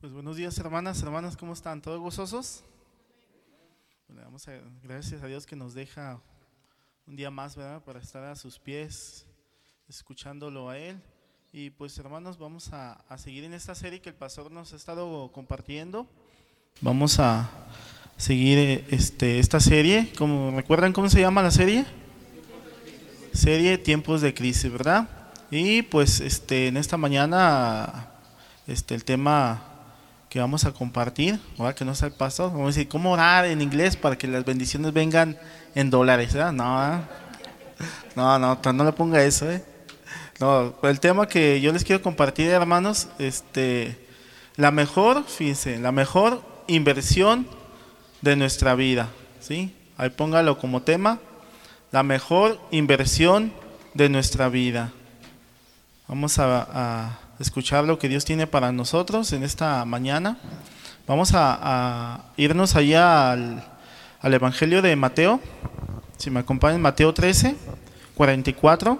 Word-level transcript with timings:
Pues 0.00 0.12
buenos 0.12 0.36
días 0.36 0.56
hermanas, 0.58 1.02
hermanas, 1.02 1.36
¿cómo 1.36 1.54
están? 1.54 1.82
¿Todos 1.82 1.98
gozosos? 1.98 2.62
Damos 4.06 4.46
gracias 4.80 5.20
a 5.24 5.26
Dios 5.26 5.44
que 5.44 5.56
nos 5.56 5.74
deja 5.74 6.20
un 7.04 7.16
día 7.16 7.32
más, 7.32 7.56
¿verdad? 7.56 7.82
Para 7.82 7.98
estar 7.98 8.22
a 8.22 8.36
sus 8.36 8.60
pies, 8.60 9.26
escuchándolo 9.88 10.70
a 10.70 10.78
Él. 10.78 11.02
Y 11.52 11.70
pues 11.70 11.98
hermanos, 11.98 12.38
vamos 12.38 12.72
a, 12.72 12.92
a 13.08 13.18
seguir 13.18 13.42
en 13.42 13.54
esta 13.54 13.74
serie 13.74 14.00
que 14.00 14.10
el 14.10 14.14
pastor 14.14 14.52
nos 14.52 14.72
ha 14.72 14.76
estado 14.76 15.32
compartiendo. 15.32 16.06
Vamos 16.80 17.18
a 17.18 17.50
seguir 18.16 18.86
este, 18.90 19.40
esta 19.40 19.58
serie. 19.58 20.12
Como, 20.16 20.52
¿Recuerdan 20.54 20.92
cómo 20.92 21.10
se 21.10 21.22
llama 21.22 21.42
la 21.42 21.50
serie? 21.50 21.84
Serie 23.32 23.78
Tiempos 23.78 24.20
de 24.20 24.32
Crisis, 24.32 24.70
¿verdad? 24.70 25.08
Y 25.50 25.82
pues 25.82 26.20
este, 26.20 26.68
en 26.68 26.76
esta 26.76 26.96
mañana 26.96 28.12
este, 28.68 28.94
el 28.94 29.04
tema 29.04 29.67
que 30.28 30.40
vamos 30.40 30.64
a 30.64 30.72
compartir, 30.72 31.40
ahora 31.58 31.74
que 31.74 31.84
no 31.84 31.92
está 31.92 32.06
el 32.06 32.12
pastor, 32.12 32.50
vamos 32.50 32.64
a 32.64 32.66
decir, 32.68 32.88
¿cómo 32.88 33.12
orar 33.12 33.46
en 33.46 33.62
inglés 33.62 33.96
para 33.96 34.18
que 34.18 34.26
las 34.26 34.44
bendiciones 34.44 34.92
vengan 34.92 35.38
en 35.74 35.88
dólares? 35.88 36.34
No, 36.34 37.02
no, 38.14 38.38
no, 38.38 38.72
no 38.72 38.84
le 38.84 38.92
ponga 38.92 39.22
eso, 39.22 39.50
¿eh? 39.50 39.64
No, 40.38 40.74
el 40.82 41.00
tema 41.00 41.26
que 41.26 41.60
yo 41.60 41.72
les 41.72 41.82
quiero 41.82 42.02
compartir, 42.02 42.50
hermanos, 42.50 43.08
este, 43.18 43.98
la 44.56 44.70
mejor, 44.70 45.24
fíjense, 45.24 45.78
la 45.78 45.92
mejor 45.92 46.42
inversión 46.68 47.48
de 48.20 48.36
nuestra 48.36 48.74
vida, 48.74 49.08
¿sí? 49.40 49.74
Ahí 49.96 50.10
póngalo 50.10 50.58
como 50.58 50.82
tema, 50.82 51.18
la 51.90 52.02
mejor 52.02 52.60
inversión 52.70 53.52
de 53.94 54.08
nuestra 54.10 54.48
vida. 54.48 54.92
Vamos 56.06 56.38
a 56.38 57.18
escuchar 57.38 57.84
lo 57.84 57.98
que 57.98 58.08
Dios 58.08 58.24
tiene 58.24 58.46
para 58.46 58.72
nosotros 58.72 59.32
en 59.32 59.42
esta 59.42 59.84
mañana. 59.84 60.38
Vamos 61.06 61.32
a, 61.34 62.24
irnos 62.36 62.76
allá 62.76 63.32
al, 63.32 63.64
al, 64.20 64.34
Evangelio 64.34 64.82
de 64.82 64.94
Mateo. 64.96 65.40
Si 66.16 66.30
me 66.30 66.40
acompañan, 66.40 66.82
Mateo 66.82 67.14
13, 67.14 67.56
44. 68.14 68.98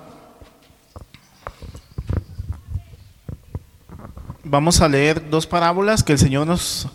Vamos 4.45 4.81
a 4.81 4.89
leer 4.89 5.29
dos 5.29 5.47
parábolas 5.47 6.03
que 6.03 6.13
el 6.13 6.19
Señor 6.19 6.47
nos, 6.47 6.89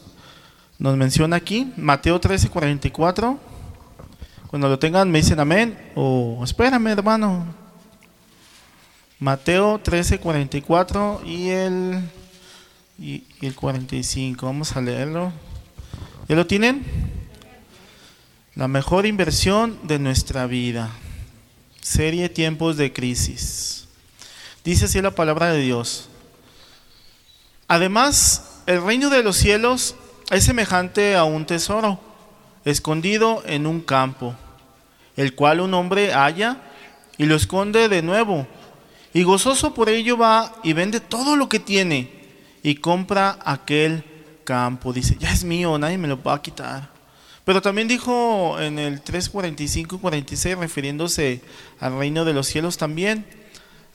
nos 0.80 0.98
menciona 0.98 1.36
aquí. 1.36 1.72
Mateo 1.78 2.20
13, 2.20 2.50
44. 2.50 3.38
Cuando 4.48 4.70
lo 4.70 4.78
tengan 4.80 5.10
me 5.10 5.18
dicen 5.18 5.40
amén 5.40 5.76
o 5.96 6.40
espérame 6.44 6.88
hermano, 6.88 7.63
Mateo 9.24 9.80
13, 9.82 10.20
44 10.20 11.22
y 11.26 11.48
el, 11.48 12.02
y, 13.00 13.24
el 13.40 13.56
45. 13.56 14.46
Vamos 14.46 14.76
a 14.76 14.82
leerlo. 14.82 15.32
¿Ya 16.28 16.36
lo 16.36 16.46
tienen? 16.46 16.84
La 18.54 18.68
mejor 18.68 19.06
inversión 19.06 19.80
de 19.84 19.98
nuestra 19.98 20.46
vida. 20.46 20.90
Serie 21.80 22.28
Tiempos 22.28 22.76
de 22.76 22.92
Crisis. 22.92 23.88
Dice 24.66 24.86
así 24.86 25.02
la 25.02 25.12
palabra 25.12 25.54
de 25.54 25.62
Dios. 25.62 26.10
Además, 27.70 28.62
el 28.66 28.84
reino 28.84 29.10
de 29.10 29.24
los 29.24 29.38
cielos 29.38 29.96
es 30.32 30.44
semejante 30.44 31.16
a 31.16 31.24
un 31.24 31.46
tesoro 31.46 31.98
escondido 32.66 33.42
en 33.46 33.68
un 33.68 33.80
campo, 33.80 34.36
el 35.16 35.34
cual 35.34 35.62
un 35.62 35.74
hombre 35.76 36.12
halla 36.12 36.58
y 37.18 37.24
lo 37.24 37.38
esconde 37.38 37.88
de 37.88 38.02
nuevo 38.02 38.46
y 39.14 39.24
gozoso 39.24 39.74
por 39.74 39.90
ello 39.90 40.18
va 40.18 40.56
y 40.64 40.74
vende 40.74 41.00
todo 41.00 41.36
lo 41.36 41.50
que 41.50 41.60
tiene 41.60 42.12
y 42.64 42.76
compra 42.76 43.38
aquel 43.46 44.04
campo. 44.44 44.94
Dice, 44.94 45.18
ya 45.20 45.32
es 45.32 45.44
mío, 45.44 45.78
nadie 45.78 45.98
me 45.98 46.08
lo 46.08 46.22
va 46.22 46.36
a 46.36 46.42
quitar. 46.42 46.90
Pero 47.46 47.62
también 47.62 47.88
dijo 47.88 48.60
en 48.60 48.80
el 48.80 49.04
3.45-46, 49.04 50.58
refiriéndose 50.58 51.42
al 51.80 51.98
reino 51.98 52.26
de 52.26 52.34
los 52.34 52.48
cielos 52.48 52.78
también, 52.78 53.26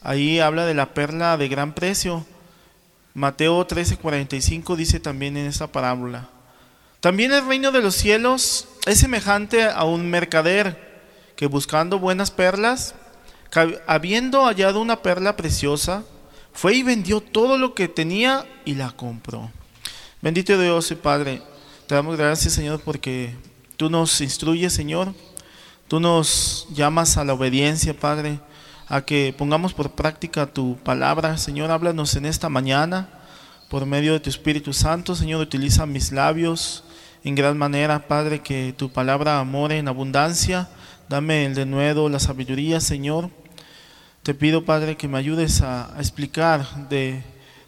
ahí 0.03 0.39
habla 0.39 0.67
de 0.67 0.75
la 0.75 0.93
perla 0.93 1.37
de 1.37 1.49
gran 1.49 1.73
precio. 1.73 2.27
Mateo 3.15 3.67
13.45 3.67 4.77
dice 4.77 5.01
también 5.01 5.37
en 5.37 5.47
esa 5.47 5.73
parábola. 5.73 6.29
También 7.01 7.33
el 7.33 7.47
reino 7.47 7.73
de 7.73 7.81
los 7.81 7.95
cielos 7.95 8.69
es 8.87 8.99
semejante 8.99 9.65
a 9.65 9.85
un 9.85 10.11
mercader 10.11 11.01
que 11.37 11.47
buscando 11.47 11.99
buenas 11.99 12.31
perlas, 12.31 12.95
habiendo 13.87 14.45
hallado 14.45 14.81
una 14.81 15.03
perla 15.03 15.37
preciosa, 15.37 16.05
fue 16.53 16.75
y 16.75 16.83
vendió 16.83 17.21
todo 17.21 17.59
lo 17.59 17.75
que 17.75 17.89
tenía 17.89 18.47
y 18.65 18.75
la 18.75 18.91
compró. 18.91 19.51
Bendito 20.21 20.61
Dios 20.61 20.91
y 20.91 20.97
Padre, 20.97 21.43
te 21.87 21.95
damos 21.95 22.17
gracias 22.17 22.55
Señor 22.55 22.81
porque 22.85 23.35
tú 23.77 23.89
nos 23.89 24.21
instruyes 24.21 24.73
Señor, 24.73 25.15
tú 25.87 26.01
nos 26.01 26.67
llamas 26.75 27.17
a 27.17 27.25
la 27.25 27.35
obediencia 27.35 27.95
Padre, 27.95 28.41
a 28.89 29.03
que 29.03 29.35
pongamos 29.37 29.75
por 29.75 29.93
práctica 29.93 30.47
tu 30.47 30.77
palabra. 30.79 31.37
Señor, 31.37 31.71
háblanos 31.71 32.17
en 32.17 32.27
esta 32.27 32.49
mañana 32.49 33.09
por 33.69 33.85
medio 33.87 34.15
de 34.15 34.21
tu 34.21 34.31
Espíritu 34.31 34.73
Santo. 34.73 35.15
Señor, 35.15 35.41
utiliza 35.41 35.87
mis 35.87 36.11
labios 36.11 36.85
en 37.23 37.35
gran 37.35 37.59
manera, 37.59 38.09
Padre, 38.09 38.41
que 38.41 38.75
tu 38.77 38.91
palabra 38.91 39.39
amore 39.39 39.79
en 39.79 39.89
abundancia. 39.89 40.69
Dame 41.09 41.47
el 41.47 41.55
denuedo, 41.55 42.09
la 42.09 42.19
sabiduría, 42.19 42.81
Señor, 42.81 43.31
te 44.29 44.35
pido, 44.35 44.63
Padre, 44.63 44.99
que 44.99 45.09
me 45.09 45.17
ayudes 45.17 45.63
a, 45.63 45.95
explicar 45.99 46.91
de 46.91 47.23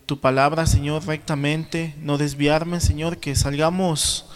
tu 0.05 0.21
palabra, 0.21 0.67
Señor, 0.67 1.07
rectamente, 1.07 1.95
no 2.03 2.19
desviarme, 2.19 2.81
Señor, 2.81 3.17
que 3.17 3.35
salgamos 3.35 4.27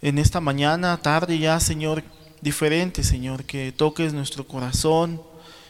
en 0.00 0.16
esta 0.16 0.40
mañana, 0.40 0.96
tarde 1.02 1.38
ya, 1.38 1.60
Señor, 1.60 2.02
diferente, 2.40 3.04
Señor, 3.04 3.44
que 3.44 3.72
toques 3.72 4.14
nuestro 4.14 4.46
corazón, 4.46 5.20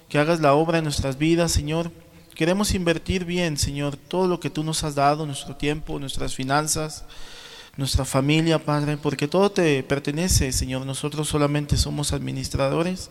que 0.09 0.21
hagas 0.21 0.39
la 0.39 0.55
obra 0.55 0.79
en 0.79 0.85
nuestras 0.85 1.19
vidas, 1.19 1.51
Señor. 1.51 1.91
Queremos 2.37 2.73
invertir 2.73 3.25
bien, 3.25 3.59
Señor, 3.59 3.97
todo 3.97 4.29
lo 4.29 4.39
que 4.39 4.49
tú 4.49 4.63
nos 4.63 4.85
has 4.85 4.95
dado, 4.95 5.27
nuestro 5.27 5.57
tiempo, 5.57 5.99
nuestras 5.99 6.37
finanzas, 6.37 7.05
nuestra 7.77 8.05
familia, 8.05 8.61
Padre, 8.61 8.97
porque 8.97 9.27
todo 9.27 9.51
te 9.51 9.83
pertenece, 9.83 10.53
Señor. 10.53 10.87
Nosotros 10.87 11.27
solamente 11.27 11.77
somos 11.77 12.13
administradores 12.13 13.11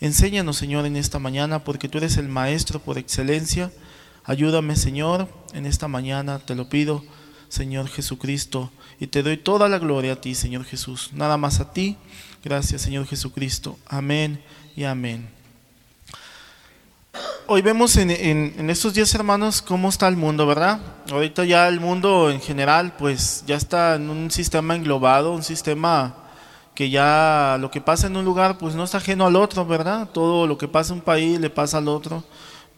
Enséñanos, 0.00 0.56
Señor, 0.56 0.86
en 0.86 0.96
esta 0.96 1.18
mañana, 1.18 1.62
porque 1.62 1.88
tú 1.88 1.98
eres 1.98 2.16
el 2.16 2.28
Maestro 2.28 2.80
por 2.80 2.96
excelencia. 2.96 3.70
Ayúdame, 4.24 4.74
Señor, 4.76 5.28
en 5.52 5.66
esta 5.66 5.88
mañana, 5.88 6.38
te 6.38 6.54
lo 6.54 6.70
pido, 6.70 7.04
Señor 7.48 7.86
Jesucristo, 7.88 8.70
y 8.98 9.08
te 9.08 9.22
doy 9.22 9.36
toda 9.36 9.68
la 9.68 9.78
gloria 9.78 10.14
a 10.14 10.20
ti, 10.20 10.34
Señor 10.34 10.64
Jesús. 10.64 11.10
Nada 11.12 11.36
más 11.36 11.60
a 11.60 11.72
ti. 11.72 11.98
Gracias, 12.42 12.80
Señor 12.80 13.06
Jesucristo. 13.06 13.78
Amén 13.86 14.42
y 14.74 14.84
amén. 14.84 15.28
Hoy 17.46 17.60
vemos 17.60 17.96
en, 17.96 18.70
estos 18.70 18.94
días, 18.94 19.14
hermanos, 19.14 19.60
cómo 19.60 19.90
está 19.90 20.08
el 20.08 20.16
mundo, 20.16 20.46
¿verdad? 20.46 20.80
Ahorita 21.10 21.44
ya 21.44 21.68
el 21.68 21.80
mundo 21.80 22.30
en 22.30 22.40
general, 22.40 22.94
pues 22.96 23.44
ya 23.46 23.56
está 23.56 23.96
en 23.96 24.08
un 24.08 24.30
sistema 24.30 24.76
englobado, 24.76 25.34
un 25.34 25.42
sistema 25.42 26.14
que 26.80 26.88
ya 26.88 27.58
lo 27.60 27.70
que 27.70 27.82
pasa 27.82 28.06
en 28.06 28.16
un 28.16 28.24
lugar 28.24 28.56
pues 28.56 28.74
no 28.74 28.84
está 28.84 28.96
ajeno 28.96 29.26
al 29.26 29.36
otro, 29.36 29.66
¿verdad? 29.66 30.08
Todo 30.14 30.46
lo 30.46 30.56
que 30.56 30.66
pasa 30.66 30.94
en 30.94 31.00
un 31.00 31.04
país 31.04 31.38
le 31.38 31.50
pasa 31.50 31.76
al 31.76 31.88
otro. 31.88 32.24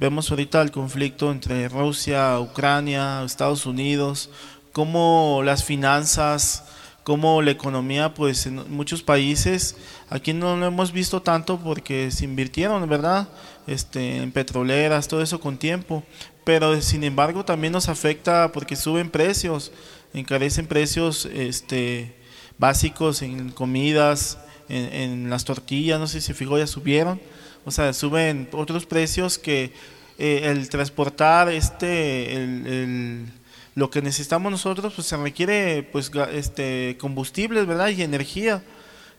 Vemos 0.01 0.29
ahorita 0.29 0.61
el 0.61 0.73
conflicto 0.73 1.31
entre 1.31 1.69
Rusia, 1.69 2.41
Ucrania, 2.41 3.23
Estados 3.23 3.65
Unidos, 3.65 4.29
cómo 4.73 5.43
las 5.45 5.63
finanzas, 5.63 6.65
cómo 7.05 7.43
la 7.43 7.53
economía, 7.53 8.13
pues 8.13 8.45
en 8.47 8.69
muchos 8.75 9.05
países, 9.05 9.77
aquí 10.11 10.33
no 10.33 10.57
lo 10.57 10.67
hemos 10.67 10.91
visto 10.91 11.23
tanto 11.23 11.61
porque 11.61 12.11
se 12.11 12.25
invirtieron, 12.25 12.89
¿verdad? 12.89 13.29
Este, 13.69 14.17
en 14.17 14.33
petroleras, 14.33 15.07
todo 15.07 15.23
eso 15.23 15.39
con 15.39 15.59
tiempo, 15.59 16.03
pero 16.43 16.83
sin 16.83 17.05
embargo 17.05 17.45
también 17.45 17.73
nos 17.73 17.89
afecta 17.89 18.51
porque 18.51 18.75
suben 18.75 19.11
precios, 19.11 19.71
encarecen 20.13 20.67
precios, 20.67 21.27
este, 21.27 22.21
básicos 22.59 23.23
en 23.23 23.51
comidas, 23.51 24.39
en, 24.69 25.31
las 25.31 25.45
tortillas, 25.45 25.99
no 26.01 26.07
sé 26.07 26.21
si 26.21 26.33
fijó, 26.33 26.59
ya 26.59 26.67
subieron. 26.67 27.21
O 27.65 27.71
sea, 27.71 27.93
suben 27.93 28.49
otros 28.53 28.87
precios 28.87 29.39
que 29.39 29.73
eh, 30.19 30.43
el 30.45 30.69
transportar 30.69 31.49
este, 31.49 32.35
el, 32.35 33.27
lo 33.75 33.91
que 33.91 34.03
necesitamos 34.03 34.51
nosotros, 34.51 34.93
pues 34.95 35.07
se 35.07 35.17
requiere 35.17 35.83
pues 35.83 36.11
este 36.33 36.97
combustibles, 37.01 37.67
¿verdad? 37.67 37.89
Y 37.89 38.03
energía. 38.03 38.63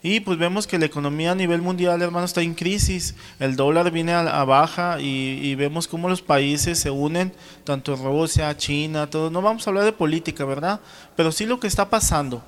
Y 0.06 0.20
pues 0.20 0.38
vemos 0.38 0.68
que 0.68 0.78
la 0.78 0.86
economía 0.86 1.32
a 1.32 1.36
nivel 1.36 1.62
mundial, 1.62 2.02
hermano, 2.02 2.26
está 2.26 2.42
en 2.42 2.56
crisis. 2.56 3.16
El 3.40 3.56
dólar 3.56 3.90
viene 3.90 4.12
a, 4.12 4.44
baja 4.44 5.00
y, 5.00 5.40
y, 5.42 5.56
vemos 5.56 5.88
cómo 5.88 6.10
los 6.10 6.22
países 6.22 6.78
se 6.78 6.92
unen, 6.92 7.32
tanto 7.64 7.96
Rusia, 7.96 8.56
China, 8.58 9.10
todo. 9.10 9.30
No 9.30 9.42
vamos 9.42 9.66
a 9.66 9.70
hablar 9.70 9.86
de 9.86 9.94
política, 9.94 10.44
¿verdad? 10.44 10.82
Pero 11.16 11.32
sí 11.32 11.46
lo 11.46 11.62
que 11.62 11.68
está 11.68 11.90
pasando 11.90 12.44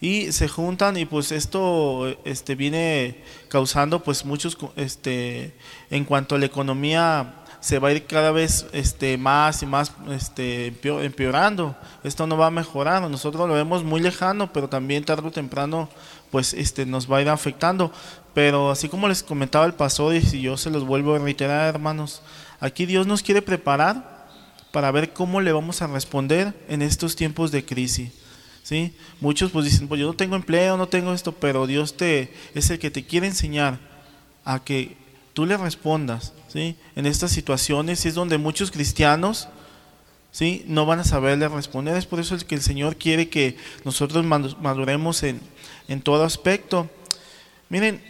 y 0.00 0.32
se 0.32 0.48
juntan 0.48 0.96
y 0.96 1.04
pues 1.04 1.32
esto 1.32 2.06
este 2.24 2.54
viene 2.54 3.22
causando 3.48 4.02
pues 4.02 4.24
muchos 4.24 4.56
este 4.76 5.54
en 5.90 6.04
cuanto 6.04 6.36
a 6.36 6.38
la 6.38 6.46
economía 6.46 7.34
se 7.60 7.78
va 7.78 7.88
a 7.88 7.92
ir 7.92 8.06
cada 8.06 8.30
vez 8.30 8.66
este, 8.72 9.18
más 9.18 9.62
y 9.62 9.66
más 9.66 9.92
este, 10.10 10.68
empeorando. 10.84 11.74
Esto 12.04 12.26
no 12.26 12.36
va 12.36 12.46
a 12.46 12.50
mejorar. 12.50 13.02
Nosotros 13.10 13.48
lo 13.48 13.54
vemos 13.54 13.82
muy 13.82 14.00
lejano, 14.00 14.52
pero 14.52 14.68
también 14.68 15.04
tarde 15.04 15.28
o 15.28 15.32
temprano 15.32 15.88
pues 16.30 16.54
este, 16.54 16.86
nos 16.86 17.10
va 17.10 17.18
a 17.18 17.22
ir 17.22 17.28
afectando. 17.28 17.92
Pero 18.32 18.70
así 18.70 18.88
como 18.88 19.08
les 19.08 19.22
comentaba 19.22 19.66
el 19.66 19.74
pastor 19.74 20.14
y 20.14 20.40
yo 20.40 20.56
se 20.56 20.70
los 20.70 20.84
vuelvo 20.84 21.14
a 21.14 21.18
reiterar, 21.18 21.74
hermanos, 21.74 22.22
aquí 22.60 22.86
Dios 22.86 23.06
nos 23.06 23.22
quiere 23.22 23.42
preparar 23.42 24.28
para 24.70 24.90
ver 24.92 25.12
cómo 25.12 25.40
le 25.40 25.52
vamos 25.52 25.82
a 25.82 25.88
responder 25.88 26.54
en 26.68 26.82
estos 26.82 27.16
tiempos 27.16 27.50
de 27.50 27.64
crisis. 27.64 28.12
¿Sí? 28.62 28.92
Muchos 29.20 29.50
pues 29.50 29.64
dicen, 29.64 29.88
pues 29.88 30.00
yo 30.00 30.06
no 30.06 30.14
tengo 30.14 30.36
empleo, 30.36 30.76
no 30.76 30.88
tengo 30.88 31.12
esto, 31.12 31.32
pero 31.32 31.66
Dios 31.66 31.96
te, 31.96 32.32
es 32.54 32.70
el 32.70 32.78
que 32.78 32.90
te 32.90 33.04
quiere 33.04 33.26
enseñar 33.26 33.78
a 34.44 34.64
que 34.64 34.96
tú 35.34 35.46
le 35.46 35.56
respondas 35.56 36.32
¿sí? 36.48 36.76
en 36.96 37.06
estas 37.06 37.30
situaciones. 37.30 38.04
Es 38.06 38.14
donde 38.14 38.38
muchos 38.38 38.70
cristianos 38.70 39.48
¿sí? 40.30 40.64
no 40.66 40.86
van 40.86 41.00
a 41.00 41.04
saberle 41.04 41.48
responder. 41.48 41.96
Es 41.96 42.06
por 42.06 42.20
eso 42.20 42.36
que 42.46 42.54
el 42.54 42.62
Señor 42.62 42.96
quiere 42.96 43.28
que 43.28 43.56
nosotros 43.84 44.24
maduremos 44.24 45.22
en, 45.22 45.40
en 45.88 46.02
todo 46.02 46.24
aspecto. 46.24 46.90
Miren, 47.68 48.02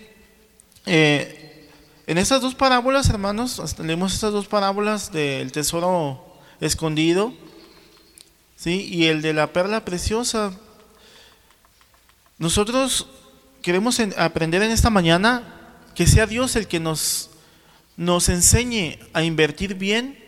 eh, 0.87 1.69
en 2.07 2.17
estas 2.17 2.41
dos 2.41 2.55
parábolas, 2.55 3.11
hermanos, 3.11 3.61
leemos 3.79 4.15
estas 4.15 4.33
dos 4.33 4.47
parábolas 4.47 5.13
del 5.13 5.53
tesoro 5.53 6.25
escondido 6.61 7.35
¿sí? 8.59 8.87
y 8.91 9.07
el 9.07 9.23
de 9.23 9.33
la 9.33 9.53
perla 9.53 9.85
preciosa. 9.85 10.53
Nosotros 12.39 13.07
queremos 13.63 13.99
aprender 14.19 14.63
en 14.63 14.71
esta 14.71 14.91
mañana 14.91 15.55
que 15.95 16.07
sea 16.07 16.27
Dios 16.27 16.57
el 16.57 16.67
que 16.67 16.81
nos, 16.81 17.31
nos 17.97 18.29
enseñe 18.29 18.99
a 19.13 19.23
invertir 19.23 19.75
bien 19.75 20.19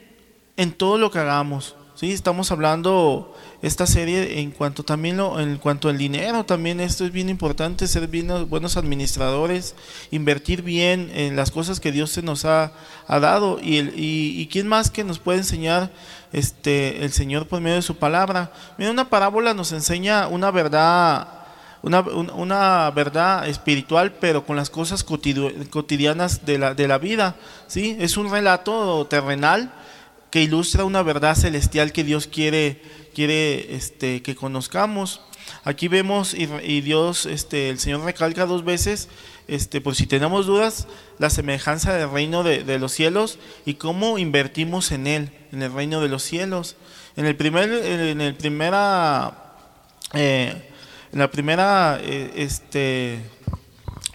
en 0.56 0.72
todo 0.72 0.96
lo 0.96 1.10
que 1.10 1.18
hagamos. 1.18 1.74
¿sí? 1.94 2.12
Estamos 2.12 2.50
hablando 2.50 3.36
esta 3.62 3.86
serie 3.86 4.40
en 4.40 4.52
cuanto 4.52 4.84
también 4.84 5.18
lo, 5.18 5.38
en 5.38 5.58
cuanto 5.58 5.88
al 5.88 5.98
dinero, 5.98 6.44
también 6.44 6.80
esto 6.80 7.04
es 7.04 7.12
bien 7.12 7.28
importante, 7.28 7.86
ser 7.86 8.08
bien, 8.08 8.48
buenos 8.48 8.76
administradores, 8.76 9.74
invertir 10.10 10.62
bien 10.62 11.10
en 11.14 11.36
las 11.36 11.50
cosas 11.50 11.78
que 11.78 11.92
Dios 11.92 12.10
se 12.10 12.22
nos 12.22 12.44
ha, 12.44 12.72
dado 13.06 13.60
y, 13.62 13.76
el, 13.76 13.92
y, 13.96 14.46
quién 14.50 14.66
más 14.66 14.90
que 14.90 15.04
nos 15.04 15.18
puede 15.18 15.38
enseñar 15.38 15.90
este, 16.32 17.04
el 17.04 17.12
Señor 17.12 17.46
por 17.46 17.60
medio 17.60 17.76
de 17.76 17.82
su 17.82 17.96
palabra. 17.96 18.52
Mira, 18.78 18.90
una 18.90 19.08
parábola 19.08 19.54
nos 19.54 19.72
enseña 19.72 20.28
una 20.28 20.50
verdad, 20.50 21.28
una, 21.82 22.00
una 22.00 22.90
verdad 22.90 23.48
espiritual, 23.48 24.12
pero 24.20 24.44
con 24.44 24.56
las 24.56 24.70
cosas 24.70 25.04
cotidianas 25.04 26.44
de 26.46 26.58
la, 26.58 26.74
de 26.74 26.88
la 26.88 26.98
vida. 26.98 27.36
¿sí? 27.66 27.96
Es 28.00 28.16
un 28.16 28.30
relato 28.30 29.06
terrenal 29.08 29.72
que 30.30 30.42
ilustra 30.42 30.84
una 30.84 31.02
verdad 31.02 31.34
celestial 31.34 31.92
que 31.92 32.04
Dios 32.04 32.26
quiere, 32.26 32.80
quiere 33.14 33.74
este, 33.74 34.22
que 34.22 34.36
conozcamos. 34.36 35.20
Aquí 35.64 35.88
vemos 35.88 36.34
y, 36.34 36.80
Dios, 36.80 37.26
este, 37.26 37.70
el 37.70 37.78
Señor 37.78 38.02
recalca 38.02 38.46
dos 38.46 38.64
veces, 38.64 39.08
este, 39.48 39.80
por 39.80 39.94
si 39.94 40.06
tenemos 40.06 40.46
dudas, 40.46 40.86
la 41.18 41.30
semejanza 41.30 41.92
del 41.94 42.10
reino 42.10 42.42
de, 42.42 42.78
los 42.78 42.92
cielos 42.92 43.38
y 43.66 43.74
cómo 43.74 44.18
invertimos 44.18 44.92
en 44.92 45.06
él, 45.06 45.30
en 45.52 45.62
el 45.62 45.72
reino 45.72 46.00
de 46.00 46.08
los 46.08 46.22
cielos. 46.22 46.76
En 47.16 47.26
el 47.26 47.36
primer, 47.36 47.70
en 47.70 48.20
el 48.20 48.34
primera, 48.34 49.56
eh, 50.14 50.70
en 51.12 51.18
la 51.18 51.30
primera, 51.30 51.98
eh, 52.02 52.32
este, 52.36 53.20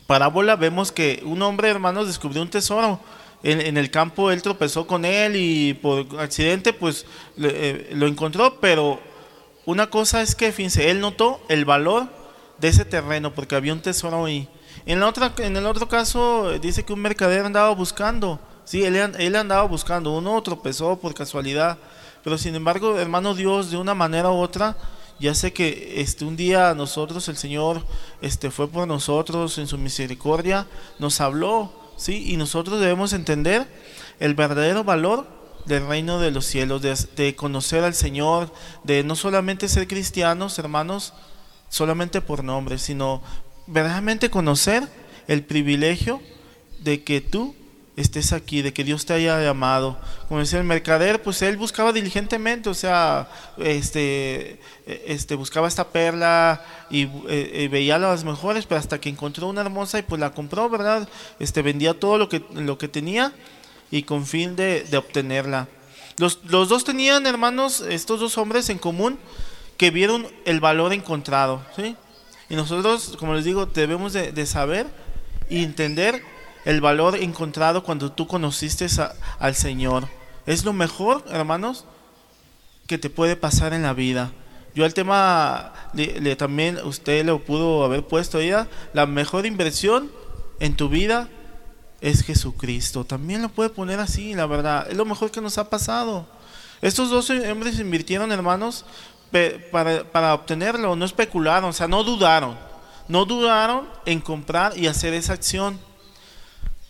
parábola 0.07 0.55
vemos 0.55 0.91
que 0.91 1.21
un 1.25 1.41
hombre, 1.41 1.69
hermanos, 1.69 2.07
descubrió 2.07 2.41
un 2.41 2.49
tesoro 2.49 2.99
en, 3.45 3.77
el 3.77 3.91
campo 3.91 4.31
él 4.31 4.41
tropezó 4.41 4.87
con 4.87 5.05
él 5.05 5.35
y 5.35 5.75
por 5.75 6.19
accidente 6.19 6.73
pues 6.73 7.05
eh, 7.37 7.91
lo 7.93 8.07
encontró, 8.07 8.59
pero 8.59 8.99
una 9.65 9.89
cosa 9.89 10.21
es 10.21 10.35
que, 10.35 10.51
fíjense, 10.51 10.89
él 10.89 10.99
notó 10.99 11.41
el 11.49 11.65
valor 11.65 12.07
de 12.59 12.67
ese 12.67 12.85
terreno 12.85 13.33
porque 13.33 13.55
había 13.55 13.73
un 13.73 13.81
tesoro 13.81 14.25
ahí. 14.25 14.47
En, 14.85 14.97
el 15.01 15.65
otro 15.65 15.87
caso 15.87 16.57
dice 16.59 16.83
que 16.83 16.93
un 16.93 16.99
mercader 16.99 17.45
andaba 17.45 17.71
buscando, 17.71 18.39
sí, 18.65 18.83
él, 18.83 18.95
él 18.95 19.35
andaba 19.35 19.63
buscando, 19.63 20.11
uno 20.11 20.41
tropezó 20.43 20.97
por 20.97 21.13
casualidad, 21.13 21.77
pero 22.23 22.37
sin 22.37 22.55
embargo, 22.55 22.99
hermano 22.99 23.33
Dios, 23.33 23.71
de 23.71 23.77
una 23.77 23.95
manera 23.95 24.29
u 24.29 24.35
otra, 24.35 24.77
ya 25.19 25.33
sé 25.33 25.53
que 25.53 26.01
este 26.01 26.25
un 26.25 26.35
día 26.35 26.73
nosotros 26.75 27.27
el 27.29 27.37
Señor 27.37 27.81
este 28.21 28.51
fue 28.51 28.67
por 28.67 28.87
nosotros 28.87 29.57
en 29.57 29.67
su 29.67 29.77
misericordia, 29.77 30.67
nos 30.99 31.21
habló 31.21 31.71
¿sí? 31.97 32.31
Y 32.31 32.37
nosotros 32.37 32.79
debemos 32.79 33.13
entender 33.13 33.67
el 34.19 34.33
verdadero 34.33 34.83
valor 34.83 35.27
del 35.65 35.87
reino 35.87 36.19
de 36.19 36.31
los 36.31 36.45
cielos, 36.45 36.81
de, 36.81 37.35
conocer 37.35 37.83
al 37.83 37.93
Señor, 37.93 38.51
de 38.83 39.03
no 39.03 39.15
solamente 39.15 39.67
ser 39.67 39.87
cristianos, 39.87 40.59
hermanos, 40.59 41.13
solamente 41.69 42.21
por 42.21 42.43
nombre, 42.43 42.77
sino 42.77 43.21
verdaderamente 43.67 44.29
conocer 44.29 44.87
el 45.27 45.43
privilegio 45.43 46.21
de 46.79 47.03
que 47.03 47.21
tú 47.21 47.55
estés 47.95 48.33
aquí, 48.33 48.61
de 48.61 48.73
que 48.73 48.83
Dios 48.83 49.05
te 49.05 49.13
haya 49.13 49.41
llamado. 49.41 49.97
Como 50.27 50.41
decía 50.41 50.59
el 50.59 50.65
mercader, 50.65 51.23
pues 51.23 51.41
él 51.41 51.57
buscaba 51.57 51.93
diligentemente, 51.93 52.69
o 52.69 52.73
sea, 52.73 53.29
este, 53.57 54.59
este 54.85 55.35
buscaba 55.35 55.67
esta 55.67 55.87
perla 55.87 56.61
y, 56.89 57.07
eh, 57.27 57.69
veía 57.71 57.97
las 57.97 58.23
mejores, 58.23 58.65
pero 58.65 58.79
hasta 58.79 58.99
que 58.99 59.09
encontró 59.09 59.47
una 59.47 59.61
hermosa 59.61 59.97
y 59.97 60.03
pues 60.03 60.19
la 60.19 60.31
compró, 60.31 60.69
¿verdad? 60.69 61.07
Este 61.39 61.61
vendía 61.61 61.99
todo 61.99 62.17
lo 62.17 62.29
que, 62.29 62.43
lo 62.53 62.77
que 62.77 62.87
tenía 62.87 63.33
y 63.91 64.03
con 64.03 64.25
fin 64.25 64.55
de, 64.55 64.85
obtenerla. 64.97 65.67
Los, 66.17 66.39
los, 66.45 66.69
dos 66.69 66.83
tenían, 66.83 67.27
hermanos, 67.27 67.81
estos 67.81 68.19
dos 68.19 68.37
hombres 68.37 68.69
en 68.69 68.77
común, 68.77 69.19
que 69.77 69.91
vieron 69.91 70.27
el 70.45 70.59
valor 70.59 70.93
encontrado, 70.93 71.61
¿sí? 71.75 71.95
Y 72.49 72.55
nosotros, 72.55 73.17
como 73.19 73.33
les 73.33 73.43
digo, 73.43 73.65
debemos 73.65 74.13
de, 74.13 74.31
de 74.31 74.45
saber 74.45 74.87
y 75.49 75.63
entender 75.63 76.23
el 76.63 76.81
valor 76.81 77.15
encontrado 77.15 77.83
cuando 77.83 78.11
tú 78.11 78.27
conociste 78.27 78.87
al 79.39 79.55
Señor. 79.55 80.07
Es 80.45 80.63
lo 80.63 80.73
mejor, 80.73 81.23
hermanos, 81.29 81.85
que 82.87 82.97
te 82.97 83.09
puede 83.09 83.35
pasar 83.35 83.73
en 83.73 83.83
la 83.83 83.93
vida. 83.93 84.31
Yo 84.75 84.83
al 84.83 84.93
tema 84.93 85.73
le, 85.93 86.35
también 86.35 86.77
usted 86.83 87.25
lo 87.25 87.39
pudo 87.39 87.83
haber 87.85 88.03
puesto 88.03 88.41
ya, 88.41 88.67
la 88.93 89.05
mejor 89.05 89.45
inversión 89.45 90.11
en 90.59 90.75
tu 90.75 90.89
vida 90.89 91.29
es 92.09 92.23
Jesucristo. 92.23 93.05
También 93.05 93.41
lo 93.41 93.49
puede 93.49 93.69
poner 93.69 93.99
así, 93.99 94.33
la 94.33 94.45
verdad. 94.45 94.87
Es 94.89 94.97
lo 94.97 95.05
mejor 95.05 95.31
que 95.31 95.41
nos 95.41 95.57
ha 95.57 95.69
pasado. 95.69 96.27
Estos 96.81 97.09
dos 97.09 97.29
hombres 97.29 97.79
invirtieron, 97.79 98.31
hermanos, 98.31 98.85
para, 99.71 100.03
para 100.11 100.33
obtenerlo, 100.33 100.95
no 100.95 101.05
especularon, 101.05 101.69
o 101.69 101.73
sea, 101.73 101.87
no 101.87 102.03
dudaron. 102.03 102.57
No 103.07 103.25
dudaron 103.25 103.87
en 104.05 104.21
comprar 104.21 104.77
y 104.77 104.87
hacer 104.87 105.13
esa 105.13 105.33
acción 105.33 105.79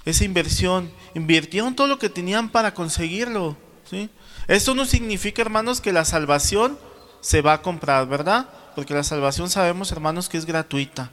esa 0.06 0.24
inversión, 0.24 0.92
invirtieron 1.16 1.76
todo 1.76 1.88
lo 1.88 2.00
que 2.00 2.10
tenían 2.10 2.50
para 2.50 2.74
conseguirlo. 2.74 3.58
¿sí? 3.90 4.10
Esto 4.48 4.76
no 4.76 4.86
significa, 4.86 5.42
hermanos, 5.42 5.82
que 5.82 5.92
la 5.92 6.06
salvación 6.06 6.78
se 7.22 7.42
va 7.42 7.54
a 7.54 7.62
comprar, 7.62 8.08
¿verdad? 8.08 8.48
Porque 8.76 8.94
la 8.94 9.04
salvación 9.04 9.50
sabemos, 9.50 9.92
hermanos, 9.92 10.30
que 10.30 10.38
es 10.38 10.46
gratuita. 10.46 11.10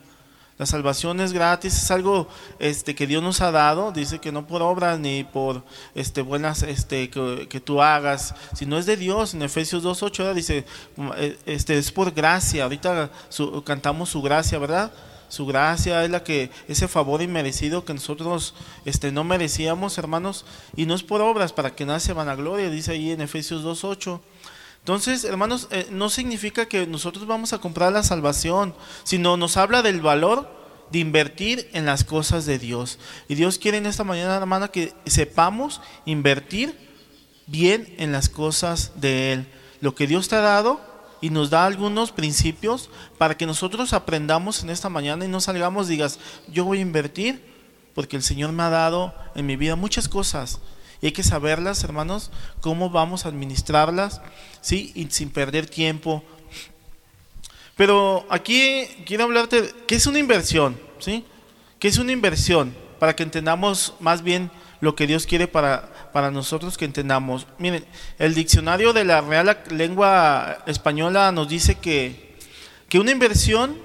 La 0.62 0.66
salvación 0.66 1.18
es 1.18 1.32
gratis, 1.32 1.76
es 1.76 1.90
algo 1.90 2.28
este, 2.60 2.94
que 2.94 3.08
Dios 3.08 3.20
nos 3.20 3.40
ha 3.40 3.50
dado, 3.50 3.90
dice 3.90 4.20
que 4.20 4.30
no 4.30 4.46
por 4.46 4.62
obras 4.62 4.96
ni 5.00 5.24
por 5.24 5.64
este, 5.96 6.22
buenas 6.22 6.62
este, 6.62 7.10
que, 7.10 7.60
tú 7.64 7.82
hagas, 7.82 8.32
sino 8.54 8.78
es 8.78 8.86
de 8.86 8.96
Dios. 8.96 9.34
En 9.34 9.42
Efesios 9.42 9.82
2.8 9.82 10.32
dice, 10.34 10.64
este, 11.46 11.78
es 11.78 11.90
por 11.90 12.12
gracia, 12.12 12.62
ahorita 12.62 13.10
cantamos 13.64 14.10
su 14.10 14.22
gracia, 14.22 14.56
¿verdad? 14.60 14.92
su 15.26 15.46
gracia, 15.46 16.04
es 16.04 16.10
la 16.10 16.22
que 16.22 16.52
ese 16.68 16.86
favor 16.86 17.22
inmerecido 17.22 17.84
que 17.84 17.94
nosotros 17.94 18.54
este, 18.84 19.10
no 19.10 19.24
merecíamos, 19.24 19.98
hermanos, 19.98 20.44
y 20.76 20.86
no 20.86 20.94
es 20.94 21.02
por 21.02 21.22
obras 21.22 21.52
para 21.52 21.74
que 21.74 21.84
nace 21.84 22.12
vanagloria, 22.12 22.70
dice 22.70 22.92
ahí 22.92 23.10
en 23.10 23.20
Efesios 23.20 23.64
2.8. 23.64 24.20
Entonces, 24.82 25.22
hermanos, 25.24 25.68
eh, 25.70 25.86
no 25.90 26.10
significa 26.10 26.66
que 26.66 26.86
nosotros 26.88 27.26
vamos 27.26 27.52
a 27.52 27.58
comprar 27.58 27.92
la 27.92 28.02
salvación, 28.02 28.74
sino 29.04 29.36
nos 29.36 29.56
habla 29.56 29.80
del 29.80 30.00
valor 30.00 30.50
de 30.90 30.98
invertir 30.98 31.70
en 31.72 31.86
las 31.86 32.02
cosas 32.02 32.46
de 32.46 32.58
Dios. 32.58 32.98
Y 33.28 33.36
Dios 33.36 33.58
quiere 33.58 33.78
en 33.78 33.86
esta 33.86 34.02
mañana, 34.02 34.36
hermana, 34.36 34.68
que 34.68 34.92
sepamos 35.06 35.80
invertir 36.04 36.76
bien 37.46 37.94
en 37.98 38.10
las 38.10 38.28
cosas 38.28 38.92
de 38.96 39.32
Él. 39.32 39.46
Lo 39.80 39.94
que 39.94 40.08
Dios 40.08 40.28
te 40.28 40.34
ha 40.34 40.40
dado, 40.40 40.80
y 41.22 41.30
nos 41.30 41.50
da 41.50 41.64
algunos 41.64 42.10
principios 42.10 42.90
para 43.16 43.36
que 43.36 43.46
nosotros 43.46 43.92
aprendamos 43.92 44.64
en 44.64 44.70
esta 44.70 44.88
mañana 44.88 45.24
y 45.24 45.28
no 45.28 45.40
salgamos, 45.40 45.86
digas, 45.86 46.18
yo 46.48 46.64
voy 46.64 46.78
a 46.78 46.82
invertir 46.82 47.40
porque 47.94 48.16
el 48.16 48.24
Señor 48.24 48.50
me 48.50 48.64
ha 48.64 48.70
dado 48.70 49.14
en 49.36 49.46
mi 49.46 49.56
vida 49.56 49.76
muchas 49.76 50.08
cosas. 50.08 50.58
Y 51.00 51.06
hay 51.06 51.12
que 51.12 51.22
saberlas, 51.22 51.84
hermanos, 51.84 52.30
cómo 52.60 52.90
vamos 52.90 53.24
a 53.24 53.28
administrarlas, 53.28 54.20
¿sí? 54.62 54.92
Y 54.94 55.08
sin 55.10 55.28
perder 55.28 55.66
tiempo. 55.66 56.24
Pero 57.76 58.26
aquí 58.30 58.86
quiero 59.04 59.24
hablarte, 59.24 59.60
de 59.62 59.74
¿qué 59.86 59.96
es 59.96 60.06
una 60.06 60.18
inversión? 60.18 60.80
¿Sí? 60.98 61.24
¿Qué 61.78 61.88
es 61.88 61.98
una 61.98 62.12
inversión? 62.12 62.74
Para 62.98 63.14
que 63.14 63.24
entendamos 63.24 63.94
más 64.00 64.22
bien 64.22 64.50
lo 64.80 64.96
que 64.96 65.06
Dios 65.06 65.26
quiere 65.26 65.48
para, 65.48 66.10
para 66.12 66.30
nosotros 66.30 66.78
que 66.78 66.84
entendamos. 66.84 67.46
Miren, 67.58 67.84
el 68.18 68.34
diccionario 68.34 68.92
de 68.92 69.04
la 69.04 69.20
Real 69.20 69.58
Lengua 69.70 70.62
Española 70.66 71.32
nos 71.32 71.48
dice 71.48 71.76
que, 71.76 72.36
que 72.88 72.98
una 72.98 73.10
inversión 73.10 73.78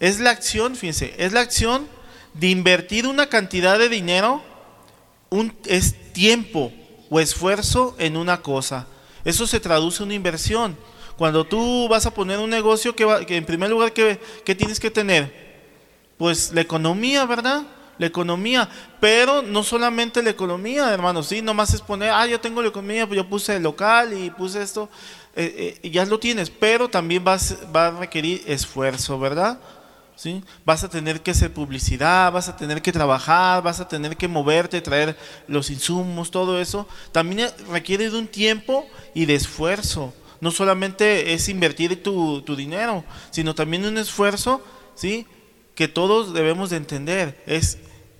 es 0.00 0.20
la 0.20 0.30
acción, 0.30 0.74
fíjense, 0.74 1.14
es 1.18 1.32
la 1.32 1.40
acción 1.40 1.86
de 2.34 2.48
invertir 2.48 3.06
una 3.06 3.28
cantidad 3.28 3.78
de 3.78 3.88
dinero, 3.88 4.42
un, 5.30 5.54
es 5.66 6.12
tiempo 6.12 6.72
o 7.08 7.20
esfuerzo 7.20 7.94
en 7.98 8.16
una 8.16 8.42
cosa. 8.42 8.86
Eso 9.24 9.46
se 9.46 9.60
traduce 9.60 10.02
en 10.02 10.08
una 10.08 10.14
inversión. 10.14 10.76
Cuando 11.16 11.44
tú 11.44 11.88
vas 11.88 12.06
a 12.06 12.14
poner 12.14 12.38
un 12.38 12.50
negocio, 12.50 12.96
que, 12.96 13.06
que 13.26 13.36
en 13.36 13.44
primer 13.44 13.70
lugar, 13.70 13.92
¿qué, 13.92 14.20
¿qué 14.44 14.54
tienes 14.54 14.80
que 14.80 14.90
tener? 14.90 15.32
Pues 16.18 16.52
la 16.52 16.60
economía, 16.60 17.24
¿verdad? 17.26 17.62
la 17.98 18.06
economía, 18.06 18.68
pero 19.00 19.42
no 19.42 19.62
solamente 19.62 20.22
la 20.22 20.30
economía, 20.30 20.92
hermanos, 20.92 21.28
sí, 21.28 21.42
nomás 21.42 21.72
es 21.74 21.80
poner, 21.80 22.10
ah, 22.10 22.26
yo 22.26 22.40
tengo 22.40 22.62
la 22.62 22.68
economía, 22.68 23.06
pues 23.06 23.16
yo 23.16 23.28
puse 23.28 23.56
el 23.56 23.62
local 23.62 24.12
y 24.12 24.30
puse 24.30 24.62
esto, 24.62 24.88
eh, 25.36 25.78
eh, 25.82 25.90
ya 25.90 26.04
lo 26.04 26.18
tienes, 26.18 26.50
pero 26.50 26.88
también 26.88 27.22
vas, 27.22 27.56
va 27.74 27.88
a 27.88 27.90
requerir 27.92 28.42
esfuerzo, 28.46 29.18
¿verdad? 29.18 29.60
¿Sí? 30.22 30.40
Vas 30.64 30.84
a 30.84 30.88
tener 30.88 31.20
que 31.20 31.32
hacer 31.32 31.52
publicidad, 31.52 32.30
vas 32.30 32.48
a 32.48 32.56
tener 32.56 32.80
que 32.80 32.92
trabajar, 32.92 33.60
vas 33.60 33.80
a 33.80 33.88
tener 33.88 34.16
que 34.16 34.28
moverte, 34.28 34.80
traer 34.80 35.16
los 35.48 35.68
insumos, 35.68 36.30
todo 36.30 36.60
eso. 36.60 36.86
También 37.10 37.50
requiere 37.68 38.08
de 38.08 38.16
un 38.16 38.28
tiempo 38.28 38.86
y 39.14 39.24
de 39.24 39.34
esfuerzo. 39.34 40.14
No 40.40 40.52
solamente 40.52 41.32
es 41.32 41.48
invertir 41.48 42.04
tu, 42.04 42.40
tu 42.42 42.54
dinero, 42.54 43.02
sino 43.32 43.56
también 43.56 43.84
un 43.84 43.98
esfuerzo, 43.98 44.62
¿sí? 44.94 45.26
que 45.74 45.88
todos 45.88 46.32
debemos 46.32 46.70
de 46.70 46.76
entender. 46.76 47.42
Es 47.44 47.78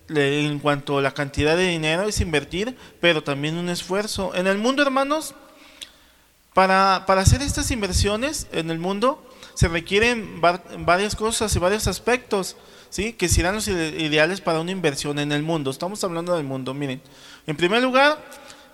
en 0.09 0.59
cuanto 0.59 0.99
a 0.99 1.03
la 1.03 1.15
cantidad 1.15 1.57
de 1.57 1.69
dinero, 1.69 2.09
es 2.09 2.21
invertir, 2.21 2.77
pero 3.01 3.23
también 3.23 3.57
un 3.57 3.69
esfuerzo. 3.69 4.35
En 4.35 4.49
el 4.49 4.59
mundo, 4.59 4.83
hermanos, 4.83 5.37
para, 6.53 7.05
para 7.07 7.21
hacer 7.21 7.43
estas 7.43 7.71
inversiones 7.71 8.49
en 8.51 8.73
el 8.73 8.81
mundo, 8.81 9.25
se 9.55 9.69
requieren 9.69 10.41
varias 10.41 11.17
cosas 11.17 11.55
y 11.55 11.59
varios 11.59 11.87
aspectos, 11.87 12.57
¿sí? 12.91 13.13
que 13.13 13.29
serán 13.29 13.55
los 13.55 13.69
ideales 13.69 14.41
para 14.41 14.61
una 14.61 14.71
inversión 14.71 15.19
en 15.19 15.33
el 15.33 15.43
mundo. 15.43 15.71
Estamos 15.71 16.03
hablando 16.05 16.37
del 16.37 16.45
mundo, 16.45 16.75
miren. 16.75 17.01
En 17.47 17.57
primer 17.57 17.83
lugar, 17.83 18.19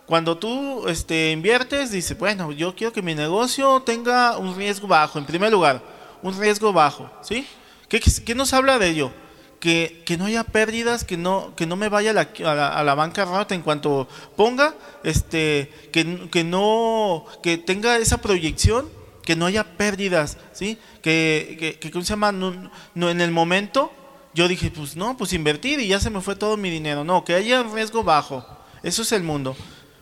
cuando 0.06 0.38
tú 0.38 0.88
este, 0.88 1.32
inviertes, 1.32 1.90
dice, 1.90 2.14
bueno, 2.14 2.50
yo 2.52 2.74
quiero 2.74 2.92
que 2.92 3.02
mi 3.02 3.14
negocio 3.14 3.82
tenga 3.82 4.38
un 4.38 4.56
riesgo 4.56 4.88
bajo, 4.88 5.18
en 5.18 5.26
primer 5.26 5.52
lugar, 5.52 5.82
un 6.22 6.38
riesgo 6.38 6.72
bajo, 6.72 7.10
¿sí? 7.22 7.46
¿Qué, 7.88 8.34
nos 8.34 8.52
habla 8.52 8.78
de 8.78 8.88
ello? 8.88 9.12
Que, 9.60 10.04
no 10.18 10.26
haya 10.26 10.44
pérdidas, 10.44 11.04
que 11.04 11.16
no, 11.16 11.54
que 11.56 11.66
no 11.66 11.76
me 11.76 11.88
vaya 11.88 12.10
a 12.10 12.14
la, 12.14 12.68
a 12.68 12.84
la, 12.84 12.94
banca 12.94 13.24
rota 13.24 13.54
en 13.54 13.62
cuanto 13.62 14.08
ponga, 14.36 14.74
este, 15.04 15.72
que, 15.92 16.28
que, 16.30 16.44
no, 16.44 17.26
que 17.42 17.58
tenga 17.58 17.98
esa 17.98 18.18
proyección, 18.18 18.88
que 19.28 19.36
no 19.36 19.44
haya 19.44 19.76
pérdidas, 19.76 20.38
¿sí? 20.54 20.78
Que, 21.02 21.76
que, 21.78 21.90
¿cómo 21.90 22.02
se 22.02 22.14
llama? 22.14 22.32
No, 22.32 23.10
en 23.10 23.20
el 23.20 23.30
momento 23.30 23.92
yo 24.32 24.48
dije, 24.48 24.70
pues 24.70 24.96
no, 24.96 25.18
pues 25.18 25.34
invertir 25.34 25.80
y 25.80 25.88
ya 25.88 26.00
se 26.00 26.08
me 26.08 26.22
fue 26.22 26.34
todo 26.34 26.56
mi 26.56 26.70
dinero. 26.70 27.04
No, 27.04 27.26
que 27.26 27.34
haya 27.34 27.62
riesgo 27.62 28.02
bajo. 28.02 28.46
Eso 28.82 29.02
es 29.02 29.12
el 29.12 29.22
mundo. 29.22 29.54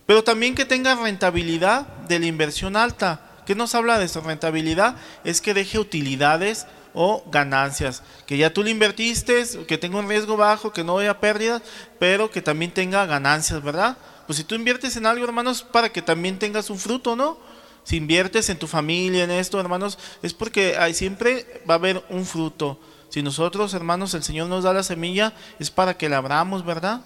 Pero 0.06 0.22
también 0.22 0.54
que 0.54 0.64
tenga 0.64 0.94
rentabilidad 0.94 1.88
de 2.06 2.20
la 2.20 2.26
inversión 2.26 2.76
alta. 2.76 3.20
¿Qué 3.46 3.56
nos 3.56 3.74
habla 3.74 3.98
de 3.98 4.04
esa 4.04 4.20
rentabilidad? 4.20 4.94
Es 5.24 5.40
que 5.40 5.54
deje 5.54 5.80
utilidades 5.80 6.68
o 6.94 7.24
ganancias. 7.28 8.04
Que 8.28 8.36
ya 8.36 8.54
tú 8.54 8.62
le 8.62 8.70
invertiste, 8.70 9.42
que 9.66 9.76
tenga 9.76 9.98
un 9.98 10.08
riesgo 10.08 10.36
bajo, 10.36 10.72
que 10.72 10.84
no 10.84 10.98
haya 10.98 11.18
pérdidas, 11.18 11.62
pero 11.98 12.30
que 12.30 12.42
también 12.42 12.70
tenga 12.70 13.04
ganancias, 13.06 13.60
¿verdad? 13.60 13.98
Pues 14.28 14.36
si 14.36 14.44
tú 14.44 14.54
inviertes 14.54 14.96
en 14.96 15.04
algo, 15.04 15.24
hermanos, 15.24 15.64
para 15.64 15.88
que 15.88 16.00
también 16.00 16.38
tengas 16.38 16.70
un 16.70 16.78
fruto, 16.78 17.16
¿no? 17.16 17.38
Si 17.86 17.94
inviertes 17.94 18.50
en 18.50 18.58
tu 18.58 18.66
familia, 18.66 19.22
en 19.22 19.30
esto, 19.30 19.60
hermanos, 19.60 19.96
es 20.20 20.34
porque 20.34 20.76
hay, 20.76 20.92
siempre 20.92 21.62
va 21.70 21.74
a 21.74 21.76
haber 21.76 22.04
un 22.10 22.26
fruto. 22.26 22.80
Si 23.10 23.22
nosotros, 23.22 23.74
hermanos, 23.74 24.12
el 24.14 24.24
Señor 24.24 24.48
nos 24.48 24.64
da 24.64 24.72
la 24.72 24.82
semilla, 24.82 25.34
es 25.60 25.70
para 25.70 25.96
que 25.96 26.08
la 26.08 26.16
abramos, 26.16 26.64
¿verdad? 26.64 27.02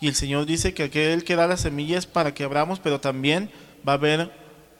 Y 0.00 0.08
el 0.08 0.16
Señor 0.16 0.44
dice 0.44 0.74
que 0.74 0.82
aquel 0.82 1.22
que 1.22 1.36
da 1.36 1.46
la 1.46 1.56
semilla 1.56 1.96
es 1.96 2.06
para 2.06 2.34
que 2.34 2.42
abramos, 2.42 2.80
pero 2.80 2.98
también 2.98 3.52
va 3.88 3.92
a 3.92 3.94
haber 3.94 4.32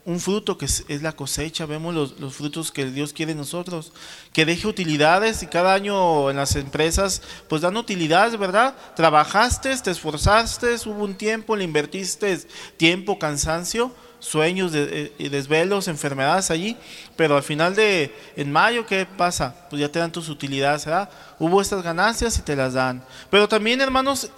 un 0.04 0.18
fruto 0.18 0.58
que 0.58 0.64
es, 0.64 0.84
la 1.00 1.12
cosecha, 1.12 1.64
vemos 1.64 1.94
los, 1.94 2.34
frutos 2.34 2.72
que 2.72 2.84
Dios 2.86 3.12
quiere 3.12 3.30
en 3.30 3.38
nosotros, 3.38 3.92
que 4.32 4.46
deje 4.46 4.66
utilidades 4.66 5.44
y 5.44 5.46
cada 5.46 5.74
año 5.74 6.28
en 6.28 6.36
las 6.38 6.56
empresas 6.56 7.22
pues 7.48 7.62
dan 7.62 7.76
utilidades, 7.76 8.36
¿verdad? 8.36 8.74
Trabajaste, 8.96 9.76
te 9.76 9.92
esforzaste, 9.92 10.74
hubo 10.86 11.04
un 11.04 11.14
tiempo, 11.14 11.54
le 11.54 11.62
invertiste 11.62 12.36
tiempo, 12.76 13.20
cansancio, 13.20 13.92
sueños 14.18 14.72
de, 14.72 15.12
y 15.18 15.28
desvelos, 15.28 15.88
enfermedades 15.88 16.50
allí, 16.50 16.76
pero 17.16 17.36
al 17.36 17.42
final 17.42 17.74
de, 17.74 18.14
en 18.36 18.50
mayo, 18.50 18.86
¿qué 18.86 19.06
pasa? 19.06 19.54
Pues 19.68 19.80
ya 19.80 19.90
te 19.90 19.98
dan 19.98 20.12
tus 20.12 20.28
utilidades, 20.28 20.84
¿verdad? 20.84 21.10
Hubo 21.38 21.60
estas 21.60 21.82
ganancias 21.82 22.38
y 22.38 22.42
te 22.42 22.56
las 22.56 22.74
dan. 22.74 23.04
Pero 23.30 23.48
también, 23.48 23.80
hermanos, 23.80 24.30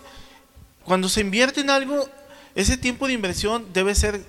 cuando 0.84 1.08
se 1.08 1.20
invierte 1.20 1.60
en 1.60 1.70
algo, 1.70 2.08
ese 2.54 2.76
tiempo 2.76 3.06
de 3.06 3.12
inversión 3.12 3.66
debe 3.72 3.94
ser 3.94 4.20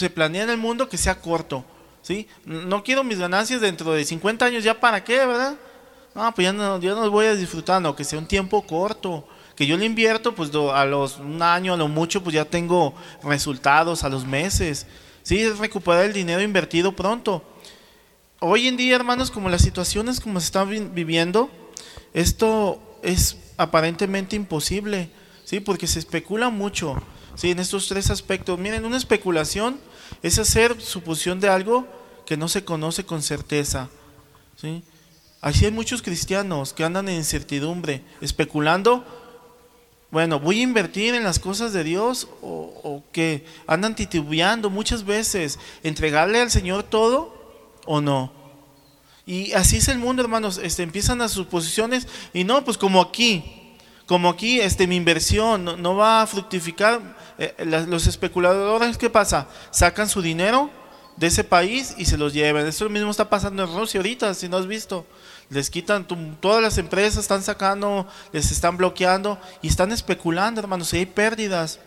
se 0.00 0.08
planea 0.08 0.44
en 0.44 0.50
el 0.50 0.56
mundo 0.56 0.88
que 0.88 0.96
sea 0.96 1.20
corto, 1.20 1.62
¿sí? 2.00 2.26
No 2.46 2.82
quiero 2.82 3.04
mis 3.04 3.18
ganancias 3.18 3.60
dentro 3.60 3.92
de 3.92 4.04
50 4.04 4.46
años, 4.46 4.64
¿ya 4.64 4.80
para 4.80 5.04
qué, 5.04 5.18
verdad? 5.26 5.56
No, 6.14 6.34
pues 6.34 6.46
ya 6.46 6.52
no, 6.52 6.80
ya 6.80 6.94
no 6.94 7.10
voy 7.10 7.26
a 7.26 7.34
disfrutar, 7.34 7.82
no, 7.82 7.94
que 7.94 8.02
sea 8.02 8.18
un 8.18 8.26
tiempo 8.26 8.62
corto, 8.62 9.28
que 9.60 9.66
yo 9.66 9.76
le 9.76 9.84
invierto, 9.84 10.34
pues 10.34 10.50
a 10.54 10.86
los 10.86 11.18
un 11.18 11.42
año, 11.42 11.74
a 11.74 11.76
lo 11.76 11.86
mucho, 11.86 12.22
pues 12.22 12.32
ya 12.32 12.46
tengo 12.46 12.94
resultados 13.22 14.04
a 14.04 14.08
los 14.08 14.24
meses, 14.24 14.86
¿sí? 15.22 15.38
Es 15.38 15.58
recuperar 15.58 16.06
el 16.06 16.14
dinero 16.14 16.40
invertido 16.40 16.96
pronto. 16.96 17.44
Hoy 18.38 18.68
en 18.68 18.78
día, 18.78 18.96
hermanos, 18.96 19.30
como 19.30 19.50
las 19.50 19.60
situaciones 19.60 20.18
como 20.18 20.40
se 20.40 20.46
están 20.46 20.94
viviendo, 20.94 21.50
esto 22.14 22.80
es 23.02 23.36
aparentemente 23.58 24.34
imposible, 24.34 25.10
¿sí? 25.44 25.60
Porque 25.60 25.86
se 25.86 25.98
especula 25.98 26.48
mucho. 26.48 26.96
Sí, 27.34 27.50
en 27.50 27.58
estos 27.58 27.86
tres 27.86 28.08
aspectos. 28.08 28.58
Miren, 28.58 28.86
una 28.86 28.96
especulación 28.96 29.78
es 30.22 30.38
hacer 30.38 30.80
suposición 30.80 31.38
de 31.38 31.50
algo 31.50 31.86
que 32.24 32.38
no 32.38 32.48
se 32.48 32.64
conoce 32.64 33.04
con 33.04 33.20
certeza. 33.20 33.90
¿sí? 34.56 34.82
Así 35.42 35.66
hay 35.66 35.70
muchos 35.70 36.00
cristianos 36.00 36.72
que 36.72 36.82
andan 36.82 37.10
en 37.10 37.16
incertidumbre, 37.16 38.02
especulando, 38.22 39.04
bueno, 40.10 40.40
voy 40.40 40.60
a 40.60 40.62
invertir 40.62 41.14
en 41.14 41.22
las 41.22 41.38
cosas 41.38 41.72
de 41.72 41.84
Dios 41.84 42.26
o, 42.42 43.02
que 43.12 43.44
andan 43.66 43.94
titubeando 43.94 44.68
muchas 44.68 45.04
veces, 45.04 45.58
entregarle 45.82 46.40
al 46.40 46.50
Señor 46.50 46.82
todo 46.82 47.62
o 47.86 48.00
no. 48.00 48.32
Y 49.24 49.52
así 49.52 49.76
es 49.76 49.88
el 49.88 49.98
mundo, 49.98 50.22
hermanos, 50.22 50.58
este, 50.62 50.82
empiezan 50.82 51.18
las 51.18 51.30
suposiciones 51.32 52.08
y 52.32 52.42
no, 52.42 52.64
pues 52.64 52.76
como 52.76 53.00
aquí, 53.00 53.76
como 54.06 54.28
aquí 54.28 54.60
este, 54.60 54.88
mi 54.88 54.96
inversión 54.96 55.80
no, 55.80 55.94
va 55.94 56.22
a 56.22 56.26
fructificar, 56.26 57.16
eh, 57.38 57.54
los 57.86 58.08
especuladores, 58.08 58.98
¿qué 58.98 59.08
pasa? 59.08 59.48
Sacan 59.70 60.08
su 60.08 60.20
dinero 60.20 60.70
de 61.16 61.28
ese 61.28 61.44
país 61.44 61.94
y 61.96 62.06
se 62.06 62.18
los 62.18 62.32
llevan. 62.32 62.66
Eso 62.66 62.88
mismo 62.88 63.10
está 63.10 63.28
pasando 63.30 63.62
en 63.62 63.72
Rusia 63.72 64.00
ahorita, 64.00 64.34
si 64.34 64.48
no 64.48 64.56
has 64.56 64.66
visto. 64.66 65.06
Les 65.50 65.68
quitan, 65.68 66.06
todas 66.40 66.62
las 66.62 66.78
empresas 66.78 67.18
están 67.18 67.42
sacando, 67.42 68.06
les 68.32 68.52
están 68.52 68.76
bloqueando 68.76 69.38
y 69.62 69.68
están 69.68 69.90
especulando, 69.90 70.60
hermanos, 70.60 70.94
y 70.94 70.98
hay 70.98 71.06
pérdidas. 71.06 71.80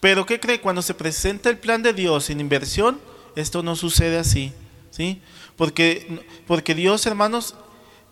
Pero 0.00 0.26
¿qué 0.26 0.40
cree? 0.40 0.60
Cuando 0.60 0.82
se 0.82 0.94
presenta 0.94 1.48
el 1.48 1.58
plan 1.58 1.82
de 1.82 1.92
Dios 1.92 2.28
en 2.30 2.40
inversión, 2.40 3.00
esto 3.36 3.62
no 3.62 3.76
sucede 3.76 4.18
así, 4.18 4.52
¿sí? 4.90 5.22
Porque, 5.56 6.24
porque 6.46 6.74
Dios, 6.74 7.06
hermanos, 7.06 7.54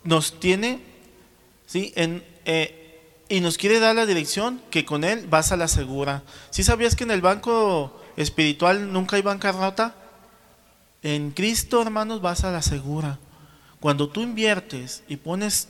nos 0.04 0.38
tiene, 0.38 0.80
¿sí? 1.66 1.92
Eh, 1.96 3.25
y 3.28 3.40
nos 3.40 3.58
quiere 3.58 3.80
dar 3.80 3.96
la 3.96 4.06
dirección 4.06 4.62
que 4.70 4.84
con 4.84 5.02
Él 5.02 5.26
vas 5.28 5.50
a 5.50 5.56
la 5.56 5.66
segura. 5.66 6.22
¿Sí 6.50 6.62
sabías 6.62 6.94
que 6.94 7.02
en 7.02 7.10
el 7.10 7.22
banco 7.22 8.00
espiritual 8.16 8.92
nunca 8.92 9.16
hay 9.16 9.22
bancarrota? 9.22 9.96
En 11.02 11.32
Cristo, 11.32 11.82
hermanos, 11.82 12.20
vas 12.20 12.44
a 12.44 12.52
la 12.52 12.62
segura. 12.62 13.18
Cuando 13.80 14.09
tú 14.09 14.23
inviertes 14.23 15.02
y 15.09 15.16
pones 15.16 15.68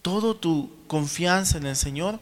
toda 0.00 0.34
tu 0.34 0.70
confianza 0.86 1.58
en 1.58 1.66
el 1.66 1.76
Señor, 1.76 2.18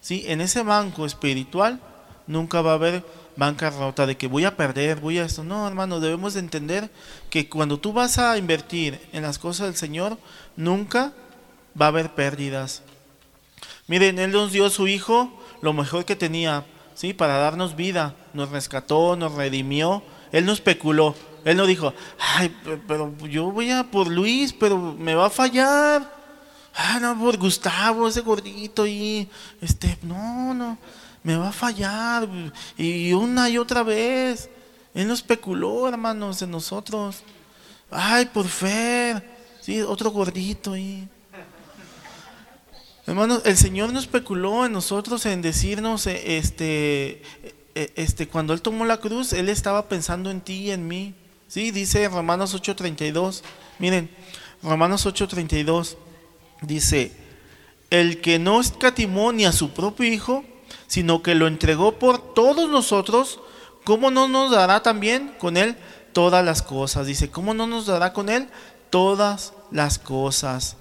¿sí? 0.00 0.24
en 0.26 0.40
ese 0.40 0.62
banco 0.62 1.06
espiritual 1.06 1.80
nunca 2.26 2.60
va 2.60 2.72
a 2.72 2.74
haber 2.74 3.04
bancarrota 3.36 4.06
de 4.06 4.16
que 4.16 4.26
voy 4.26 4.44
a 4.44 4.56
perder, 4.56 5.00
voy 5.00 5.18
a 5.18 5.24
esto. 5.24 5.44
No, 5.44 5.66
hermano, 5.66 6.00
debemos 6.00 6.34
de 6.34 6.40
entender 6.40 6.90
que 7.30 7.48
cuando 7.48 7.78
tú 7.78 7.92
vas 7.92 8.18
a 8.18 8.36
invertir 8.36 9.00
en 9.12 9.22
las 9.22 9.38
cosas 9.38 9.66
del 9.66 9.76
Señor, 9.76 10.18
nunca 10.56 11.12
va 11.80 11.86
a 11.86 11.88
haber 11.88 12.14
pérdidas. 12.14 12.82
Miren, 13.86 14.18
Él 14.18 14.32
nos 14.32 14.52
dio 14.52 14.66
a 14.66 14.70
su 14.70 14.88
Hijo 14.88 15.32
lo 15.60 15.72
mejor 15.72 16.04
que 16.04 16.16
tenía, 16.16 16.64
¿sí? 16.94 17.12
Para 17.12 17.38
darnos 17.38 17.76
vida. 17.76 18.14
Nos 18.34 18.50
rescató, 18.50 19.16
nos 19.16 19.34
redimió. 19.34 20.02
Él 20.32 20.44
no 20.44 20.52
especuló. 20.52 21.14
Él 21.44 21.56
no 21.56 21.66
dijo, 21.66 21.92
ay, 22.18 22.54
pero 22.86 23.12
yo 23.26 23.50
voy 23.50 23.70
a 23.70 23.84
por 23.84 24.08
Luis, 24.08 24.52
pero 24.52 24.78
me 24.78 25.14
va 25.14 25.26
a 25.26 25.30
fallar. 25.30 26.22
Ah, 26.74 26.98
no, 27.00 27.18
por 27.18 27.36
Gustavo, 27.36 28.08
ese 28.08 28.20
gordito 28.20 28.86
y 28.86 29.28
este, 29.60 29.98
no, 30.02 30.54
no. 30.54 30.78
me 31.22 31.36
va 31.36 31.48
a 31.48 31.52
fallar. 31.52 32.28
Y 32.76 33.12
una 33.12 33.48
y 33.50 33.58
otra 33.58 33.82
vez. 33.82 34.48
Él 34.94 35.08
no 35.08 35.14
especuló, 35.14 35.88
hermanos, 35.88 36.42
en 36.42 36.50
nosotros. 36.50 37.22
Ay, 37.90 38.26
por 38.26 38.46
fe. 38.46 39.22
Sí, 39.60 39.80
otro 39.80 40.10
gordito 40.10 40.72
ahí. 40.72 41.08
Hermanos, 43.06 43.42
el 43.44 43.56
Señor 43.56 43.92
no 43.92 43.98
especuló 43.98 44.64
en 44.64 44.72
nosotros 44.72 45.26
en 45.26 45.42
decirnos, 45.42 46.06
eh, 46.06 46.38
este, 46.38 47.22
eh, 47.74 47.92
este, 47.96 48.28
cuando 48.28 48.52
Él 48.52 48.62
tomó 48.62 48.84
la 48.84 48.98
cruz, 48.98 49.32
Él 49.32 49.48
estaba 49.48 49.88
pensando 49.88 50.30
en 50.30 50.40
ti 50.40 50.54
y 50.54 50.70
en 50.70 50.86
mí. 50.86 51.14
Sí, 51.52 51.70
dice 51.70 52.08
Romanos 52.08 52.54
8:32. 52.54 53.42
Miren, 53.78 54.08
Romanos 54.62 55.04
8:32 55.04 55.98
dice, 56.62 57.12
el 57.90 58.22
que 58.22 58.38
no 58.38 58.58
escatimó 58.58 59.34
ni 59.34 59.44
a 59.44 59.52
su 59.52 59.68
propio 59.74 60.10
Hijo, 60.10 60.44
sino 60.86 61.22
que 61.22 61.34
lo 61.34 61.46
entregó 61.46 61.98
por 61.98 62.32
todos 62.32 62.70
nosotros, 62.70 63.38
¿cómo 63.84 64.10
no 64.10 64.28
nos 64.28 64.50
dará 64.50 64.82
también 64.82 65.34
con 65.38 65.58
Él 65.58 65.76
todas 66.14 66.42
las 66.42 66.62
cosas? 66.62 67.06
Dice, 67.06 67.30
¿cómo 67.30 67.52
no 67.52 67.66
nos 67.66 67.84
dará 67.84 68.14
con 68.14 68.30
Él 68.30 68.48
todas 68.88 69.52
las 69.70 69.98
cosas? 69.98 70.78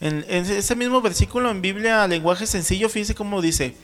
En, 0.00 0.24
ese 0.26 0.74
mismo 0.74 1.02
versículo 1.02 1.50
en 1.50 1.60
Biblia, 1.60 2.08
lenguaje 2.08 2.46
sencillo, 2.46 2.88
fíjese 2.88 3.14
cómo 3.14 3.42
dice, 3.42 3.76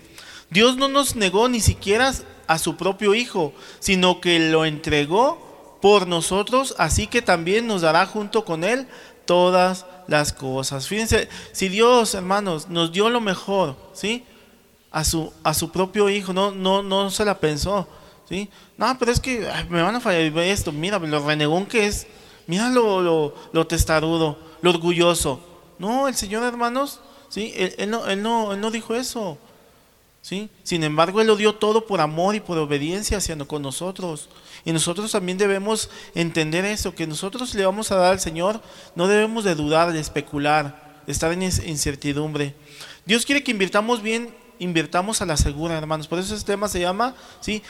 Dios 0.48 0.78
no 0.78 0.88
nos 0.88 1.16
negó 1.16 1.50
ni 1.50 1.60
siquiera 1.60 2.14
a 2.46 2.56
su 2.56 2.78
propio 2.78 3.14
Hijo, 3.14 3.52
sino 3.78 4.22
que 4.22 4.38
lo 4.38 4.64
entregó 4.64 5.52
por 5.84 6.08
nosotros, 6.08 6.74
así 6.78 7.06
que 7.06 7.20
también 7.20 7.66
nos 7.66 7.82
dará 7.82 8.06
junto 8.06 8.46
con 8.46 8.64
Él 8.64 8.88
todas 9.26 9.84
las 10.06 10.32
cosas. 10.32 10.88
Fíjense, 10.88 11.28
si 11.52 11.68
Dios, 11.68 12.14
hermanos, 12.14 12.70
nos 12.70 12.90
dio 12.90 13.10
lo 13.10 13.20
mejor, 13.20 13.76
¿sí? 13.92 14.24
A 14.90 15.04
su, 15.04 15.30
a 15.42 15.52
su 15.52 15.70
propio 15.70 16.08
hijo, 16.08 16.32
no, 16.32 16.52
no, 16.52 16.82
no 16.82 17.10
se 17.10 17.26
la 17.26 17.38
pensó, 17.38 17.86
¿sí? 18.26 18.48
No, 18.78 18.96
pero 18.98 19.12
es 19.12 19.20
que 19.20 19.46
me 19.68 19.82
van 19.82 19.94
a 19.94 20.00
fallar 20.00 20.38
esto, 20.38 20.72
mira, 20.72 20.98
lo 20.98 21.20
renegón 21.22 21.66
que 21.66 21.84
es, 21.84 22.06
mira 22.46 22.70
lo, 22.70 23.34
lo, 23.52 23.66
testarudo, 23.66 24.38
lo 24.62 24.70
orgulloso. 24.70 25.38
No, 25.78 26.08
el 26.08 26.14
Señor, 26.14 26.44
hermanos, 26.44 27.00
¿sí? 27.28 27.52
Él, 27.56 27.90
no, 27.90 28.06
él, 28.06 28.22
no, 28.22 28.54
él 28.54 28.60
no 28.62 28.70
dijo 28.70 28.94
eso, 28.94 29.36
¿sí? 30.22 30.48
Sin 30.62 30.82
embargo, 30.82 31.20
Él 31.20 31.26
lo 31.26 31.36
dio 31.36 31.56
todo 31.56 31.84
por 31.84 32.00
amor 32.00 32.34
y 32.34 32.40
por 32.40 32.56
obediencia 32.56 33.18
hacia 33.18 33.36
con 33.36 33.60
nosotros. 33.60 34.30
Y 34.64 34.72
nosotros 34.72 35.12
también 35.12 35.36
debemos 35.36 35.90
entender 36.14 36.64
eso, 36.64 36.94
que 36.94 37.06
nosotros 37.06 37.54
le 37.54 37.66
vamos 37.66 37.92
a 37.92 37.96
dar 37.96 38.12
al 38.12 38.20
Señor, 38.20 38.62
no 38.94 39.08
debemos 39.08 39.44
de 39.44 39.54
dudar, 39.54 39.92
de 39.92 40.00
especular, 40.00 41.02
de 41.06 41.12
estar 41.12 41.32
en 41.32 41.42
incertidumbre. 41.42 42.54
Dios 43.04 43.26
quiere 43.26 43.44
que 43.44 43.50
invirtamos 43.50 44.00
bien, 44.00 44.34
invirtamos 44.58 45.20
a 45.20 45.26
la 45.26 45.36
segura, 45.36 45.76
hermanos. 45.76 46.08
Por 46.08 46.18
eso 46.18 46.34
este 46.34 46.52
tema 46.52 46.68
se 46.68 46.80
llama, 46.80 47.14
¿sí? 47.40 47.62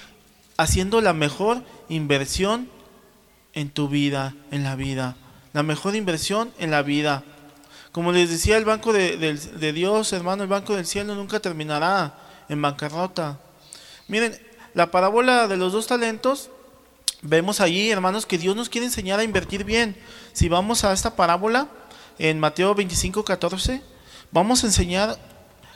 Haciendo 0.56 1.00
la 1.00 1.12
mejor 1.12 1.64
inversión 1.88 2.68
en 3.54 3.70
tu 3.70 3.88
vida, 3.88 4.34
en 4.52 4.62
la 4.62 4.76
vida. 4.76 5.16
La 5.52 5.64
mejor 5.64 5.96
inversión 5.96 6.52
en 6.58 6.70
la 6.70 6.82
vida. 6.82 7.24
Como 7.90 8.12
les 8.12 8.30
decía, 8.30 8.56
el 8.56 8.64
banco 8.64 8.92
de, 8.92 9.16
de 9.16 9.72
Dios, 9.72 10.12
hermano, 10.12 10.44
el 10.44 10.48
banco 10.48 10.76
del 10.76 10.86
cielo 10.86 11.16
nunca 11.16 11.40
terminará 11.40 12.18
en 12.48 12.62
bancarrota. 12.62 13.40
Miren, 14.06 14.38
la 14.74 14.90
parábola 14.90 15.48
de 15.48 15.56
los 15.56 15.72
dos 15.72 15.86
talentos 15.86 16.50
Vemos 17.26 17.62
allí, 17.62 17.90
hermanos, 17.90 18.26
que 18.26 18.36
Dios 18.36 18.54
nos 18.54 18.68
quiere 18.68 18.86
enseñar 18.86 19.18
a 19.18 19.24
invertir 19.24 19.64
bien. 19.64 19.96
Si 20.34 20.50
vamos 20.50 20.84
a 20.84 20.92
esta 20.92 21.16
parábola 21.16 21.68
en 22.18 22.38
Mateo 22.38 22.74
25, 22.74 23.24
14, 23.24 23.80
vamos 24.30 24.62
a 24.62 24.66
enseñar 24.66 25.18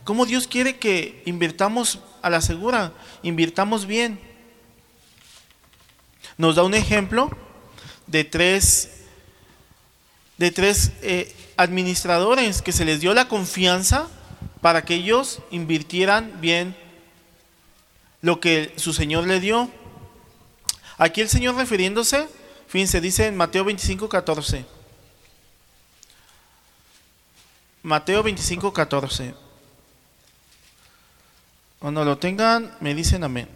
cómo 0.04 0.26
Dios 0.26 0.46
quiere 0.46 0.76
que 0.76 1.22
invirtamos 1.24 2.00
a 2.20 2.28
la 2.28 2.42
segura, 2.42 2.92
invirtamos 3.22 3.86
bien. 3.86 4.20
Nos 6.36 6.56
da 6.56 6.64
un 6.64 6.74
ejemplo 6.74 7.30
de 8.06 8.24
tres, 8.24 9.04
de 10.36 10.50
tres 10.50 10.92
eh, 11.00 11.34
administradores 11.56 12.60
que 12.60 12.72
se 12.72 12.84
les 12.84 13.00
dio 13.00 13.14
la 13.14 13.26
confianza 13.26 14.06
para 14.60 14.84
que 14.84 14.96
ellos 14.96 15.40
invirtieran 15.50 16.42
bien 16.42 16.76
lo 18.20 18.38
que 18.38 18.74
su 18.76 18.92
Señor 18.92 19.26
le 19.26 19.40
dio. 19.40 19.70
Aquí 20.98 21.20
el 21.20 21.28
Señor 21.28 21.54
refiriéndose, 21.54 22.28
fíjense, 22.66 23.00
dice 23.00 23.28
en 23.28 23.36
Mateo 23.36 23.64
25, 23.64 24.08
14. 24.08 24.66
Mateo 27.84 28.24
25, 28.24 28.72
14. 28.72 29.34
Cuando 31.78 32.04
lo 32.04 32.18
tengan, 32.18 32.76
me 32.80 32.96
dicen 32.96 33.22
amén. 33.22 33.48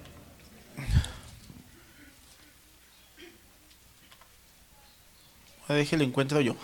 Déjelo 5.67 6.05
encuentro 6.05 6.41
yo. 6.41 6.55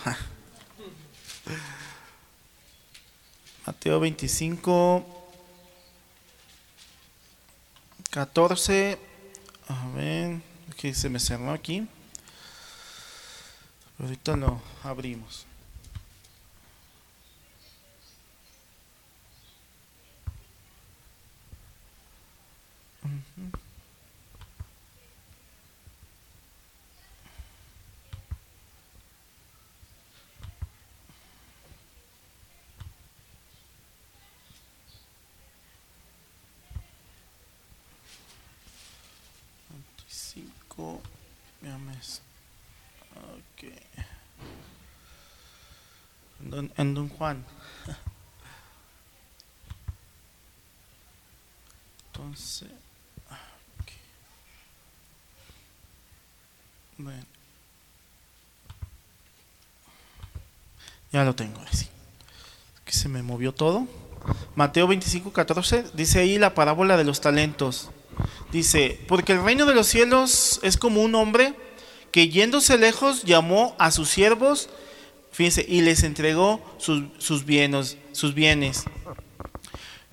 Mateo 3.67 3.99
25, 3.99 5.05
14. 8.11 8.99
A 9.69 9.89
ver 9.97 10.48
que 10.79 10.95
se 10.95 11.11
me 11.11 11.19
cerró 11.19 11.53
aquí. 11.53 11.87
Ahorita 13.99 14.37
lo 14.37 14.63
abrimos 14.85 15.49
Don 46.95 47.09
Juan. 47.09 47.45
Entonces, 52.07 52.69
bueno, 56.97 57.25
ya 61.19 61.25
lo 61.25 61.35
tengo 61.35 61.61
así. 61.71 61.87
Que 62.85 62.93
se 62.93 63.09
me 63.09 63.23
movió 63.23 63.53
todo. 63.53 63.87
Mateo 64.55 64.87
25, 64.87 65.33
14 65.33 65.85
dice 65.95 66.21
ahí 66.21 66.39
la 66.39 66.55
parábola 66.55 66.97
de 66.97 67.05
los 67.05 67.21
talentos. 67.21 67.91
Dice, 68.53 69.01
porque 69.09 69.33
el 69.33 69.43
reino 69.43 69.67
de 69.67 69.75
los 69.75 69.87
cielos 69.87 70.61
es 70.63 70.77
como 70.77 71.03
un 71.03 71.15
hombre 71.15 71.55
que 72.11 72.29
yéndose 72.29 72.79
lejos 72.79 73.25
llamó 73.25 73.77
a 73.79 73.91
sus 73.91 74.09
siervos, 74.09 74.71
fíjense, 75.31 75.65
y 75.69 75.83
les 75.83 76.03
entregó 76.03 76.61
sus, 76.79 77.05
sus, 77.19 77.45
bienes, 77.45 77.99
sus 78.13 78.35
bienes. 78.35 78.85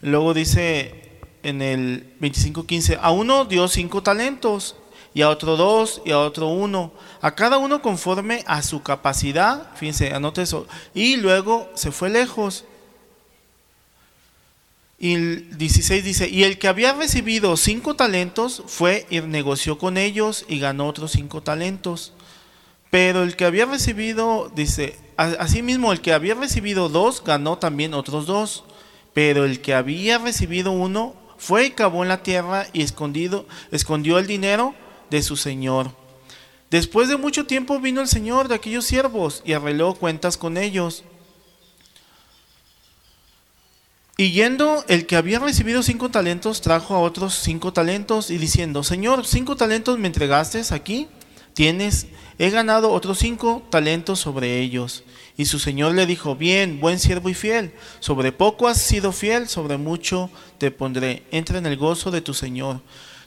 Luego 0.02 0.34
dice 0.34 1.20
en 1.44 1.62
el 1.62 2.14
25.15, 2.20 3.00
a 3.02 3.12
uno 3.12 3.46
dio 3.46 3.68
cinco 3.68 4.04
talentos, 4.04 4.76
y 5.16 5.22
a 5.22 5.30
otro 5.30 5.56
dos, 5.56 6.02
y 6.04 6.12
a 6.12 6.20
otro 6.20 6.50
uno, 6.50 6.92
a 7.22 7.36
cada 7.36 7.58
uno 7.58 7.82
conforme 7.82 8.44
a 8.48 8.62
su 8.62 8.84
capacidad, 8.84 9.74
fíjense, 9.76 10.14
anote 10.14 10.42
eso, 10.42 10.68
y 10.94 11.16
luego 11.16 11.72
se 11.74 11.94
fue 11.94 12.10
lejos. 12.10 12.66
Y 15.00 15.14
el 15.14 15.58
16 15.58 16.04
dice, 16.04 16.28
y 16.28 16.44
el 16.44 16.60
que 16.60 16.68
había 16.68 16.92
recibido 16.92 17.56
cinco 17.56 17.96
talentos 17.96 18.62
fue 18.68 19.08
y 19.10 19.22
negoció 19.22 19.78
con 19.78 19.98
ellos 19.98 20.46
y 20.50 20.60
ganó 20.60 20.86
otros 20.86 21.12
cinco 21.12 21.42
talentos. 21.42 22.12
Pero 22.90 23.24
el 23.24 23.38
que 23.38 23.46
había 23.46 23.66
recibido, 23.66 24.52
dice, 24.54 25.00
asimismo 25.16 25.94
el 25.94 26.02
que 26.02 26.12
había 26.12 26.36
recibido 26.36 26.90
dos 26.90 27.24
ganó 27.24 27.58
también 27.58 27.94
otros 27.94 28.26
dos. 28.26 28.66
Pero 29.14 29.46
el 29.46 29.62
que 29.62 29.74
había 29.74 30.18
recibido 30.18 30.72
uno 30.72 31.16
fue 31.38 31.68
y 31.68 31.72
cavó 31.72 32.04
en 32.04 32.10
la 32.10 32.22
tierra 32.22 32.68
y 32.74 32.82
escondido, 32.82 33.46
escondió 33.72 34.18
el 34.18 34.28
dinero 34.28 34.76
de 35.16 35.24
su 35.24 35.38
señor. 35.38 35.92
Después 36.70 37.08
de 37.08 37.16
mucho 37.16 37.46
tiempo 37.46 37.80
vino 37.80 38.02
el 38.02 38.08
señor 38.08 38.48
de 38.48 38.56
aquellos 38.56 38.86
siervos 38.86 39.42
y 39.46 39.54
arregló 39.54 39.96
cuentas 39.96 40.36
con 40.36 40.58
ellos. 40.58 41.04
Y 44.18 44.32
yendo, 44.32 44.84
el 44.88 45.06
que 45.06 45.16
había 45.16 45.40
recibido 45.40 45.84
cinco 45.84 46.10
talentos 46.10 46.62
trajo 46.62 46.96
a 46.96 47.00
otros 47.00 47.34
cinco 47.34 47.72
talentos 47.72 48.30
y 48.30 48.38
diciendo, 48.38 48.84
Señor, 48.84 49.26
cinco 49.26 49.56
talentos 49.56 49.98
me 50.00 50.08
entregaste 50.08 50.62
aquí, 50.72 51.08
tienes 51.54 52.08
he 52.38 52.50
ganado 52.50 52.92
otros 52.92 53.20
cinco 53.20 53.66
talentos 53.70 54.20
sobre 54.20 54.60
ellos. 54.60 55.04
Y 55.38 55.46
su 55.46 55.60
señor 55.60 55.94
le 55.94 56.06
dijo, 56.06 56.36
bien, 56.36 56.82
buen 56.82 57.00
siervo 57.00 57.30
y 57.30 57.34
fiel, 57.34 57.74
sobre 58.02 58.34
poco 58.34 58.68
has 58.68 58.82
sido 58.82 59.14
fiel, 59.14 59.48
sobre 59.48 59.78
mucho 59.78 60.30
te 60.58 60.72
pondré, 60.72 61.24
entra 61.32 61.58
en 61.58 61.66
el 61.66 61.78
gozo 61.78 62.12
de 62.12 62.20
tu 62.20 62.34
señor. 62.34 62.82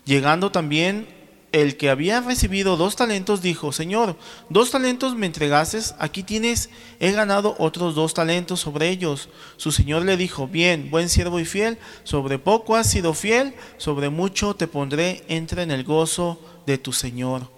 Llegando 0.04 0.50
también 0.50 1.17
el 1.62 1.76
que 1.76 1.90
había 1.90 2.20
recibido 2.20 2.76
dos 2.76 2.96
talentos 2.96 3.42
dijo, 3.42 3.72
Señor, 3.72 4.16
dos 4.48 4.70
talentos 4.70 5.14
me 5.14 5.26
entregases, 5.26 5.94
aquí 5.98 6.22
tienes, 6.22 6.70
he 7.00 7.12
ganado 7.12 7.56
otros 7.58 7.94
dos 7.94 8.14
talentos 8.14 8.60
sobre 8.60 8.88
ellos. 8.88 9.28
Su 9.56 9.72
Señor 9.72 10.04
le 10.04 10.16
dijo, 10.16 10.48
bien, 10.48 10.90
buen 10.90 11.08
siervo 11.08 11.40
y 11.40 11.44
fiel, 11.44 11.78
sobre 12.04 12.38
poco 12.38 12.76
has 12.76 12.90
sido 12.90 13.14
fiel, 13.14 13.54
sobre 13.76 14.10
mucho 14.10 14.54
te 14.54 14.66
pondré, 14.66 15.24
entra 15.28 15.62
en 15.62 15.70
el 15.70 15.84
gozo 15.84 16.40
de 16.66 16.78
tu 16.78 16.92
Señor. 16.92 17.50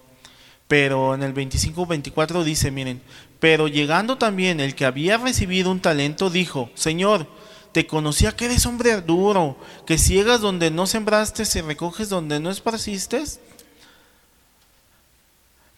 Pero 0.68 1.14
en 1.14 1.22
el 1.22 1.34
25-24 1.34 2.44
dice, 2.44 2.70
miren, 2.70 3.02
pero 3.40 3.66
llegando 3.66 4.18
también 4.18 4.60
el 4.60 4.74
que 4.74 4.84
había 4.84 5.16
recibido 5.16 5.70
un 5.70 5.80
talento, 5.80 6.30
dijo, 6.30 6.70
Señor, 6.74 7.26
te 7.72 7.86
conocía 7.86 8.32
que 8.32 8.46
eres 8.46 8.66
hombre 8.66 9.00
duro, 9.00 9.56
que 9.86 9.98
ciegas 9.98 10.40
donde 10.40 10.70
no 10.70 10.86
sembraste 10.86 11.44
y 11.54 11.60
recoges 11.60 12.08
donde 12.08 12.40
no 12.40 12.50
esparciste. 12.50 13.22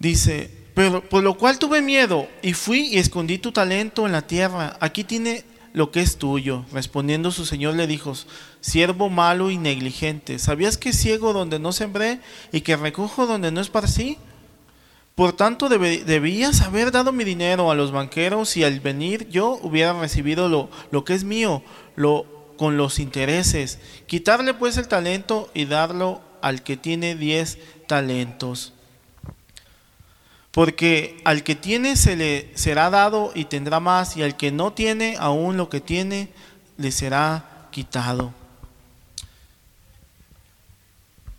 Dice, 0.03 0.51
pero 0.75 1.09
por 1.09 1.23
lo 1.23 1.39
cual 1.39 1.61
tuve 1.61 1.81
miedo 1.81 2.27
y 2.43 2.55
fui 2.55 2.89
y 2.89 2.99
escondí 2.99 3.39
tu 3.39 3.53
talento 3.53 4.05
en 4.05 4.11
la 4.11 4.27
tierra. 4.27 4.77
Aquí 4.81 5.05
tiene 5.05 5.45
lo 5.75 5.93
que 5.93 6.01
es 6.01 6.17
tuyo. 6.17 6.65
Respondiendo 6.73 7.31
su 7.31 7.47
señor 7.47 7.77
le 7.77 7.87
dijo, 7.87 8.13
siervo 8.61 9.11
malo 9.11 9.53
y 9.53 9.59
negligente, 9.59 10.41
¿sabías 10.41 10.77
que 10.77 10.93
ciego 10.93 11.33
donde 11.33 11.61
no 11.61 11.71
sembré 11.71 12.19
y 12.51 12.63
que 12.63 12.75
recojo 12.75 13.29
donde 13.29 13.53
no 13.53 13.61
esparcí? 13.61 14.19
Por 15.15 15.35
tanto, 15.35 15.69
debías 15.69 16.63
haber 16.63 16.91
dado 16.91 17.13
mi 17.13 17.23
dinero 17.23 17.71
a 17.71 17.77
los 17.77 17.93
banqueros 17.93 18.57
y 18.57 18.65
al 18.65 18.81
venir 18.81 19.29
yo 19.29 19.61
hubiera 19.63 19.93
recibido 19.93 20.49
lo, 20.49 20.69
lo 20.91 21.05
que 21.05 21.15
es 21.15 21.23
mío, 21.23 21.63
lo, 21.95 22.27
con 22.57 22.77
los 22.77 22.99
intereses. 22.99 23.79
Quitarle 24.09 24.53
pues 24.53 24.79
el 24.79 24.89
talento 24.89 25.49
y 25.55 25.67
darlo 25.67 26.23
al 26.41 26.65
que 26.65 26.77
tiene 26.77 27.15
diez 27.15 27.59
talentos. 27.87 28.73
Porque 30.53 31.21
al 31.25 31.43
que 31.43 31.55
tiene 31.55 31.97
se 31.97 32.15
le 32.15 32.57
será 32.57 32.91
dado 32.91 33.33
y 33.35 33.47
tendrá 33.47 33.81
más, 33.81 34.17
y 34.17 34.23
al 34.23 34.37
que 34.37 34.53
no 34.53 34.73
tiene, 34.73 35.17
aún 35.19 35.57
lo 35.57 35.69
que 35.69 35.81
tiene, 35.81 36.29
le 36.77 36.93
será 36.93 37.69
quitado. 37.71 38.33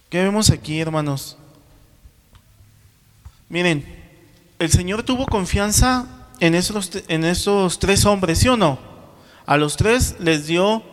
¿Qué 0.10 0.21
vemos 0.23 0.49
aquí, 0.49 0.80
hermanos? 0.80 1.38
Miren, 3.49 3.86
el 4.60 4.71
Señor 4.71 5.04
tuvo 5.04 5.28
confianza 5.28 6.08
en 6.39 6.56
esos, 6.56 6.91
en 7.08 7.23
esos 7.23 7.80
tres 7.80 8.06
hombres, 8.06 8.39
¿sí 8.39 8.47
o 8.47 8.58
no? 8.58 8.80
A 9.45 9.58
los 9.58 9.78
tres 9.78 10.15
les 10.19 10.47
dio 10.47 10.84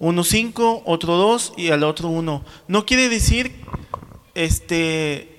uno 0.00 0.24
cinco, 0.24 0.82
otro 0.84 1.16
dos 1.16 1.52
y 1.56 1.70
al 1.70 1.84
otro 1.84 2.08
uno. 2.08 2.44
No 2.66 2.86
quiere 2.86 3.08
decir 3.08 3.64
este, 4.34 5.37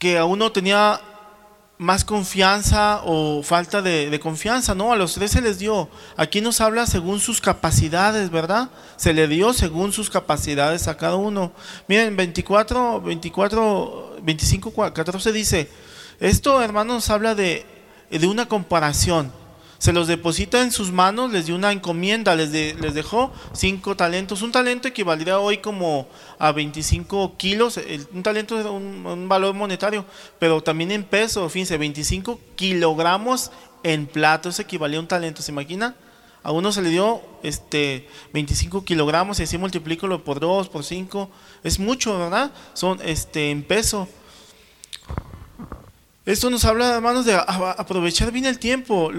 que 0.00 0.16
a 0.16 0.24
uno 0.24 0.50
tenía 0.50 0.98
más 1.76 2.04
confianza 2.04 3.02
o 3.04 3.42
falta 3.42 3.82
de, 3.82 4.18
confianza, 4.18 4.74
no, 4.74 4.92
a 4.92 4.96
los 4.96 5.12
tres 5.12 5.30
se 5.30 5.42
les 5.42 5.58
dio. 5.58 5.90
Aquí 6.16 6.40
nos 6.40 6.62
habla 6.62 6.86
según 6.86 7.20
sus 7.20 7.40
capacidades, 7.42 8.30
¿verdad? 8.30 8.70
Se 8.96 9.12
le 9.12 9.28
dio 9.28 9.52
según 9.52 9.92
sus 9.92 10.08
capacidades 10.08 10.88
a 10.88 10.96
cada 10.96 11.16
uno. 11.16 11.52
Miren, 11.86 12.16
24, 12.16 13.02
24, 13.02 14.16
25, 14.22 14.92
14 14.92 15.32
dice, 15.32 15.70
esto 16.18 16.62
hermanos 16.62 17.10
habla 17.10 17.34
de, 17.34 17.66
de 18.10 18.26
una 18.26 18.46
comparación 18.46 19.30
se 19.80 19.94
los 19.94 20.08
deposita 20.08 20.60
en 20.60 20.72
sus 20.72 20.92
manos, 20.92 21.32
les 21.32 21.46
dio 21.46 21.54
una 21.54 21.72
encomienda, 21.72 22.36
les, 22.36 22.50
les 22.50 22.92
dejó 22.92 23.32
cinco 23.54 23.96
talentos. 23.96 24.42
Un 24.42 24.52
talento 24.52 24.86
equivaldría 24.88 25.38
hoy 25.38 25.56
como 25.58 26.06
a 26.38 26.52
25 26.52 27.38
kilos, 27.38 27.80
un 28.12 28.22
talento 28.22 28.60
es 28.60 28.66
un, 28.66 29.26
valor 29.26 29.54
monetario, 29.54 30.04
pero 30.38 30.62
también 30.62 30.90
en 30.90 31.02
peso, 31.02 31.48
fíjense, 31.48 31.78
25 31.78 32.38
kilogramos 32.56 33.52
en 33.82 34.06
plato, 34.06 34.50
eso 34.50 34.60
equivalía 34.60 34.98
a 34.98 35.00
un 35.00 35.08
talento, 35.08 35.40
¿se 35.40 35.50
imagina? 35.50 35.96
A 36.42 36.52
uno 36.52 36.72
se 36.72 36.82
le 36.82 36.90
dio 36.90 37.22
este 37.42 38.06
25 38.34 38.84
kilogramos 38.84 39.40
y 39.40 39.44
así 39.44 39.56
multiplícalo 39.56 40.22
por 40.24 40.40
2, 40.40 40.68
por 40.68 40.84
5, 40.84 41.30
es 41.64 41.78
mucho, 41.78 42.18
¿verdad? 42.18 42.52
Son 42.74 43.00
este 43.02 43.50
en 43.50 43.62
peso. 43.62 44.06
Esto 46.26 46.50
nos 46.50 46.66
habla, 46.66 46.94
hermanos, 46.94 47.24
de 47.24 47.34
aprovechar 47.34 48.30
bien 48.30 48.44
el 48.44 48.58
tiempo. 48.58 49.10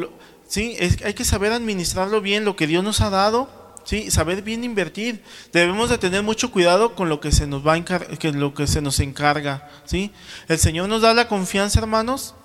¿Sí? 0.52 0.76
Es, 0.80 1.02
hay 1.04 1.14
que 1.14 1.24
saber 1.24 1.54
administrarlo 1.54 2.20
bien, 2.20 2.44
lo 2.44 2.58
que 2.58 2.68
Dios 2.68 2.84
nos 2.84 3.00
ha 3.00 3.10
dado, 3.10 3.50
¿sí? 3.86 4.12
Saber 4.12 4.42
bien 4.42 4.66
invertir. 4.66 5.24
Debemos 5.54 5.90
de 5.90 5.98
tener 5.98 6.24
mucho 6.24 6.52
cuidado 6.52 6.94
con 6.94 7.08
lo 7.08 7.22
que 7.22 7.32
se 7.32 7.48
nos 7.48 7.66
va 7.66 7.76
a 7.76 7.86
que 7.86 8.34
lo 8.34 8.54
que 8.54 8.68
se 8.68 8.82
nos 8.82 9.00
encarga, 9.00 9.70
¿sí? 9.86 10.12
El 10.50 10.60
Señor 10.60 10.90
nos 10.90 11.04
da 11.04 11.14
la 11.14 11.30
confianza, 11.30 11.80
hermanos, 11.80 12.36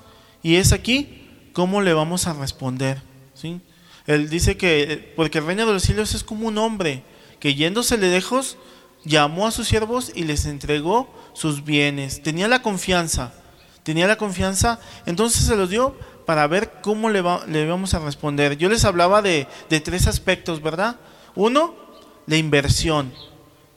y 0.41 0.55
es 0.55 0.73
aquí 0.73 1.51
cómo 1.53 1.83
le 1.83 1.95
vamos 1.95 2.29
a 2.29 2.33
responder, 2.33 3.03
¿sí? 3.35 3.61
Él 4.07 4.31
dice 4.31 4.57
que 4.57 5.13
porque 5.17 5.39
el 5.39 5.47
reino 5.47 5.67
de 5.67 5.73
los 5.73 5.83
cielos 5.83 6.15
es 6.15 6.23
como 6.23 6.47
un 6.47 6.59
hombre 6.59 7.03
que 7.41 7.57
yéndose 7.57 7.99
lejos 7.99 8.57
llamó 9.05 9.49
a 9.49 9.51
sus 9.51 9.67
siervos 9.67 10.13
y 10.15 10.23
les 10.23 10.47
entregó 10.47 11.13
sus 11.33 11.65
bienes. 11.65 12.23
Tenía 12.23 12.47
la 12.47 12.63
confianza, 12.63 13.35
tenía 13.83 14.07
la 14.07 14.17
confianza, 14.17 14.79
entonces 15.07 15.45
se 15.45 15.57
los 15.57 15.71
dio 15.71 15.97
para 16.27 16.47
ver 16.47 16.73
cómo 16.83 17.09
le, 17.09 17.23
vamos 17.23 17.95
a 17.95 18.01
responder. 18.01 18.59
Yo 18.59 18.69
les 18.69 18.85
hablaba 18.85 19.23
de, 19.23 19.47
tres 19.83 20.07
aspectos, 20.07 20.61
¿verdad? 20.61 20.97
Uno, 21.35 21.75
la 22.27 22.37
inversión. 22.37 23.13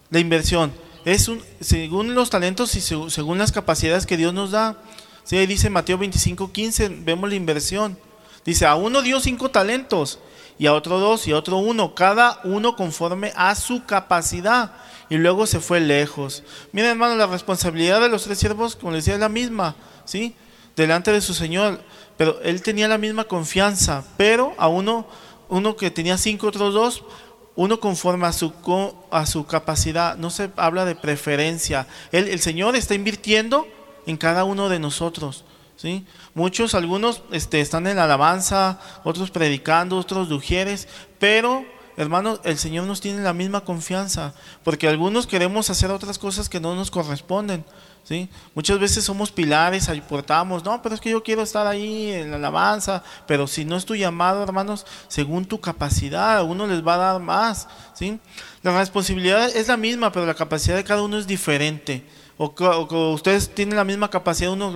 La 0.09 0.19
inversión 0.19 0.73
es 1.05 1.27
un, 1.27 1.41
según 1.62 2.15
los 2.15 2.29
talentos 2.29 2.75
y 2.75 2.81
según 2.81 3.38
las 3.38 3.51
capacidades 3.51 4.05
que 4.05 4.17
Dios 4.17 4.33
nos 4.33 4.51
da. 4.51 4.77
Sí, 5.23 5.38
ahí 5.38 5.45
dice 5.45 5.69
Mateo 5.69 5.97
25, 5.99 6.51
15, 6.51 6.89
vemos 6.89 7.29
la 7.29 7.35
inversión. 7.35 7.97
Dice, 8.43 8.65
a 8.65 8.75
uno 8.75 9.03
dio 9.03 9.19
cinco 9.19 9.51
talentos, 9.51 10.17
y 10.59 10.67
a 10.67 10.73
otro 10.73 10.99
dos, 10.99 11.25
y 11.25 11.31
a 11.31 11.38
otro 11.38 11.57
uno, 11.57 11.95
cada 11.95 12.41
uno 12.43 12.75
conforme 12.75 13.31
a 13.35 13.55
su 13.55 13.85
capacidad. 13.85 14.73
Y 15.09 15.17
luego 15.17 15.47
se 15.47 15.59
fue 15.59 15.79
lejos. 15.79 16.43
Miren, 16.73 16.91
hermano, 16.91 17.15
la 17.15 17.27
responsabilidad 17.27 18.01
de 18.01 18.09
los 18.09 18.23
tres 18.23 18.39
siervos, 18.39 18.75
como 18.75 18.91
les 18.91 19.05
decía, 19.05 19.15
es 19.15 19.19
la 19.21 19.29
misma, 19.29 19.75
¿sí? 20.03 20.35
Delante 20.75 21.12
de 21.12 21.21
su 21.21 21.33
Señor 21.33 21.81
pero 22.19 22.41
él 22.41 22.62
tenía 22.62 22.89
la 22.89 22.97
misma 22.97 23.23
confianza, 23.23 24.03
pero 24.17 24.53
a 24.58 24.67
uno, 24.67 25.08
uno 25.47 25.77
que 25.77 25.89
tenía 25.89 26.17
cinco, 26.17 26.47
otros 26.47 26.73
dos, 26.73 27.05
uno 27.55 27.79
conforme 27.79 28.27
a 28.27 28.34
su, 28.34 28.51
a 29.10 29.25
su 29.25 29.45
capacidad, 29.45 30.17
no 30.17 30.29
se 30.29 30.51
habla 30.58 30.84
de 30.84 30.95
preferencia. 30.95 31.88
el 32.12 32.41
Señor 32.41 32.75
está 32.75 32.93
invirtiendo 32.93 33.65
en 34.05 34.17
cada 34.17 34.43
uno 34.43 34.67
de 34.67 34.79
nosotros. 34.79 35.45
¿sí? 35.77 36.05
Muchos, 36.34 36.75
algunos 36.75 37.23
este, 37.32 37.62
están 37.62 37.88
en 37.88 37.95
la 37.95 38.03
alabanza, 38.03 38.82
otros 39.05 39.32
predicando, 39.32 39.95
otros 39.95 40.27
dujieres, 40.27 40.89
pero 41.19 41.63
hermanos, 41.95 42.41
el 42.43 42.58
Señor 42.58 42.86
nos 42.86 42.99
tiene 42.99 43.21
la 43.21 43.34
misma 43.34 43.62
confianza, 43.62 44.34
porque 44.65 44.89
algunos 44.89 45.25
queremos 45.25 45.69
hacer 45.69 45.89
otras 45.89 46.19
cosas 46.19 46.49
que 46.49 46.60
no 46.60 46.75
nos 46.75 46.91
corresponden. 46.91 47.63
Muchas 48.55 48.79
veces 48.79 49.03
somos 49.03 49.31
pilares, 49.31 49.88
aportamos, 49.88 50.63
no, 50.63 50.81
pero 50.81 50.95
es 50.95 51.01
que 51.01 51.12
yo 51.12 51.21
quiero 51.21 51.43
estar 51.43 51.67
ahí 51.67 52.12
en 52.12 52.31
la 52.31 52.38
alabanza, 52.38 53.03
pero 53.27 53.45
si 53.45 53.65
no 53.65 53.75
es 53.75 53.85
tu 53.85 53.95
llamado, 53.95 54.41
hermanos, 54.41 54.85
según 55.07 55.45
tu 55.45 55.59
capacidad, 55.62 56.43
uno 56.43 56.65
les 56.65 56.85
va 56.85 56.95
a 56.95 56.97
dar 56.97 57.21
más, 57.21 57.67
¿sí? 57.93 58.19
La 58.63 58.77
responsabilidad 58.77 59.55
es 59.55 59.67
la 59.67 59.77
misma, 59.77 60.12
pero 60.12 60.25
la 60.25 60.33
capacidad 60.33 60.75
de 60.75 60.83
cada 60.83 61.03
uno 61.03 61.17
es 61.17 61.27
diferente 61.27 62.03
o 62.41 63.13
ustedes 63.13 63.54
tienen 63.54 63.75
la 63.75 63.84
misma 63.84 64.10
capacidad 64.10 64.54
uno 64.54 64.73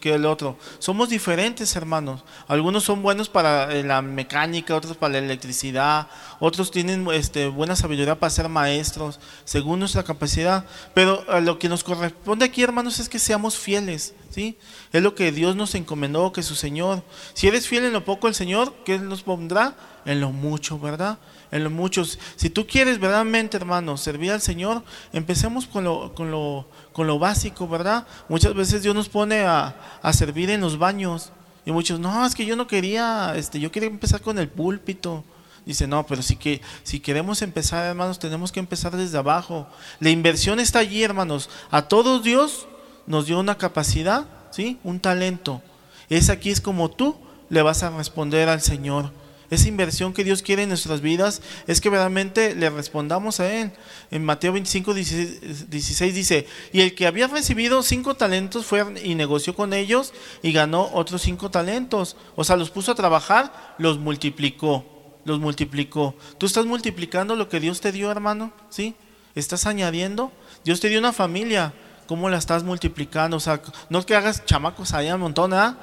que 0.00 0.14
el 0.14 0.24
otro. 0.26 0.56
Somos 0.78 1.08
diferentes, 1.08 1.74
hermanos. 1.74 2.22
Algunos 2.46 2.84
son 2.84 3.02
buenos 3.02 3.28
para 3.28 3.74
eh, 3.74 3.82
la 3.82 4.00
mecánica, 4.00 4.76
otros 4.76 4.96
para 4.96 5.14
la 5.14 5.18
electricidad, 5.18 6.06
otros 6.38 6.70
tienen 6.70 7.04
este, 7.10 7.48
buena 7.48 7.74
sabiduría 7.74 8.20
para 8.20 8.30
ser 8.30 8.48
maestros, 8.48 9.18
según 9.44 9.80
nuestra 9.80 10.04
capacidad. 10.04 10.66
Pero 10.94 11.24
lo 11.40 11.58
que 11.58 11.68
nos 11.68 11.82
corresponde 11.82 12.44
aquí, 12.44 12.62
hermanos, 12.62 13.00
es 13.00 13.08
que 13.08 13.18
seamos 13.18 13.58
fieles. 13.58 14.14
¿sí? 14.30 14.56
Es 14.92 15.02
lo 15.02 15.16
que 15.16 15.32
Dios 15.32 15.56
nos 15.56 15.74
encomendó, 15.74 16.32
que 16.32 16.44
su 16.44 16.54
Señor. 16.54 17.02
Si 17.32 17.48
eres 17.48 17.66
fiel 17.66 17.86
en 17.86 17.92
lo 17.92 18.04
poco, 18.04 18.28
el 18.28 18.36
Señor, 18.36 18.72
¿qué 18.84 19.00
nos 19.00 19.24
pondrá? 19.24 19.74
En 20.04 20.20
lo 20.20 20.30
mucho, 20.30 20.78
¿verdad? 20.78 21.18
En 21.54 21.64
lo 21.64 21.70
mucho. 21.70 22.04
Si 22.04 22.50
tú 22.50 22.66
quieres 22.66 22.98
verdaderamente, 22.98 23.56
hermano, 23.56 23.96
servir 23.96 24.32
al 24.32 24.42
Señor, 24.42 24.82
empecemos 25.12 25.66
con 25.66 25.84
lo, 25.84 26.14
con 26.14 26.30
lo 26.30 26.66
con 26.94 27.08
lo 27.08 27.18
básico, 27.18 27.68
¿verdad? 27.68 28.06
Muchas 28.28 28.54
veces 28.54 28.82
Dios 28.82 28.94
nos 28.94 29.08
pone 29.08 29.40
a, 29.40 29.74
servir 30.12 30.48
en 30.48 30.60
los 30.60 30.78
baños. 30.78 31.32
Y 31.66 31.72
muchos, 31.72 31.98
no, 31.98 32.24
es 32.24 32.34
que 32.34 32.46
yo 32.46 32.56
no 32.56 32.66
quería, 32.66 33.34
este, 33.36 33.58
yo 33.58 33.70
quería 33.72 33.88
empezar 33.88 34.22
con 34.22 34.38
el 34.38 34.48
púlpito. 34.48 35.24
Dice, 35.66 35.86
no, 35.86 36.06
pero 36.06 36.22
sí 36.22 36.36
que, 36.36 36.60
si 36.84 37.00
queremos 37.00 37.42
empezar, 37.42 37.84
hermanos, 37.84 38.18
tenemos 38.18 38.52
que 38.52 38.60
empezar 38.60 38.96
desde 38.96 39.18
abajo. 39.18 39.66
La 39.98 40.10
inversión 40.10 40.60
está 40.60 40.78
allí, 40.78 41.02
hermanos. 41.02 41.50
A 41.70 41.82
todos 41.82 42.22
Dios 42.22 42.68
nos 43.06 43.26
dio 43.26 43.40
una 43.40 43.58
capacidad, 43.58 44.26
¿sí? 44.50 44.78
Un 44.84 45.00
talento. 45.00 45.62
Es 46.08 46.30
aquí 46.30 46.50
es 46.50 46.60
como 46.60 46.90
tú 46.90 47.16
le 47.48 47.62
vas 47.62 47.82
a 47.82 47.90
responder 47.90 48.48
al 48.48 48.60
Señor. 48.60 49.10
Esa 49.54 49.68
inversión 49.68 50.12
que 50.12 50.24
Dios 50.24 50.42
quiere 50.42 50.64
en 50.64 50.68
nuestras 50.68 51.00
vidas 51.00 51.40
es 51.68 51.80
que 51.80 51.88
verdaderamente 51.88 52.56
le 52.56 52.70
respondamos 52.70 53.38
a 53.38 53.52
Él. 53.52 53.70
En 54.10 54.24
Mateo 54.24 54.52
25, 54.52 54.94
16, 54.94 56.14
dice, 56.14 56.46
y 56.72 56.80
el 56.80 56.96
que 56.96 57.06
había 57.06 57.28
recibido 57.28 57.84
cinco 57.84 58.16
talentos 58.16 58.66
fue 58.66 58.84
y 59.04 59.14
negoció 59.14 59.54
con 59.54 59.72
ellos 59.72 60.12
y 60.42 60.52
ganó 60.52 60.90
otros 60.92 61.22
cinco 61.22 61.52
talentos. 61.52 62.16
O 62.34 62.42
sea, 62.42 62.56
los 62.56 62.70
puso 62.70 62.90
a 62.90 62.96
trabajar, 62.96 63.76
los 63.78 63.98
multiplicó, 63.98 64.84
los 65.24 65.38
multiplicó. 65.38 66.16
¿Tú 66.38 66.46
estás 66.46 66.66
multiplicando 66.66 67.36
lo 67.36 67.48
que 67.48 67.60
Dios 67.60 67.80
te 67.80 67.92
dio, 67.92 68.10
hermano? 68.10 68.52
¿Sí? 68.70 68.96
¿Estás 69.36 69.66
añadiendo? 69.66 70.32
Dios 70.64 70.80
te 70.80 70.88
dio 70.88 70.98
una 70.98 71.12
familia, 71.12 71.74
¿cómo 72.08 72.28
la 72.28 72.38
estás 72.38 72.64
multiplicando? 72.64 73.36
O 73.36 73.40
sea, 73.40 73.62
no 73.88 74.04
que 74.04 74.16
hagas 74.16 74.44
chamacos 74.44 74.94
allá 74.94 75.14
un 75.14 75.20
montón, 75.20 75.54
¿ah? 75.54 75.78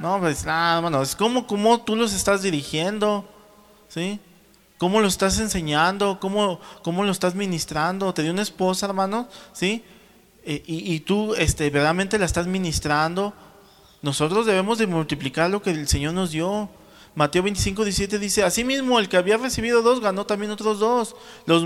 No, 0.00 0.20
pues 0.20 0.44
nada, 0.44 0.80
bueno, 0.80 1.02
es 1.02 1.16
como, 1.16 1.46
como 1.46 1.80
tú 1.80 1.96
los 1.96 2.12
estás 2.12 2.42
dirigiendo, 2.42 3.28
¿sí? 3.88 4.20
¿Cómo 4.78 5.00
lo 5.00 5.08
estás 5.08 5.40
enseñando? 5.40 6.20
¿Cómo, 6.20 6.60
cómo 6.82 7.04
lo 7.04 7.10
estás 7.10 7.34
ministrando? 7.34 8.14
¿Te 8.14 8.22
dio 8.22 8.32
una 8.32 8.42
esposa, 8.42 8.86
hermano? 8.86 9.28
¿Sí? 9.52 9.84
Eh, 10.44 10.62
y, 10.66 10.94
y, 10.94 11.00
tú 11.00 11.34
este, 11.34 11.64
verdaderamente 11.64 12.18
la 12.18 12.26
estás 12.26 12.46
ministrando. 12.46 13.34
Nosotros 14.02 14.46
debemos 14.46 14.78
de 14.78 14.86
multiplicar 14.86 15.50
lo 15.50 15.62
que 15.62 15.70
el 15.70 15.88
Señor 15.88 16.14
nos 16.14 16.30
dio. 16.30 16.70
Mateo 17.18 17.42
25, 17.42 17.82
17 17.82 18.20
dice, 18.20 18.44
asimismo 18.44 19.00
el 19.00 19.08
que 19.08 19.16
había 19.16 19.36
recibido 19.38 19.82
dos 19.82 20.00
ganó 20.00 20.24
también 20.24 20.52
otros 20.52 20.78
dos, 20.78 21.16
los, 21.46 21.64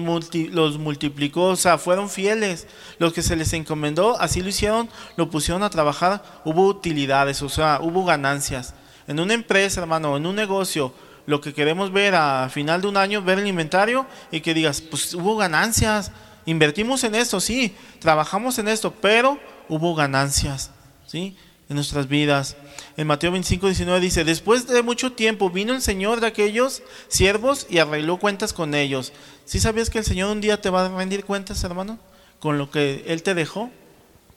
los 0.51 0.79
multiplicó, 0.79 1.43
o 1.49 1.57
sea, 1.57 1.77
fueron 1.77 2.09
fieles, 2.09 2.67
los 2.99 3.13
que 3.13 3.21
se 3.21 3.37
les 3.37 3.53
encomendó, 3.53 4.19
así 4.19 4.41
lo 4.41 4.49
hicieron, 4.49 4.89
lo 5.19 5.29
pusieron 5.29 5.63
a 5.63 5.69
trabajar, 5.69 6.23
hubo 6.47 6.67
utilidades, 6.67 7.43
o 7.43 7.51
sea, 7.51 7.81
hubo 7.83 8.07
ganancias. 8.07 8.73
En 9.07 9.21
una 9.21 9.35
empresa, 9.35 9.83
hermano, 9.83 10.17
en 10.17 10.25
un 10.25 10.37
negocio, 10.37 10.95
lo 11.27 11.43
que 11.43 11.53
queremos 11.53 11.93
ver 11.93 12.15
a 12.15 12.49
final 12.49 12.81
de 12.81 12.89
un 12.89 12.97
año, 12.97 13.21
ver 13.21 13.39
el 13.39 13.47
inventario 13.47 14.07
y 14.31 14.41
que 14.41 14.55
digas, 14.55 14.81
pues 14.81 15.13
hubo 15.13 15.37
ganancias, 15.37 16.13
invertimos 16.47 17.05
en 17.05 17.15
esto, 17.15 17.41
sí, 17.41 17.77
trabajamos 17.99 18.59
en 18.59 18.69
esto, 18.69 18.95
pero 19.03 19.39
hubo 19.69 19.95
ganancias, 19.95 20.71
¿sí? 21.07 21.37
En 21.73 21.77
nuestras 21.77 22.07
vidas. 22.07 22.55
En 22.99 23.07
Mateo 23.07 23.33
25, 23.33 23.67
19 23.67 23.99
dice, 23.99 24.25
después 24.25 24.67
de 24.67 24.83
mucho 24.83 25.13
tiempo 25.13 25.49
vino 25.49 25.73
el 25.73 25.81
Señor 25.81 26.21
de 26.21 26.27
aquellos 26.27 26.83
siervos 27.09 27.67
y 27.71 27.79
arregló 27.79 28.19
cuentas 28.19 28.53
con 28.53 28.75
ellos. 28.75 29.15
¿Sí 29.47 29.59
sabías 29.59 29.89
que 29.89 29.97
el 29.97 30.05
Señor 30.05 30.31
un 30.31 30.43
día 30.43 30.61
te 30.61 30.69
va 30.69 30.85
a 30.85 30.95
rendir 30.95 31.25
cuentas, 31.25 31.65
hermano? 31.65 31.99
Con 32.41 32.59
lo 32.59 32.71
que 32.71 33.05
Él 33.07 33.23
te 33.23 33.33
dejó. 33.33 33.71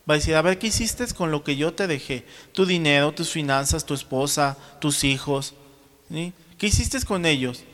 Va 0.09 0.13
a 0.13 0.17
decir, 0.17 0.33
a 0.33 0.41
ver, 0.41 0.57
¿qué 0.59 0.67
hiciste 0.67 1.05
con 1.13 1.29
lo 1.29 1.43
que 1.43 1.57
yo 1.57 1.73
te 1.73 1.87
dejé? 1.87 2.23
Tu 2.53 2.65
dinero, 2.65 3.11
tus 3.11 3.31
finanzas, 3.31 3.85
tu 3.85 3.93
esposa, 3.93 4.57
tus 4.79 5.03
hijos. 5.03 5.55
¿Qué 6.09 6.67
hiciste 6.67 7.03
con 7.03 7.25
ellos? 7.25 7.65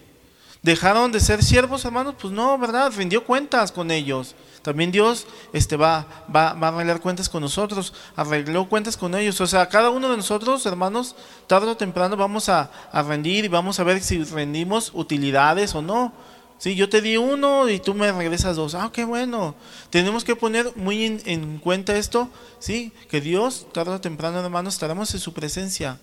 ¿Dejaron 0.63 1.12
de 1.12 1.19
ser 1.19 1.43
siervos, 1.43 1.86
hermanos? 1.86 2.15
Pues 2.19 2.34
no, 2.34 2.58
¿verdad? 2.58 2.91
Rindió 2.97 3.24
cuentas 3.26 3.71
con 3.71 3.91
ellos. 3.91 4.34
También 4.62 4.91
Dios 4.91 5.26
este, 5.54 5.76
va, 5.76 6.06
va, 6.34 6.54
va, 6.54 6.67
a 6.67 6.71
arreglar 6.71 7.02
cuentas 7.02 7.30
con 7.30 7.41
nosotros, 7.41 7.93
arregló 8.15 8.69
cuentas 8.69 8.95
con 8.95 9.15
ellos. 9.15 9.41
O 9.41 9.47
sea, 9.47 9.67
cada 9.69 9.89
uno 9.89 10.10
de 10.10 10.17
nosotros, 10.17 10.65
hermanos, 10.65 11.15
tarde 11.47 11.67
o 11.67 11.78
temprano 11.78 12.15
vamos 12.15 12.47
a, 12.50 12.69
a 12.91 13.02
rendir 13.02 13.45
y 13.45 13.47
vamos 13.47 13.80
a 13.80 13.84
ver 13.84 14.02
si 14.02 14.24
rendimos 14.24 14.91
utilidades 14.93 15.74
o 15.74 15.82
no. 15.82 16.13
Sí, 16.60 16.76
yo 16.76 16.89
te 16.89 17.02
di 17.02 17.17
uno 17.17 17.67
y 17.69 17.80
tú 17.80 17.95
me 17.95 18.12
regresas 18.12 18.56
dos. 18.56 18.76
Ah, 18.76 18.91
qué 18.93 19.04
bueno. 19.04 19.56
Tenemos 19.89 20.24
que 20.24 20.36
poner 20.36 20.71
muy 20.76 21.06
en, 21.06 21.21
en 21.26 21.58
cuenta 21.58 21.97
esto, 21.97 22.30
sí, 22.60 22.93
que 23.10 23.19
Dios 23.19 23.65
tarde 23.74 23.93
o 23.93 24.02
temprano, 24.02 24.39
hermanos, 24.39 24.76
estaremos 24.76 25.12
en 25.15 25.19
su 25.19 25.34
presencia 25.34 26.00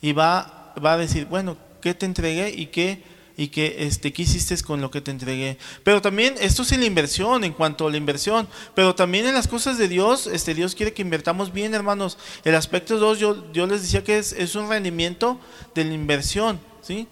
y 0.00 0.12
va, 0.12 0.72
va 0.84 0.92
a 0.92 0.98
decir, 0.98 1.26
bueno, 1.26 1.56
¿qué 1.80 1.94
te 1.94 2.06
entregué 2.06 2.50
y 2.50 2.66
qué 2.66 3.02
y 3.38 3.48
que 3.48 3.86
este, 3.86 4.12
qué 4.12 4.22
hiciste 4.22 4.60
con 4.64 4.80
lo 4.80 4.90
que 4.90 5.00
te 5.00 5.12
entregué. 5.12 5.58
Pero 5.84 6.02
también 6.02 6.34
esto 6.40 6.62
es 6.62 6.72
en 6.72 6.80
la 6.80 6.86
inversión, 6.86 7.44
en 7.44 7.52
cuanto 7.52 7.86
a 7.86 7.90
la 7.90 7.96
inversión, 7.96 8.48
pero 8.74 8.96
también 8.96 9.26
en 9.28 9.34
las 9.34 9.46
cosas 9.46 9.78
de 9.78 9.86
Dios, 9.86 10.26
este, 10.26 10.54
Dios 10.54 10.74
quiere 10.74 10.92
que 10.92 11.02
invertamos 11.02 11.52
bien, 11.52 11.72
hermanos. 11.72 12.18
El 12.44 12.56
aspecto 12.56 12.98
2, 12.98 13.18
yo, 13.20 13.52
yo 13.52 13.68
les 13.68 13.82
decía 13.82 14.02
que 14.02 14.18
es, 14.18 14.32
es 14.32 14.56
un 14.56 14.68
rendimiento 14.68 15.38
de 15.72 15.84
la 15.84 15.94
inversión, 15.94 16.58
¿sí? 16.82 17.06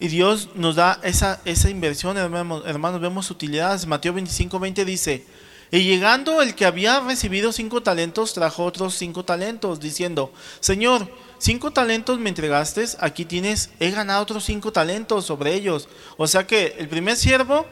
Y 0.00 0.08
Dios 0.08 0.48
nos 0.54 0.76
da 0.76 1.00
esa, 1.02 1.42
esa 1.44 1.68
inversión, 1.68 2.16
hermanos, 2.16 2.62
hermanos, 2.64 3.02
vemos 3.02 3.30
utilidades. 3.30 3.86
Mateo 3.86 4.14
25, 4.14 4.58
20 4.58 4.84
dice, 4.86 5.26
y 5.70 5.80
llegando 5.80 6.40
el 6.40 6.54
que 6.54 6.64
había 6.64 7.00
recibido 7.00 7.52
cinco 7.52 7.82
talentos, 7.82 8.32
trajo 8.32 8.64
otros 8.64 8.94
cinco 8.94 9.24
talentos, 9.26 9.80
diciendo, 9.80 10.32
Señor, 10.60 11.10
cinco 11.38 11.70
talentos 11.72 12.18
me 12.18 12.28
entregaste, 12.28 12.84
aquí 13.00 13.24
tienes, 13.24 13.70
he 13.80 13.90
ganado 13.90 14.22
otros 14.22 14.44
cinco 14.44 14.72
talentos 14.72 15.26
sobre 15.26 15.54
ellos. 15.54 15.88
O 16.16 16.26
sea 16.26 16.46
que 16.46 16.74
el 16.78 16.88
primer 16.88 17.16
siervo 17.16 17.66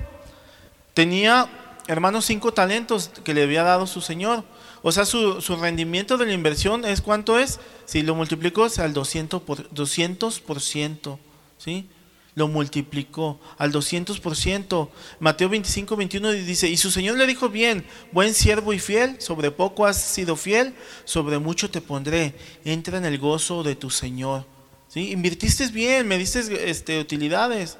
tenía, 0.94 1.48
hermanos, 1.86 2.24
cinco 2.24 2.52
talentos 2.52 3.10
que 3.24 3.34
le 3.34 3.42
había 3.42 3.62
dado 3.62 3.86
su 3.86 4.00
Señor. 4.00 4.44
O 4.82 4.92
sea, 4.92 5.06
su, 5.06 5.40
rendimiento 5.60 6.18
de 6.18 6.26
la 6.26 6.32
inversión 6.32 6.84
es 6.84 7.00
cuánto 7.00 7.38
es, 7.38 7.58
si 7.86 8.02
lo 8.02 8.14
multiplicó 8.14 8.66
es 8.66 8.78
al 8.78 8.92
200%, 8.92 9.40
por, 9.40 9.70
200% 9.70 11.18
¿sí? 11.56 11.88
Lo 12.34 12.48
multiplicó 12.48 13.38
al 13.58 13.72
200%. 13.72 14.88
Mateo 15.20 15.48
25, 15.48 15.96
21 15.96 16.32
dice, 16.32 16.68
y 16.68 16.76
su 16.76 16.90
Señor 16.90 17.16
le 17.16 17.26
dijo, 17.26 17.48
bien, 17.48 17.86
buen 18.12 18.34
siervo 18.34 18.72
y 18.72 18.78
fiel, 18.78 19.20
sobre 19.20 19.50
poco 19.50 19.86
has 19.86 20.00
sido 20.00 20.36
fiel, 20.36 20.74
sobre 21.04 21.38
mucho 21.38 21.70
te 21.70 21.80
pondré, 21.80 22.34
entra 22.64 22.98
en 22.98 23.04
el 23.04 23.18
gozo 23.18 23.62
de 23.62 23.76
tu 23.76 23.90
Señor. 23.90 24.46
¿Sí? 24.88 25.10
Invirtiste 25.10 25.66
bien, 25.68 26.06
me 26.06 26.18
diste 26.18 26.70
este, 26.70 27.00
utilidades. 27.00 27.78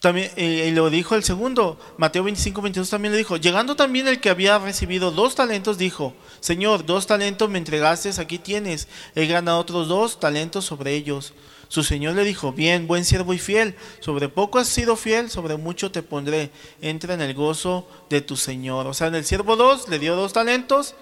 También, 0.00 0.30
y 0.38 0.70
lo 0.70 0.88
dijo 0.88 1.14
el 1.14 1.22
segundo, 1.24 1.78
Mateo 1.98 2.24
25, 2.24 2.62
22 2.62 2.88
también 2.88 3.12
le 3.12 3.18
dijo, 3.18 3.36
llegando 3.36 3.76
también 3.76 4.08
el 4.08 4.18
que 4.18 4.30
había 4.30 4.58
recibido 4.58 5.10
dos 5.10 5.34
talentos, 5.34 5.76
dijo, 5.76 6.14
Señor, 6.40 6.86
dos 6.86 7.06
talentos 7.06 7.50
me 7.50 7.58
entregaste, 7.58 8.10
aquí 8.18 8.38
tienes, 8.38 8.88
he 9.14 9.26
ganado 9.26 9.58
otros 9.58 9.88
dos 9.88 10.18
talentos 10.18 10.64
sobre 10.64 10.94
ellos. 10.94 11.34
Su 11.70 11.84
señor 11.84 12.16
le 12.16 12.24
dijo, 12.24 12.52
bien, 12.52 12.88
buen 12.88 13.04
siervo 13.04 13.32
y 13.32 13.38
fiel, 13.38 13.76
sobre 14.00 14.28
poco 14.28 14.58
has 14.58 14.66
sido 14.66 14.96
fiel, 14.96 15.30
sobre 15.30 15.56
mucho 15.56 15.92
te 15.92 16.02
pondré, 16.02 16.50
entra 16.82 17.14
en 17.14 17.20
el 17.20 17.32
gozo 17.32 17.88
de 18.10 18.20
tu 18.20 18.36
señor. 18.36 18.88
O 18.88 18.92
sea, 18.92 19.06
en 19.06 19.14
el 19.14 19.24
siervo 19.24 19.54
2 19.54 19.88
le 19.88 20.00
dio 20.00 20.16
dos 20.16 20.32
talentos, 20.32 20.96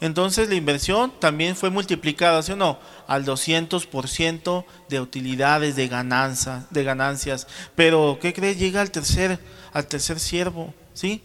entonces 0.00 0.48
la 0.48 0.54
inversión 0.54 1.12
también 1.18 1.56
fue 1.56 1.70
multiplicada, 1.70 2.40
¿sí 2.44 2.52
o 2.52 2.56
no? 2.56 2.78
Al 3.08 3.24
200% 3.24 4.64
de 4.88 5.00
utilidades, 5.00 5.74
de, 5.74 5.88
ganancia, 5.88 6.68
de 6.70 6.84
ganancias. 6.84 7.48
Pero, 7.74 8.20
¿qué 8.22 8.32
crees? 8.32 8.60
Llega 8.60 8.80
al 8.80 8.92
tercer, 8.92 9.40
al 9.72 9.88
tercer 9.88 10.20
siervo, 10.20 10.72
¿sí? 10.94 11.20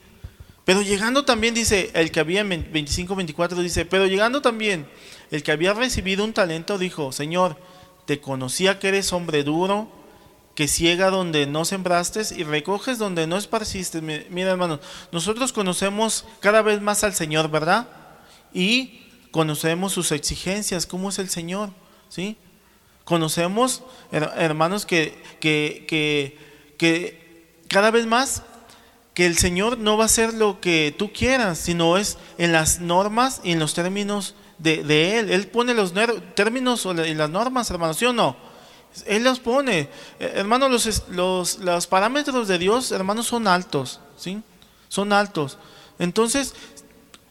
Pero 0.65 0.81
llegando 0.81 1.23
también, 1.23 1.53
dice, 1.53 1.91
el 1.93 2.09
que 2.09 2.19
había 2.19 2.41
en 2.41 2.49
25-24, 2.73 3.61
dice, 3.61 3.85
pero 3.85 4.07
llegando 4.07 4.41
también, 4.41 4.87
el 5.29 5.43
que 5.43 5.51
había 5.51 5.73
recibido 5.73 6.23
un 6.23 6.33
talento, 6.33 6.79
dijo, 6.79 7.11
Señor, 7.11 7.57
te 8.07 8.21
conocía 8.21 8.79
que 8.79 8.87
eres 8.87 9.11
hombre 9.11 9.43
duro, 9.43 9.89
que 10.55 10.69
ciega 10.69 11.11
donde 11.11 11.45
no 11.45 11.65
sembraste 11.65 12.21
y 12.35 12.43
recoges 12.43 12.97
donde 12.97 13.27
no 13.27 13.37
esparciste. 13.37 14.01
Mira, 14.01 14.49
hermano, 14.49 14.79
nosotros 15.11 15.51
conocemos 15.51 16.25
cada 16.39 16.61
vez 16.61 16.81
más 16.81 17.03
al 17.03 17.13
Señor, 17.13 17.51
¿verdad? 17.51 17.87
Y 18.53 19.01
conocemos 19.31 19.91
sus 19.91 20.13
exigencias, 20.13 20.87
cómo 20.87 21.09
es 21.09 21.19
el 21.19 21.29
Señor, 21.29 21.69
¿sí? 22.07 22.37
Conocemos, 23.03 23.83
hermanos, 24.11 24.85
que, 24.85 25.21
que, 25.41 25.85
que, 25.87 26.37
que 26.77 27.57
cada 27.67 27.91
vez 27.91 28.05
más 28.05 28.41
que 29.13 29.25
el 29.25 29.37
Señor 29.37 29.77
no 29.77 29.97
va 29.97 30.03
a 30.03 30.05
hacer 30.05 30.33
lo 30.33 30.61
que 30.61 30.95
tú 30.97 31.11
quieras, 31.11 31.57
sino 31.57 31.97
es 31.97 32.17
en 32.37 32.53
las 32.53 32.79
normas 32.79 33.41
y 33.43 33.51
en 33.51 33.59
los 33.59 33.73
términos 33.73 34.33
de, 34.57 35.19
Él. 35.19 35.29
Él 35.31 35.47
pone 35.47 35.73
los 35.73 35.93
términos 36.35 36.85
y 36.85 37.13
las 37.13 37.29
normas, 37.29 37.69
hermanos, 37.69 37.97
¿sí 37.97 38.05
o 38.05 38.13
no? 38.13 38.35
Él 39.05 39.23
los 39.23 39.39
pone. 39.39 39.89
Eh, 40.19 40.33
hermanos, 40.35 40.71
los, 40.71 41.03
los, 41.09 41.59
los 41.59 41.87
parámetros 41.87 42.47
de 42.47 42.57
Dios, 42.57 42.91
hermanos, 42.91 43.27
son 43.27 43.47
altos, 43.47 43.99
¿sí? 44.17 44.41
Son 44.89 45.13
altos. 45.13 45.57
Entonces, 45.99 46.53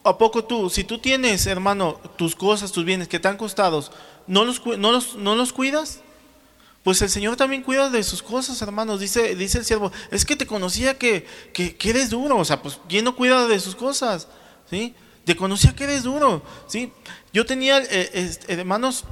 ¿a 0.03 0.17
poco 0.17 0.43
tú, 0.45 0.69
si 0.69 0.83
tú 0.83 0.99
tienes, 0.99 1.45
hermano, 1.47 1.99
tus 2.15 2.35
cosas, 2.35 2.71
tus 2.71 2.85
bienes 2.85 3.07
que 3.07 3.19
te 3.19 3.27
han 3.27 3.37
costado, 3.37 3.83
¿no 4.27 4.45
los, 4.45 4.65
no 4.65 4.91
los, 4.91 5.15
no 5.15 5.35
los 5.35 5.53
cuidas? 5.53 6.01
Pues 6.83 7.01
el 7.01 7.09
Señor 7.09 7.35
también 7.35 7.63
cuida 7.63 7.89
de 7.89 8.01
sus 8.01 8.23
cosas, 8.23 8.61
hermanos. 8.61 9.01
Dice, 9.01 9.35
dice 9.35 9.57
el 9.57 9.65
siervo, 9.65 9.91
es 10.09 10.23
que 10.23 10.37
te 10.37 10.47
conocía 10.47 10.97
que, 10.97 11.25
que, 11.53 11.75
que 11.75 11.89
eres 11.89 12.09
duro. 12.09 12.37
O 12.37 12.45
sea, 12.45 12.61
pues, 12.61 12.79
¿quién 12.87 13.03
no 13.03 13.13
cuida 13.13 13.45
de 13.45 13.59
sus 13.59 13.75
cosas? 13.75 14.29
¿Sí? 14.69 14.95
Te 15.25 15.35
conocía 15.35 15.75
que 15.75 15.83
eres 15.83 16.03
duro, 16.03 16.41
¿sí? 16.67 16.93
Yo 17.37 17.45
tenía, 17.45 17.83
eh, 17.91 18.35
hermanos, 18.47 19.03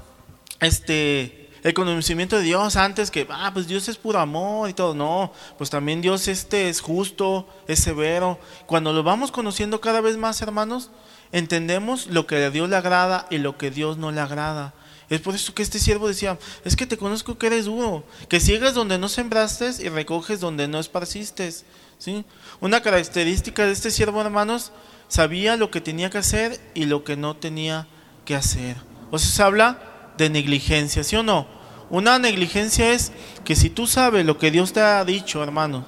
este, 0.60 1.52
el 1.62 1.76
conocimiento 1.76 2.38
de 2.38 2.42
Dios 2.42 2.76
antes 2.76 3.12
que, 3.12 3.28
ah, 3.30 3.52
pues 3.54 3.68
Dios 3.68 3.88
es 3.88 3.98
puro 3.98 4.18
amor 4.18 4.68
y 4.68 4.74
todo. 4.74 4.96
No, 4.96 5.32
pues 5.60 5.70
también 5.70 6.02
Dios 6.02 6.28
este 6.28 6.70
es 6.70 6.82
justo, 6.82 7.48
es 7.68 7.82
severo. 7.82 8.40
Cuando 8.66 8.94
lo 8.94 9.04
vamos 9.04 9.32
conociendo 9.32 9.80
cada 9.80 10.02
vez 10.02 10.18
más, 10.18 10.42
hermanos, 10.42 10.90
entendemos 11.34 12.08
lo 12.08 12.26
que 12.26 12.44
a 12.44 12.50
Dios 12.50 12.68
le 12.68 12.76
agrada 12.76 13.28
y 13.30 13.38
lo 13.38 13.60
que 13.60 13.68
a 13.68 13.70
Dios 13.70 13.98
no 13.98 14.12
le 14.12 14.22
agrada. 14.22 14.74
Es 15.08 15.22
por 15.22 15.36
eso 15.36 15.54
que 15.54 15.62
este 15.62 15.78
siervo 15.78 16.08
decía, 16.08 16.40
es 16.64 16.76
que 16.76 16.88
te 16.88 16.98
conozco 16.98 17.38
que 17.38 17.46
eres 17.46 17.66
duro, 17.66 18.06
que 18.28 18.40
ciegas 18.40 18.74
donde 18.74 18.98
no 18.98 19.08
sembraste 19.08 19.70
y 19.84 19.90
recoges 19.90 20.40
donde 20.40 20.68
no 20.68 20.80
esparciste. 20.80 21.54
¿sí? 22.00 22.26
Una 22.60 22.82
característica 22.82 23.68
de 23.68 23.74
este 23.74 23.92
siervo, 23.92 24.20
hermanos, 24.20 24.72
sabía 25.10 25.58
lo 25.58 25.70
que 25.70 25.80
tenía 25.80 26.10
que 26.10 26.18
hacer 26.18 26.60
y 26.74 26.86
lo 26.86 27.04
que 27.04 27.18
no 27.18 27.36
tenía 27.36 27.88
que 28.26 28.36
hacer. 28.36 28.76
O 29.12 29.18
sea, 29.18 29.30
se 29.30 29.44
habla 29.44 29.80
de 30.18 30.30
negligencia, 30.30 31.04
¿sí 31.04 31.16
o 31.16 31.24
no? 31.24 31.48
Una 31.90 32.18
negligencia 32.20 32.92
es 32.92 33.12
que 33.44 33.56
si 33.56 33.70
tú 33.70 33.88
sabes 33.88 34.26
lo 34.26 34.38
que 34.38 34.52
Dios 34.52 34.74
te 34.74 34.82
ha 34.82 35.06
dicho, 35.06 35.44
hermano, 35.44 35.86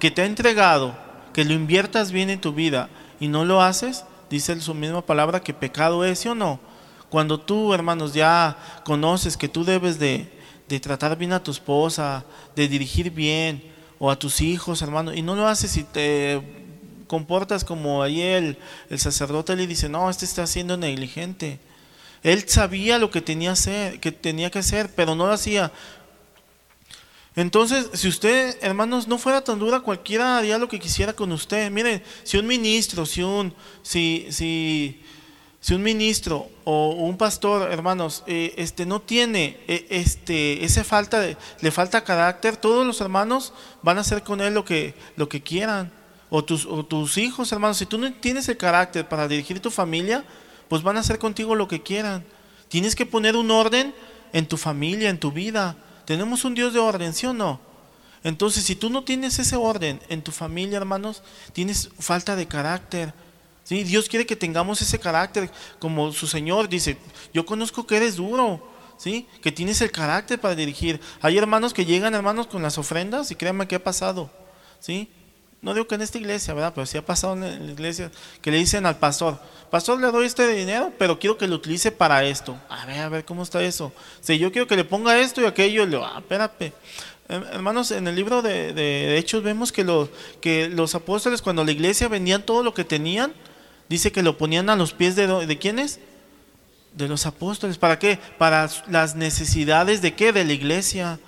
que 0.00 0.10
te 0.10 0.22
ha 0.22 0.26
entregado, 0.26 0.96
que 1.32 1.44
lo 1.44 1.54
inviertas 1.54 2.10
bien 2.10 2.30
en 2.30 2.40
tu 2.40 2.52
vida 2.52 2.88
y 3.20 3.28
no 3.28 3.44
lo 3.44 3.62
haces, 3.62 4.04
dice 4.28 4.60
su 4.60 4.74
misma 4.74 5.02
palabra 5.02 5.40
que 5.40 5.54
pecado 5.54 6.04
es, 6.04 6.18
¿sí 6.18 6.28
o 6.28 6.34
no? 6.34 6.58
Cuando 7.08 7.38
tú, 7.38 7.72
hermanos, 7.72 8.12
ya 8.12 8.56
conoces 8.84 9.36
que 9.36 9.48
tú 9.48 9.64
debes 9.64 9.98
de, 9.98 10.28
tratar 10.80 11.16
bien 11.16 11.32
a 11.32 11.42
tu 11.42 11.52
esposa, 11.52 12.24
de 12.56 12.66
dirigir 12.66 13.10
bien, 13.10 13.62
o 13.98 14.10
a 14.10 14.18
tus 14.18 14.40
hijos, 14.40 14.82
hermano, 14.82 15.14
y 15.14 15.22
no 15.22 15.36
lo 15.36 15.46
haces 15.46 15.76
y 15.76 15.84
te 15.84 16.42
comportas 17.06 17.64
como 17.64 18.02
ahí 18.02 18.20
el, 18.20 18.58
el 18.90 18.98
sacerdote 18.98 19.54
le 19.54 19.66
dice, 19.66 19.88
no, 19.88 20.10
este 20.10 20.24
está 20.24 20.46
siendo 20.46 20.76
negligente. 20.76 21.60
Él 22.26 22.48
sabía 22.48 22.98
lo 22.98 23.08
que 23.08 23.20
tenía, 23.20 23.54
que 24.00 24.10
tenía 24.10 24.50
que 24.50 24.58
hacer, 24.58 24.92
pero 24.96 25.14
no 25.14 25.28
lo 25.28 25.32
hacía. 25.32 25.70
Entonces, 27.36 27.88
si 27.92 28.08
usted, 28.08 28.58
hermanos, 28.62 29.06
no 29.06 29.16
fuera 29.16 29.44
tan 29.44 29.60
dura, 29.60 29.78
cualquiera 29.78 30.38
haría 30.38 30.58
lo 30.58 30.66
que 30.66 30.80
quisiera 30.80 31.12
con 31.12 31.30
usted. 31.30 31.70
Miren, 31.70 32.02
si 32.24 32.36
un 32.36 32.48
ministro, 32.48 33.06
si 33.06 33.22
un, 33.22 33.54
si, 33.82 34.26
si, 34.30 35.04
si 35.60 35.74
un 35.74 35.84
ministro 35.84 36.50
o 36.64 36.94
un 36.94 37.16
pastor, 37.16 37.70
hermanos, 37.70 38.24
eh, 38.26 38.54
este 38.56 38.86
no 38.86 39.00
tiene 39.00 39.60
eh, 39.68 39.86
este 39.88 40.64
ese 40.64 40.82
falta 40.82 41.24
le 41.60 41.70
falta 41.70 42.02
carácter, 42.02 42.56
todos 42.56 42.84
los 42.84 43.00
hermanos 43.00 43.52
van 43.82 43.98
a 43.98 44.00
hacer 44.00 44.24
con 44.24 44.40
él 44.40 44.52
lo 44.52 44.64
que 44.64 44.96
lo 45.14 45.28
que 45.28 45.44
quieran. 45.44 45.92
O 46.28 46.44
tus, 46.44 46.66
o 46.66 46.84
tus 46.84 47.18
hijos, 47.18 47.52
hermanos, 47.52 47.76
si 47.76 47.86
tú 47.86 47.98
no 47.98 48.12
tienes 48.14 48.48
el 48.48 48.56
carácter 48.56 49.08
para 49.08 49.28
dirigir 49.28 49.60
tu 49.60 49.70
familia, 49.70 50.24
pues 50.68 50.82
van 50.82 50.96
a 50.96 51.00
hacer 51.00 51.18
contigo 51.18 51.54
lo 51.54 51.68
que 51.68 51.82
quieran. 51.82 52.24
Tienes 52.68 52.94
que 52.96 53.06
poner 53.06 53.36
un 53.36 53.50
orden 53.50 53.94
en 54.32 54.46
tu 54.46 54.56
familia, 54.56 55.10
en 55.10 55.18
tu 55.18 55.32
vida. 55.32 55.76
Tenemos 56.04 56.44
un 56.44 56.54
Dios 56.54 56.72
de 56.72 56.80
orden, 56.80 57.12
¿sí 57.14 57.26
o 57.26 57.32
no? 57.32 57.60
Entonces, 58.24 58.64
si 58.64 58.74
tú 58.74 58.90
no 58.90 59.04
tienes 59.04 59.38
ese 59.38 59.56
orden 59.56 60.00
en 60.08 60.22
tu 60.22 60.32
familia, 60.32 60.78
hermanos, 60.78 61.22
tienes 61.52 61.90
falta 61.98 62.34
de 62.34 62.46
carácter. 62.46 63.14
¿sí? 63.62 63.84
Dios 63.84 64.08
quiere 64.08 64.26
que 64.26 64.34
tengamos 64.34 64.82
ese 64.82 64.98
carácter, 64.98 65.50
como 65.78 66.12
su 66.12 66.26
Señor 66.26 66.68
dice, 66.68 66.98
yo 67.32 67.46
conozco 67.46 67.86
que 67.86 67.98
eres 67.98 68.16
duro, 68.16 68.68
¿sí? 68.98 69.28
que 69.42 69.52
tienes 69.52 69.80
el 69.80 69.92
carácter 69.92 70.40
para 70.40 70.56
dirigir. 70.56 71.00
Hay 71.20 71.38
hermanos 71.38 71.72
que 71.72 71.84
llegan, 71.84 72.14
hermanos, 72.14 72.48
con 72.48 72.62
las 72.62 72.78
ofrendas 72.78 73.30
y 73.30 73.36
créanme 73.36 73.68
que 73.68 73.76
ha 73.76 73.84
pasado. 73.84 74.28
¿sí? 74.80 75.08
No 75.62 75.74
digo 75.74 75.86
que 75.86 75.94
en 75.94 76.02
esta 76.02 76.18
iglesia, 76.18 76.54
¿verdad? 76.54 76.72
Pero 76.74 76.86
sí 76.86 76.98
ha 76.98 77.04
pasado 77.04 77.32
en 77.34 77.66
la 77.66 77.72
iglesia 77.72 78.10
que 78.40 78.50
le 78.50 78.58
dicen 78.58 78.86
al 78.86 78.98
pastor, 78.98 79.38
pastor, 79.70 80.00
le 80.00 80.10
doy 80.10 80.26
este 80.26 80.46
dinero, 80.54 80.92
pero 80.98 81.18
quiero 81.18 81.38
que 81.38 81.48
lo 81.48 81.56
utilice 81.56 81.90
para 81.90 82.24
esto. 82.24 82.56
A 82.68 82.86
ver, 82.86 83.00
a 83.00 83.08
ver, 83.08 83.24
¿cómo 83.24 83.42
está 83.42 83.62
eso? 83.62 83.92
Si 84.20 84.38
yo 84.38 84.52
quiero 84.52 84.66
que 84.66 84.76
le 84.76 84.84
ponga 84.84 85.18
esto 85.18 85.40
y 85.40 85.46
aquello, 85.46 85.84
le 85.84 85.92
digo, 85.92 86.04
ah, 86.04 86.18
espérate. 86.18 86.72
Hermanos, 87.28 87.90
en 87.90 88.06
el 88.06 88.14
libro 88.14 88.40
de, 88.42 89.18
Hechos 89.18 89.42
vemos 89.42 89.72
que, 89.72 89.84
que 90.40 90.68
los 90.68 90.94
apóstoles 90.94 91.42
cuando 91.42 91.64
la 91.64 91.72
iglesia 91.72 92.06
vendían 92.06 92.44
todo 92.44 92.62
lo 92.62 92.72
que 92.72 92.84
tenían, 92.84 93.32
dice 93.88 94.12
que 94.12 94.22
lo 94.22 94.38
ponían 94.38 94.70
a 94.70 94.76
los 94.76 94.92
pies 94.92 95.16
de, 95.16 95.26
de 95.46 95.58
quiénes? 95.58 95.98
De 96.92 97.08
los 97.08 97.26
apóstoles. 97.26 97.78
¿Para 97.78 97.98
qué? 97.98 98.20
Para 98.38 98.70
las 98.88 99.16
necesidades 99.16 100.02
de 100.02 100.14
qué? 100.14 100.32
De 100.32 100.44
la 100.44 100.52
iglesia. 100.52 101.18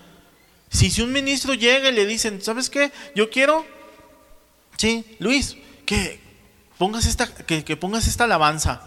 Si, 0.71 0.91
si 0.91 1.03
un 1.03 1.12
ministro 1.12 1.55
llega 1.55 1.88
y 1.88 1.93
le 1.93 2.07
dicen, 2.07 2.41
¿sabes 2.43 2.71
qué? 2.71 2.93
Yo 3.17 3.31
quiero 3.31 3.64
Sí, 4.79 5.05
Luis, 5.19 5.57
que 5.85 6.21
pongas 6.79 7.05
esta, 7.05 7.27
que, 7.27 7.77
pongas 7.77 8.07
esta 8.07 8.25
alabanza. 8.25 8.81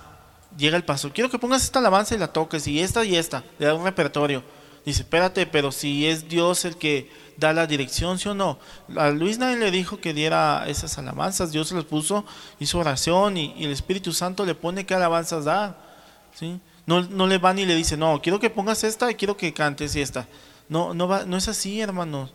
Llega 0.58 0.78
el 0.78 0.86
paso, 0.86 1.12
quiero 1.14 1.30
que 1.30 1.38
pongas 1.38 1.64
esta 1.64 1.80
alabanza 1.80 2.16
y 2.16 2.18
la 2.18 2.32
toques, 2.32 2.66
y 2.66 2.80
esta 2.80 3.04
y 3.04 3.18
esta, 3.18 3.44
le 3.60 3.66
da 3.66 3.76
un 3.76 3.84
repertorio. 3.84 4.42
Dice, 4.86 5.02
espérate, 5.02 5.46
pero 5.46 5.72
si 5.72 6.08
es 6.08 6.30
Dios 6.30 6.64
el 6.64 6.78
que 6.78 7.12
da 7.38 7.52
la 7.52 7.68
dirección, 7.68 8.18
¿sí 8.20 8.30
o 8.30 8.34
no? 8.34 8.58
A 8.98 9.10
Luis 9.10 9.38
nadie 9.38 9.58
le 9.58 9.70
dijo 9.70 10.00
que 10.00 10.14
diera 10.14 10.64
esas 10.68 10.98
alabanzas, 10.98 11.52
Dios 11.52 11.68
se 11.68 11.76
las 11.76 11.84
puso, 11.84 12.26
hizo 12.60 12.80
oración 12.80 13.36
y, 13.36 13.54
el 13.64 13.72
Espíritu 13.72 14.14
Santo 14.14 14.46
le 14.46 14.56
pone 14.56 14.86
qué 14.86 14.96
alabanzas 14.96 15.44
da. 15.44 15.78
¿sí? 16.34 16.60
No, 16.86 17.02
no 17.02 17.28
le 17.28 17.38
van 17.38 17.60
y 17.60 17.66
le 17.66 17.76
dice, 17.76 17.98
no, 17.98 18.22
quiero 18.22 18.40
que 18.40 18.50
pongas 18.50 18.86
esta 18.86 19.12
y 19.12 19.16
quiero 19.16 19.36
que 19.36 19.54
cantes 19.54 19.96
esta. 19.98 20.26
No, 20.70 20.94
no, 20.94 21.08
va, 21.08 21.26
no 21.26 21.36
es 21.36 21.50
así, 21.50 21.82
hermanos. 21.82 22.34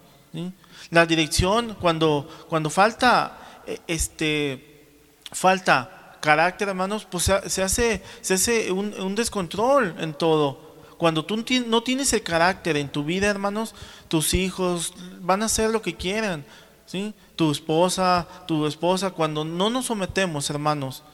La 0.91 1.07
dirección, 1.07 1.75
cuando, 1.81 2.29
cuando 2.49 2.69
falta 2.69 3.46
este, 3.87 4.87
falta 5.33 5.97
carácter, 6.21 6.69
hermanos, 6.69 7.07
pues 7.09 7.31
se, 7.47 7.63
hace, 7.63 8.73
un, 8.73 9.15
descontrol 9.15 9.95
en 9.99 10.13
todo. 10.13 10.67
Cuando 10.99 11.25
tú 11.25 11.45
no 11.67 11.83
tienes 11.83 12.13
el 12.13 12.23
carácter 12.23 12.77
en 12.77 12.89
tu 12.89 13.05
vida, 13.05 13.29
hermanos, 13.29 13.75
tus 14.09 14.35
hijos 14.35 14.95
van 15.21 15.43
a 15.43 15.47
hacer 15.47 15.71
lo 15.71 15.83
que 15.83 15.95
quieran. 15.95 16.45
¿sí? 16.87 17.15
Tu 17.37 17.51
esposa, 17.51 18.27
tu 18.47 18.67
esposa, 18.67 19.11
cuando 19.11 19.45
no 19.45 19.71
nos 19.71 19.87
sometemos, 19.87 20.51
hermanos, 20.51 21.05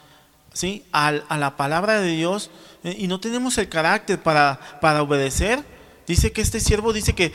¿sí? 0.53 0.85
a, 0.93 1.09
a 1.09 1.37
la 1.37 1.57
palabra 1.57 2.01
de 2.01 2.13
Dios 2.13 2.51
eh, 2.85 2.97
y 2.99 3.07
no 3.07 3.21
tenemos 3.21 3.59
el 3.59 3.69
carácter 3.69 4.23
para, 4.23 4.59
para 4.81 5.03
obedecer, 5.03 5.63
dice 6.07 6.33
que 6.33 6.41
este 6.41 6.61
siervo 6.61 6.93
dice 6.93 7.15
que 7.15 7.33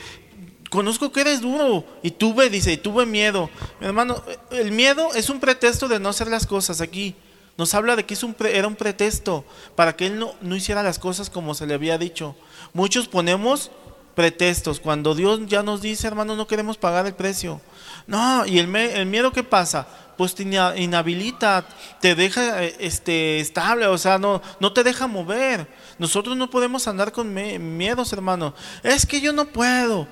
conozco 0.70 1.12
que 1.12 1.20
eres 1.20 1.40
duro 1.40 1.84
y 2.02 2.10
tuve, 2.10 2.50
dice, 2.50 2.72
y 2.72 2.76
tuve 2.76 3.06
miedo. 3.06 3.50
Mi 3.80 3.86
hermano, 3.86 4.22
el 4.50 4.72
miedo 4.72 5.14
es 5.14 5.30
un 5.30 5.40
pretexto 5.40 5.88
de 5.88 6.00
no 6.00 6.08
hacer 6.08 6.28
las 6.28 6.46
cosas 6.46 6.80
aquí. 6.80 7.14
Nos 7.56 7.74
habla 7.74 7.96
de 7.96 8.06
que 8.06 8.14
es 8.14 8.22
un 8.22 8.36
era 8.40 8.68
un 8.68 8.76
pretexto 8.76 9.44
para 9.74 9.96
que 9.96 10.06
él 10.06 10.18
no, 10.18 10.34
no 10.40 10.54
hiciera 10.54 10.82
las 10.82 10.98
cosas 10.98 11.28
como 11.28 11.54
se 11.54 11.66
le 11.66 11.74
había 11.74 11.98
dicho. 11.98 12.36
Muchos 12.72 13.08
ponemos 13.08 13.70
pretextos. 14.18 14.80
Cuando 14.80 15.14
Dios 15.14 15.40
ya 15.46 15.62
nos 15.62 15.80
dice, 15.80 16.08
hermano, 16.08 16.34
no 16.34 16.48
queremos 16.48 16.76
pagar 16.76 17.06
el 17.06 17.14
precio. 17.14 17.60
No, 18.08 18.44
y 18.46 18.58
el, 18.58 18.74
el 18.74 19.06
miedo, 19.06 19.30
¿qué 19.32 19.44
pasa? 19.44 19.86
Pues 20.16 20.34
te 20.34 20.42
inhabilita, 20.42 21.64
te 22.00 22.16
deja 22.16 22.64
eh, 22.64 22.74
este, 22.80 23.38
estable, 23.38 23.86
o 23.86 23.96
sea, 23.96 24.18
no, 24.18 24.42
no 24.58 24.72
te 24.72 24.82
deja 24.82 25.06
mover. 25.06 25.68
Nosotros 26.00 26.36
no 26.36 26.50
podemos 26.50 26.88
andar 26.88 27.12
con 27.12 27.32
miedos, 27.32 28.12
hermano. 28.12 28.54
Es 28.82 29.06
que 29.06 29.20
yo 29.20 29.32
no 29.32 29.44
puedo 29.46 30.08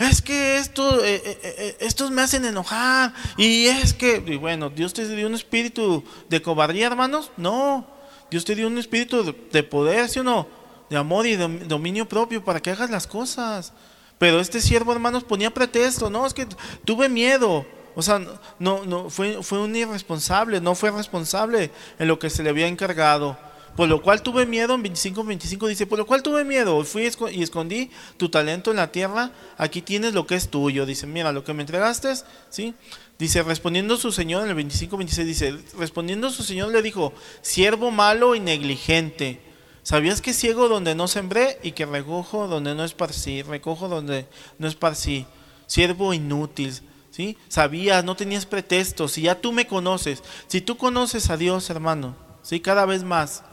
es 0.00 0.22
que 0.22 0.56
esto, 0.56 1.04
eh, 1.04 1.22
eh, 1.24 1.38
eh, 1.42 1.76
estos 1.80 2.10
me 2.10 2.22
hacen 2.22 2.46
enojar. 2.46 3.12
Y 3.36 3.66
es 3.66 3.92
que, 3.92 4.18
bueno, 4.40 4.70
Dios 4.70 4.94
te 4.94 5.06
dio 5.06 5.26
un 5.26 5.34
espíritu 5.34 6.02
de 6.30 6.40
cobardía, 6.40 6.86
hermanos. 6.86 7.30
No, 7.36 7.86
Dios 8.30 8.46
te 8.46 8.54
dio 8.54 8.66
un 8.66 8.78
espíritu 8.78 9.34
de, 9.52 9.62
poder, 9.62 10.08
¿sí 10.08 10.20
o 10.20 10.24
no? 10.24 10.48
De 10.88 10.96
amor 10.96 11.26
y 11.26 11.36
de 11.36 11.46
dominio 11.66 12.08
propio 12.08 12.42
para 12.42 12.60
que 12.60 12.70
hagas 12.70 12.88
las 12.88 13.06
cosas. 13.06 13.74
Pero 14.18 14.40
este 14.40 14.62
siervo, 14.62 14.92
hermanos, 14.92 15.22
ponía 15.22 15.52
pretexto. 15.52 16.08
No, 16.08 16.26
es 16.26 16.32
que 16.32 16.46
tuve 16.86 17.10
miedo. 17.10 17.66
O 17.94 18.00
sea, 18.00 18.20
no, 18.58 18.86
no, 18.86 19.10
fue, 19.10 19.42
fue 19.42 19.60
un 19.60 19.76
irresponsable, 19.76 20.62
no 20.62 20.74
fue 20.74 20.90
responsable 20.92 21.70
en 21.98 22.08
lo 22.08 22.18
que 22.18 22.30
se 22.30 22.42
le 22.42 22.48
había 22.48 22.68
encargado. 22.68 23.36
Por 23.76 23.88
lo 23.88 24.02
cual 24.02 24.22
tuve 24.22 24.46
miedo, 24.46 24.74
en 24.74 24.82
25, 24.82 25.24
25 25.24 25.66
dice, 25.68 25.86
por 25.86 25.98
lo 25.98 26.06
cual 26.06 26.22
tuve 26.22 26.44
miedo, 26.44 26.84
fui 26.84 27.10
y 27.32 27.42
escondí 27.42 27.90
tu 28.16 28.28
talento 28.28 28.70
en 28.70 28.76
la 28.76 28.92
tierra, 28.92 29.32
aquí 29.56 29.80
tienes 29.80 30.12
lo 30.12 30.26
que 30.26 30.34
es 30.34 30.48
tuyo. 30.48 30.86
Dice, 30.86 31.06
mira, 31.06 31.32
lo 31.32 31.44
que 31.44 31.54
me 31.54 31.62
entregaste, 31.62 32.12
¿sí? 32.50 32.74
Dice, 33.18 33.42
respondiendo 33.42 33.96
su 33.96 34.12
señor, 34.12 34.44
en 34.44 34.50
el 34.50 34.54
25, 34.54 34.96
26 34.96 35.26
dice, 35.26 35.58
respondiendo 35.78 36.30
su 36.30 36.42
señor 36.42 36.72
le 36.72 36.82
dijo, 36.82 37.12
siervo 37.42 37.90
malo 37.90 38.34
y 38.34 38.40
negligente, 38.40 39.40
¿sabías 39.82 40.20
que 40.20 40.32
ciego 40.32 40.68
donde 40.68 40.94
no 40.94 41.06
sembré 41.06 41.58
y 41.62 41.72
que 41.72 41.86
recojo 41.86 42.48
donde 42.48 42.74
no 42.74 42.84
esparcí? 42.84 43.42
Recojo 43.42 43.88
donde 43.88 44.26
no 44.58 44.66
esparcí. 44.66 45.26
Siervo 45.66 46.12
inútil, 46.12 46.74
¿sí? 47.10 47.36
Sabías, 47.48 48.04
no 48.04 48.16
tenías 48.16 48.46
pretextos, 48.46 49.12
si 49.12 49.22
ya 49.22 49.40
tú 49.40 49.52
me 49.52 49.66
conoces, 49.66 50.22
si 50.48 50.60
tú 50.60 50.76
conoces 50.76 51.30
a 51.30 51.36
Dios, 51.36 51.70
hermano, 51.70 52.16
¿sí? 52.42 52.60
Cada 52.60 52.86
vez 52.86 53.04
más 53.04 53.44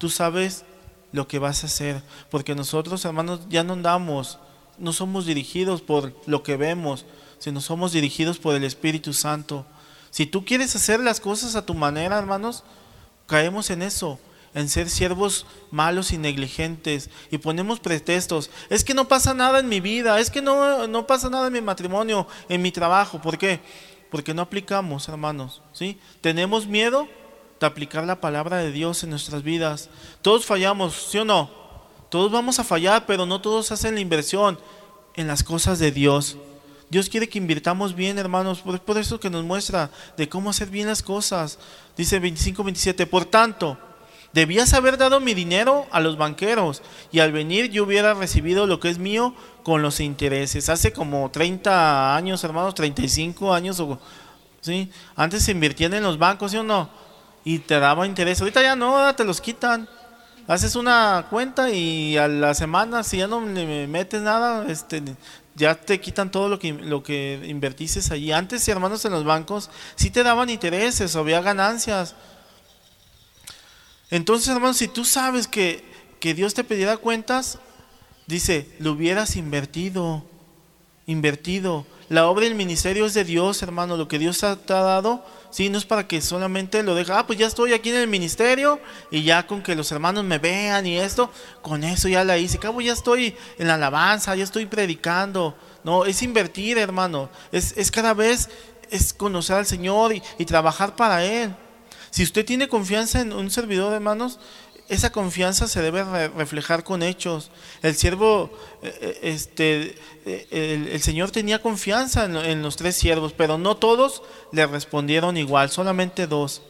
Tú 0.00 0.08
sabes 0.08 0.64
lo 1.12 1.28
que 1.28 1.38
vas 1.38 1.62
a 1.62 1.66
hacer, 1.66 2.02
porque 2.30 2.54
nosotros, 2.54 3.04
hermanos, 3.04 3.40
ya 3.50 3.64
no 3.64 3.74
andamos, 3.74 4.38
no 4.78 4.94
somos 4.94 5.26
dirigidos 5.26 5.82
por 5.82 6.14
lo 6.24 6.42
que 6.42 6.56
vemos, 6.56 7.04
sino 7.38 7.60
somos 7.60 7.92
dirigidos 7.92 8.38
por 8.38 8.54
el 8.54 8.64
Espíritu 8.64 9.12
Santo. 9.12 9.66
Si 10.10 10.24
tú 10.24 10.46
quieres 10.46 10.74
hacer 10.74 11.00
las 11.00 11.20
cosas 11.20 11.54
a 11.54 11.66
tu 11.66 11.74
manera, 11.74 12.18
hermanos, 12.18 12.64
caemos 13.26 13.68
en 13.68 13.82
eso, 13.82 14.18
en 14.54 14.70
ser 14.70 14.88
siervos 14.88 15.44
malos 15.70 16.12
y 16.12 16.16
negligentes 16.16 17.10
y 17.30 17.36
ponemos 17.36 17.78
pretextos. 17.78 18.50
Es 18.70 18.84
que 18.84 18.94
no 18.94 19.06
pasa 19.06 19.34
nada 19.34 19.58
en 19.58 19.68
mi 19.68 19.80
vida, 19.80 20.18
es 20.18 20.30
que 20.30 20.40
no, 20.40 20.86
no 20.86 21.06
pasa 21.06 21.28
nada 21.28 21.48
en 21.48 21.52
mi 21.52 21.60
matrimonio, 21.60 22.26
en 22.48 22.62
mi 22.62 22.72
trabajo. 22.72 23.20
¿Por 23.20 23.36
qué? 23.36 23.60
Porque 24.10 24.32
no 24.32 24.40
aplicamos, 24.40 25.10
hermanos. 25.10 25.60
¿sí? 25.74 25.98
Tenemos 26.22 26.66
miedo 26.66 27.06
de 27.60 27.66
aplicar 27.66 28.04
la 28.04 28.20
palabra 28.20 28.56
de 28.56 28.72
Dios 28.72 29.04
en 29.04 29.10
nuestras 29.10 29.42
vidas. 29.42 29.90
Todos 30.22 30.46
fallamos, 30.46 31.08
¿sí 31.10 31.18
o 31.18 31.24
no? 31.24 31.50
Todos 32.08 32.32
vamos 32.32 32.58
a 32.58 32.64
fallar, 32.64 33.04
pero 33.06 33.26
no 33.26 33.40
todos 33.40 33.70
hacen 33.70 33.94
la 33.94 34.00
inversión 34.00 34.58
en 35.14 35.26
las 35.26 35.44
cosas 35.44 35.78
de 35.78 35.92
Dios. 35.92 36.38
Dios 36.88 37.08
quiere 37.08 37.28
que 37.28 37.38
invirtamos 37.38 37.94
bien, 37.94 38.18
hermanos, 38.18 38.60
por, 38.60 38.80
por 38.80 38.98
eso 38.98 39.20
que 39.20 39.30
nos 39.30 39.44
muestra 39.44 39.90
de 40.16 40.28
cómo 40.28 40.50
hacer 40.50 40.70
bien 40.70 40.88
las 40.88 41.02
cosas. 41.02 41.58
Dice 41.96 42.18
25, 42.18 42.64
27, 42.64 43.06
por 43.06 43.26
tanto, 43.26 43.78
debías 44.32 44.72
haber 44.72 44.96
dado 44.96 45.20
mi 45.20 45.34
dinero 45.34 45.86
a 45.92 46.00
los 46.00 46.16
banqueros 46.16 46.82
y 47.12 47.20
al 47.20 47.30
venir 47.30 47.70
yo 47.70 47.84
hubiera 47.84 48.14
recibido 48.14 48.66
lo 48.66 48.80
que 48.80 48.88
es 48.88 48.98
mío 48.98 49.34
con 49.62 49.82
los 49.82 50.00
intereses. 50.00 50.70
Hace 50.70 50.92
como 50.92 51.30
30 51.30 52.16
años, 52.16 52.42
hermanos, 52.42 52.74
35 52.74 53.52
años, 53.52 53.80
¿sí? 54.62 54.90
antes 55.14 55.44
se 55.44 55.52
invirtían 55.52 55.92
en 55.94 56.02
los 56.02 56.18
bancos, 56.18 56.50
¿sí 56.50 56.56
o 56.56 56.62
no? 56.62 57.09
Y 57.44 57.60
te 57.60 57.78
daba 57.78 58.06
interés. 58.06 58.40
Ahorita 58.40 58.62
ya 58.62 58.76
no, 58.76 59.14
te 59.14 59.24
los 59.24 59.40
quitan 59.40 59.88
haces 60.50 60.74
una 60.74 61.28
cuenta 61.30 61.70
y 61.70 62.16
a 62.16 62.26
la 62.26 62.54
semana, 62.54 63.04
si 63.04 63.18
ya 63.18 63.28
no 63.28 63.40
le 63.40 63.86
metes 63.86 64.20
nada, 64.20 64.66
este, 64.68 65.00
ya 65.54 65.76
te 65.76 66.00
quitan 66.00 66.32
todo 66.32 66.48
lo 66.48 66.58
que, 66.58 66.72
lo 66.72 67.04
que 67.04 67.40
invertiste 67.46 68.00
allí. 68.12 68.32
Antes, 68.32 68.66
hermanos, 68.66 69.04
en 69.04 69.12
los 69.12 69.24
bancos 69.24 69.70
sí 69.94 70.10
te 70.10 70.24
daban 70.24 70.50
intereses, 70.50 71.14
había 71.14 71.40
ganancias. 71.40 72.16
Entonces, 74.10 74.48
hermanos, 74.48 74.76
si 74.76 74.88
tú 74.88 75.04
sabes 75.04 75.46
que, 75.46 75.84
que 76.18 76.34
Dios 76.34 76.52
te 76.54 76.64
pidiera 76.64 76.96
cuentas, 76.96 77.60
dice, 78.26 78.74
lo 78.80 78.92
hubieras 78.92 79.36
invertido, 79.36 80.24
invertido. 81.06 81.86
La 82.08 82.26
obra 82.26 82.46
del 82.46 82.56
ministerio 82.56 83.06
es 83.06 83.14
de 83.14 83.22
Dios, 83.22 83.62
hermano, 83.62 83.96
lo 83.96 84.08
que 84.08 84.18
Dios 84.18 84.40
te 84.40 84.46
ha 84.46 84.56
dado 84.82 85.24
Sí, 85.50 85.68
no 85.68 85.78
es 85.78 85.84
para 85.84 86.06
que 86.06 86.20
solamente 86.20 86.82
lo 86.84 86.94
deje, 86.94 87.12
ah, 87.12 87.26
pues 87.26 87.38
ya 87.38 87.46
estoy 87.46 87.72
aquí 87.72 87.90
en 87.90 87.96
el 87.96 88.06
ministerio 88.06 88.80
y 89.10 89.24
ya 89.24 89.46
con 89.46 89.62
que 89.62 89.74
los 89.74 89.90
hermanos 89.90 90.22
me 90.24 90.38
vean 90.38 90.86
y 90.86 90.96
esto, 90.96 91.30
con 91.60 91.82
eso 91.82 92.08
ya 92.08 92.22
la 92.22 92.38
hice. 92.38 92.58
Cabo, 92.58 92.80
ya 92.80 92.92
estoy 92.92 93.34
en 93.58 93.66
la 93.66 93.74
alabanza, 93.74 94.36
ya 94.36 94.44
estoy 94.44 94.66
predicando. 94.66 95.56
No, 95.82 96.04
es 96.04 96.22
invertir, 96.22 96.78
hermano. 96.78 97.30
Es, 97.50 97.76
es 97.76 97.90
cada 97.90 98.14
vez 98.14 98.48
es 98.90 99.12
conocer 99.12 99.56
al 99.56 99.66
Señor 99.66 100.12
y, 100.12 100.22
y 100.38 100.44
trabajar 100.44 100.94
para 100.94 101.24
Él. 101.24 101.54
Si 102.10 102.22
usted 102.22 102.44
tiene 102.44 102.68
confianza 102.68 103.20
en 103.20 103.32
un 103.32 103.50
servidor, 103.50 103.92
hermanos, 103.92 104.38
esa 104.90 105.12
confianza 105.12 105.68
se 105.68 105.80
debe 105.82 106.28
reflejar 106.28 106.82
con 106.82 107.04
hechos. 107.04 107.52
El 107.80 107.94
siervo, 107.94 108.50
eh, 108.82 108.98
eh, 109.00 109.18
este, 109.22 109.94
eh, 110.26 110.88
el, 110.92 111.00
Señor 111.00 111.30
tenía 111.30 111.62
confianza 111.62 112.24
en, 112.24 112.60
los 112.60 112.74
tres 112.74 112.96
siervos, 112.96 113.32
pero 113.32 113.56
no 113.56 113.76
todos 113.76 114.24
le 114.50 114.66
respondieron 114.66 115.36
igual, 115.36 115.70
solamente 115.70 116.26
dos. 116.26 116.62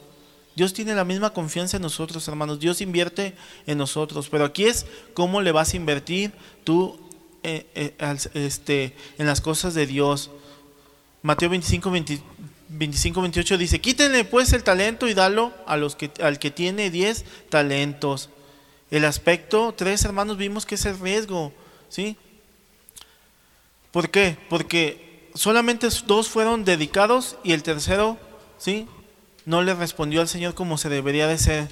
Dios 0.54 0.74
tiene 0.74 0.94
la 0.94 1.04
misma 1.04 1.30
confianza 1.30 1.78
en 1.78 1.82
nosotros, 1.82 2.28
hermanos. 2.28 2.60
Dios 2.60 2.82
invierte 2.82 3.34
en 3.66 3.78
nosotros, 3.78 4.28
pero 4.28 4.44
aquí 4.44 4.66
es 4.66 4.84
cómo 5.14 5.40
le 5.40 5.52
vas 5.52 5.72
a 5.72 5.78
invertir 5.78 6.32
tú 6.62 7.00
este, 7.42 8.94
en 9.16 9.26
las 9.26 9.40
cosas 9.40 9.72
de 9.72 9.86
Dios. 9.86 10.30
Mateo 11.22 11.48
25, 11.48 11.90
25, 11.90 12.29
28 12.70 13.58
dice, 13.58 13.80
quítenle 13.80 14.24
pues 14.24 14.52
el 14.52 14.62
talento 14.62 15.08
y 15.08 15.14
dalo 15.14 15.52
a 15.66 15.76
los 15.76 15.96
que, 15.96 16.10
al 16.22 16.38
que 16.38 16.50
tiene 16.50 16.90
10 16.90 17.24
talentos. 17.48 18.30
El 18.90 19.04
aspecto, 19.04 19.74
tres 19.76 20.04
hermanos 20.04 20.36
vimos 20.36 20.66
que 20.66 20.76
es 20.76 20.84
el 20.84 20.98
riesgo, 20.98 21.52
¿sí? 21.88 22.16
¿Por 23.90 24.10
qué? 24.10 24.36
Porque 24.48 25.28
solamente 25.34 25.88
dos 26.06 26.28
fueron 26.28 26.64
dedicados 26.64 27.36
y 27.42 27.52
el 27.52 27.62
tercero, 27.62 28.18
¿sí? 28.58 28.86
No 29.46 29.62
le 29.62 29.74
respondió 29.74 30.20
al 30.20 30.28
Señor 30.28 30.54
como 30.54 30.78
se 30.78 30.88
debería 30.88 31.26
de 31.26 31.38
ser. 31.38 31.68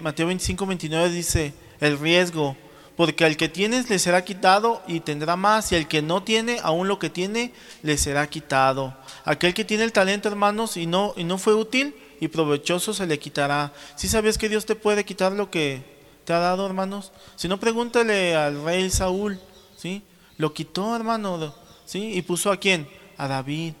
Mateo 0.00 0.26
25, 0.26 0.66
29 0.66 1.10
dice, 1.10 1.54
el 1.80 1.98
riesgo, 1.98 2.56
porque 2.98 3.24
al 3.24 3.36
que 3.36 3.48
tienes 3.48 3.88
le 3.90 4.00
será 4.00 4.24
quitado 4.24 4.82
y 4.88 4.98
tendrá 4.98 5.36
más, 5.36 5.70
y 5.70 5.76
al 5.76 5.86
que 5.86 6.02
no 6.02 6.24
tiene, 6.24 6.58
aún 6.64 6.88
lo 6.88 6.98
que 6.98 7.10
tiene, 7.10 7.52
le 7.84 7.96
será 7.96 8.26
quitado. 8.26 8.92
Aquel 9.24 9.54
que 9.54 9.64
tiene 9.64 9.84
el 9.84 9.92
talento, 9.92 10.28
hermanos, 10.28 10.76
y 10.76 10.86
no, 10.86 11.14
y 11.16 11.22
no 11.22 11.38
fue 11.38 11.54
útil 11.54 11.94
y 12.18 12.26
provechoso, 12.26 12.92
se 12.92 13.06
le 13.06 13.20
quitará. 13.20 13.72
Si 13.94 14.08
sabías 14.08 14.36
que 14.36 14.48
Dios 14.48 14.66
te 14.66 14.74
puede 14.74 15.04
quitar 15.04 15.30
lo 15.30 15.48
que 15.48 15.84
te 16.24 16.32
ha 16.32 16.40
dado, 16.40 16.66
hermanos? 16.66 17.12
Si 17.36 17.46
no, 17.46 17.60
pregúntale 17.60 18.34
al 18.34 18.64
rey 18.64 18.90
Saúl, 18.90 19.38
¿sí? 19.76 20.02
Lo 20.36 20.52
quitó, 20.52 20.96
hermano, 20.96 21.54
¿sí? 21.84 22.14
Y 22.14 22.22
puso 22.22 22.50
a 22.50 22.56
quién? 22.56 22.88
A 23.16 23.28
David. 23.28 23.74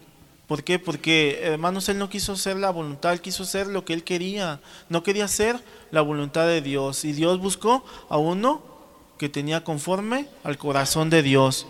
¿Por 0.46 0.62
qué? 0.62 0.78
Porque, 0.78 1.40
hermanos, 1.42 1.88
él 1.88 1.98
no 1.98 2.08
quiso 2.08 2.34
hacer 2.34 2.56
la 2.56 2.70
voluntad, 2.70 3.14
él 3.14 3.20
quiso 3.20 3.42
hacer 3.42 3.66
lo 3.66 3.84
que 3.84 3.94
él 3.94 4.04
quería. 4.04 4.60
No 4.88 5.02
quería 5.02 5.24
hacer 5.24 5.60
la 5.90 6.02
voluntad 6.02 6.46
de 6.46 6.62
Dios. 6.62 7.04
Y 7.04 7.12
Dios 7.12 7.40
buscó 7.40 7.84
a 8.08 8.16
uno 8.16 8.77
que 9.18 9.28
tenía 9.28 9.64
conforme 9.64 10.28
al 10.44 10.56
corazón 10.56 11.10
de 11.10 11.22
Dios. 11.22 11.66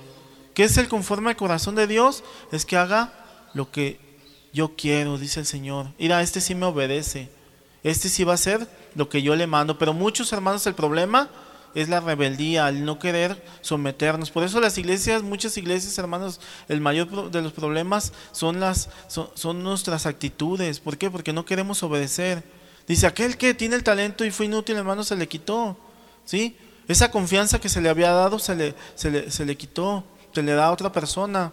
¿Qué 0.54 0.64
es 0.64 0.76
el 0.76 0.88
conforme 0.88 1.30
al 1.30 1.36
corazón 1.36 1.74
de 1.74 1.86
Dios? 1.86 2.22
Es 2.52 2.64
que 2.64 2.76
haga 2.76 3.12
lo 3.54 3.70
que 3.70 3.98
yo 4.52 4.76
quiero, 4.76 5.18
dice 5.18 5.40
el 5.40 5.46
Señor. 5.46 5.88
Mira, 5.98 6.22
este 6.22 6.40
sí 6.40 6.54
me 6.54 6.66
obedece. 6.66 7.28
Este 7.82 8.08
sí 8.08 8.24
va 8.24 8.32
a 8.32 8.34
hacer 8.34 8.68
lo 8.94 9.08
que 9.08 9.22
yo 9.22 9.36
le 9.36 9.46
mando. 9.46 9.78
Pero 9.78 9.92
muchos 9.92 10.32
hermanos, 10.32 10.66
el 10.66 10.74
problema 10.74 11.30
es 11.74 11.88
la 11.88 12.00
rebeldía, 12.00 12.68
el 12.68 12.84
no 12.84 12.98
querer 12.98 13.42
someternos. 13.60 14.30
Por 14.30 14.42
eso 14.42 14.60
las 14.60 14.78
iglesias, 14.78 15.22
muchas 15.22 15.56
iglesias, 15.56 15.96
hermanos, 15.98 16.40
el 16.68 16.80
mayor 16.80 17.30
de 17.30 17.42
los 17.42 17.52
problemas 17.52 18.12
son, 18.32 18.58
las, 18.60 18.90
son, 19.06 19.30
son 19.34 19.62
nuestras 19.62 20.06
actitudes. 20.06 20.80
¿Por 20.80 20.98
qué? 20.98 21.10
Porque 21.10 21.32
no 21.32 21.44
queremos 21.44 21.82
obedecer. 21.82 22.42
Dice, 22.86 23.06
aquel 23.06 23.36
que 23.36 23.54
tiene 23.54 23.76
el 23.76 23.84
talento 23.84 24.24
y 24.24 24.30
fue 24.30 24.46
inútil, 24.46 24.76
hermano, 24.76 25.04
se 25.04 25.14
le 25.14 25.28
quitó. 25.28 25.76
¿Sí? 26.24 26.56
Esa 26.88 27.10
confianza 27.10 27.60
que 27.60 27.68
se 27.68 27.82
le 27.82 27.90
había 27.90 28.10
dado 28.10 28.38
se 28.38 28.56
le, 28.56 28.74
se 28.96 29.44
le, 29.44 29.56
quitó, 29.56 30.04
se 30.32 30.42
le 30.42 30.52
da 30.52 30.66
a 30.66 30.72
otra 30.72 30.90
persona. 30.90 31.52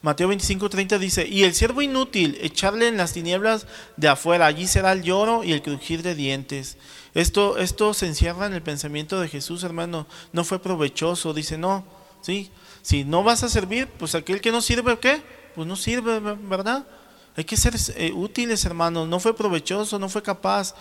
Mateo 0.00 0.30
25:30 0.30 0.98
dice, 0.98 1.26
y 1.26 1.42
el 1.42 1.54
siervo 1.54 1.82
inútil, 1.82 2.38
echarle 2.40 2.86
en 2.86 2.96
las 2.96 3.12
tinieblas 3.12 3.66
de 3.96 4.06
afuera, 4.06 4.46
allí 4.46 4.68
será 4.68 4.92
el 4.92 5.02
lloro 5.02 5.42
y 5.42 5.52
el 5.52 5.62
crujir 5.62 6.02
de 6.02 6.14
dientes. 6.14 6.78
Esto, 7.14 7.58
esto 7.58 7.92
se 7.94 8.06
encierra 8.06 8.46
en 8.46 8.54
el 8.54 8.62
pensamiento 8.62 9.20
de 9.20 9.28
Jesús, 9.28 9.64
hermano, 9.64 10.06
no 10.32 10.44
fue 10.44 10.62
provechoso, 10.62 11.34
dice, 11.34 11.58
no, 11.58 11.84
sí, 12.22 12.52
si 12.82 13.02
no 13.02 13.24
vas 13.24 13.42
a 13.42 13.48
servir, 13.48 13.88
pues 13.88 14.14
aquel 14.14 14.40
que 14.40 14.52
no 14.52 14.62
sirve, 14.62 14.96
¿qué? 15.00 15.20
Pues 15.56 15.66
no 15.66 15.74
sirve, 15.74 16.20
¿verdad? 16.20 16.86
Hay 17.36 17.42
que 17.42 17.56
ser 17.56 17.74
eh, 17.96 18.12
útiles, 18.12 18.64
hermano, 18.64 19.04
no 19.04 19.18
fue 19.18 19.34
provechoso, 19.34 19.98
no 19.98 20.08
fue 20.08 20.22
capaz, 20.22 20.76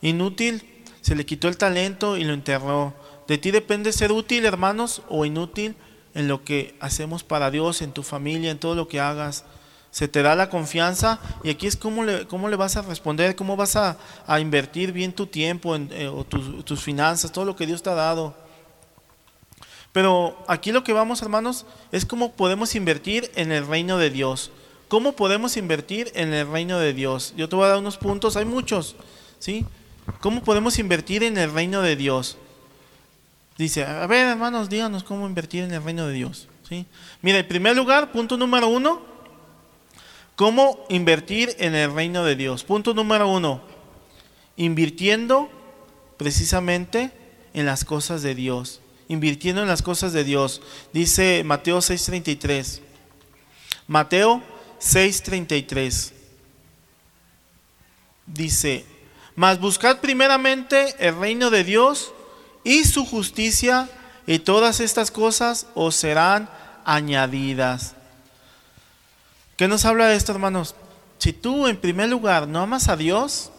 inútil, 0.00 0.82
se 1.02 1.14
le 1.14 1.26
quitó 1.26 1.48
el 1.48 1.58
talento 1.58 2.16
y 2.16 2.24
lo 2.24 2.32
enterró. 2.32 2.94
De 3.26 3.38
ti 3.38 3.50
depende 3.50 3.92
ser 3.92 4.12
útil, 4.12 4.44
hermanos, 4.44 5.02
o 5.08 5.24
inútil 5.24 5.76
en 6.14 6.28
lo 6.28 6.44
que 6.44 6.76
hacemos 6.80 7.24
para 7.24 7.50
Dios, 7.50 7.82
en 7.82 7.92
tu 7.92 8.02
familia, 8.02 8.50
en 8.50 8.58
todo 8.58 8.74
lo 8.74 8.88
que 8.88 9.00
hagas. 9.00 9.44
Se 9.90 10.08
te 10.08 10.22
da 10.22 10.34
la 10.34 10.50
confianza 10.50 11.20
y 11.44 11.50
aquí 11.50 11.66
es 11.66 11.76
cómo 11.76 12.02
le, 12.02 12.26
cómo 12.26 12.48
le 12.48 12.56
vas 12.56 12.76
a 12.76 12.82
responder, 12.82 13.36
cómo 13.36 13.56
vas 13.56 13.76
a, 13.76 13.96
invertir 14.40 14.92
bien 14.92 15.12
tu 15.12 15.26
tiempo 15.26 15.76
en, 15.76 15.88
eh, 15.92 16.08
o 16.08 16.24
tus 16.24 16.82
finanzas, 16.82 17.30
todo 17.30 17.44
lo 17.44 17.54
que 17.54 17.66
Dios 17.66 17.82
te 17.82 17.90
ha 17.90 17.94
dado. 17.94 18.34
Pero 19.92 20.36
aquí 20.48 20.72
lo 20.72 20.82
que 20.82 20.92
vamos, 20.92 21.22
hermanos, 21.22 21.66
es 21.92 22.04
cómo 22.04 22.32
podemos 22.32 22.74
invertir 22.74 23.30
en 23.36 23.52
el 23.52 23.64
reino 23.64 23.96
de 23.96 24.10
Dios. 24.10 24.50
¿Cómo 24.88 25.12
podemos 25.12 25.56
invertir 25.56 26.10
en 26.16 26.34
el 26.34 26.48
reino 26.48 26.80
de 26.80 26.92
Dios? 26.92 27.32
Yo 27.36 27.48
te 27.48 27.54
voy 27.54 27.66
a 27.66 27.68
dar 27.68 27.78
unos 27.78 27.96
puntos, 27.96 28.36
hay 28.36 28.44
muchos, 28.44 28.96
¿sí? 29.38 29.64
¿Cómo 30.20 30.42
podemos 30.42 30.80
invertir 30.80 31.22
en 31.22 31.38
el 31.38 31.52
reino 31.52 31.80
de 31.80 31.94
Dios? 31.94 32.36
Dice, 33.56 33.84
a 33.84 34.06
ver 34.06 34.26
hermanos, 34.26 34.68
díganos 34.68 35.04
cómo 35.04 35.26
invertir 35.26 35.62
en 35.64 35.72
el 35.72 35.82
reino 35.82 36.06
de 36.06 36.14
Dios. 36.14 36.48
¿sí? 36.68 36.86
Mira, 37.22 37.38
en 37.38 37.46
primer 37.46 37.76
lugar, 37.76 38.10
punto 38.10 38.36
número 38.36 38.68
uno, 38.68 39.02
cómo 40.34 40.84
invertir 40.88 41.54
en 41.58 41.74
el 41.74 41.92
reino 41.92 42.24
de 42.24 42.34
Dios. 42.34 42.64
Punto 42.64 42.94
número 42.94 43.28
uno, 43.28 43.62
invirtiendo 44.56 45.48
precisamente 46.16 47.12
en 47.52 47.66
las 47.66 47.84
cosas 47.84 48.22
de 48.22 48.34
Dios. 48.34 48.80
Invirtiendo 49.06 49.62
en 49.62 49.68
las 49.68 49.82
cosas 49.82 50.12
de 50.12 50.24
Dios. 50.24 50.62
Dice 50.92 51.42
Mateo 51.44 51.78
6:33. 51.78 52.80
Mateo 53.86 54.42
6:33. 54.80 56.12
Dice, 58.26 58.86
mas 59.36 59.60
buscad 59.60 60.00
primeramente 60.00 60.94
el 60.98 61.16
reino 61.18 61.50
de 61.50 61.62
Dios 61.62 62.13
y 62.64 62.84
su 62.84 63.04
justicia, 63.04 63.88
y 64.26 64.38
todas 64.38 64.80
estas 64.80 65.10
cosas 65.10 65.66
os 65.74 65.94
serán 65.94 66.48
añadidas. 66.84 67.94
¿Qué 69.56 69.68
nos 69.68 69.84
habla 69.84 70.08
de 70.08 70.16
esto, 70.16 70.32
hermanos? 70.32 70.74
Si 71.18 71.32
tú 71.32 71.68
en 71.68 71.76
primer 71.76 72.08
lugar 72.08 72.48
no 72.48 72.60
amas 72.60 72.88
a 72.88 72.96
Dios, 72.96 73.50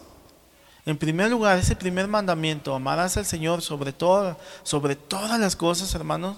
en 0.84 0.98
primer 0.98 1.30
lugar, 1.30 1.58
ese 1.58 1.74
primer 1.74 2.06
mandamiento, 2.06 2.74
amarás 2.74 3.16
al 3.16 3.26
Señor 3.26 3.62
sobre, 3.62 3.92
todo, 3.92 4.38
sobre 4.62 4.94
todas 4.94 5.40
las 5.40 5.56
cosas, 5.56 5.94
hermanos. 5.94 6.36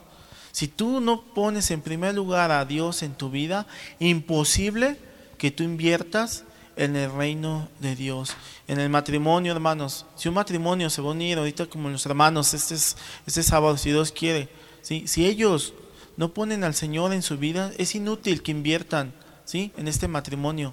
Si 0.53 0.69
tú 0.69 1.01
no 1.01 1.23
pones 1.23 1.71
en 1.71 1.83
primer 1.83 2.15
lugar 2.15 2.51
a 2.51 2.65
Dios 2.65 3.03
en 3.03 3.15
tu 3.15 3.31
vida, 3.31 3.67
imposible 3.99 4.99
que 5.37 5.51
tú 5.51 5.63
inviertas 5.63 6.45
en 6.79 6.97
el 6.97 7.13
reino 7.13 7.69
de 7.81 7.97
Dios. 7.97 8.35
En 8.69 8.79
el 8.81 8.89
matrimonio, 8.89 9.53
hermanos, 9.53 10.07
si 10.17 10.29
un 10.29 10.35
matrimonio 10.37 10.89
se 10.89 11.03
va 11.03 11.09
a 11.09 11.13
unir 11.13 11.37
ahorita 11.37 11.67
como 11.67 11.91
los 11.91 12.07
hermanos, 12.07 12.55
este, 12.55 12.77
es, 12.77 12.97
este 13.27 13.43
sábado, 13.43 13.77
si 13.77 13.91
Dios 13.91 14.13
quiere, 14.13 14.49
¿sí? 14.81 15.07
si 15.07 15.27
ellos 15.27 15.75
no 16.17 16.33
ponen 16.33 16.65
al 16.65 16.75
Señor 16.75 17.13
en 17.13 17.23
su 17.23 17.37
vida, 17.37 17.73
es 17.79 17.95
inútil 17.95 18.43
que 18.43 18.53
inviertan 18.53 19.13
¿sí? 19.45 19.73
en 19.77 19.89
este 19.89 20.09
matrimonio. 20.09 20.73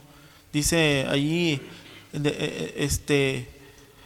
Dice 0.53 1.07
allí 1.09 1.53
eh, 1.53 2.21
eh, 2.23 2.73
este, 2.77 3.49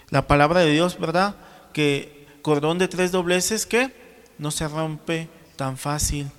la 0.09 0.25
palabra 0.25 0.61
de 0.61 0.71
Dios, 0.71 0.97
¿verdad? 0.99 1.35
Que 1.73 2.25
cordón 2.41 2.79
de 2.79 2.87
tres 2.87 3.11
dobleces 3.11 3.65
que 3.65 3.93
no 4.37 4.51
se 4.51 4.67
rompe 4.67 5.27
tan 5.57 5.77
fácil. 5.77 6.31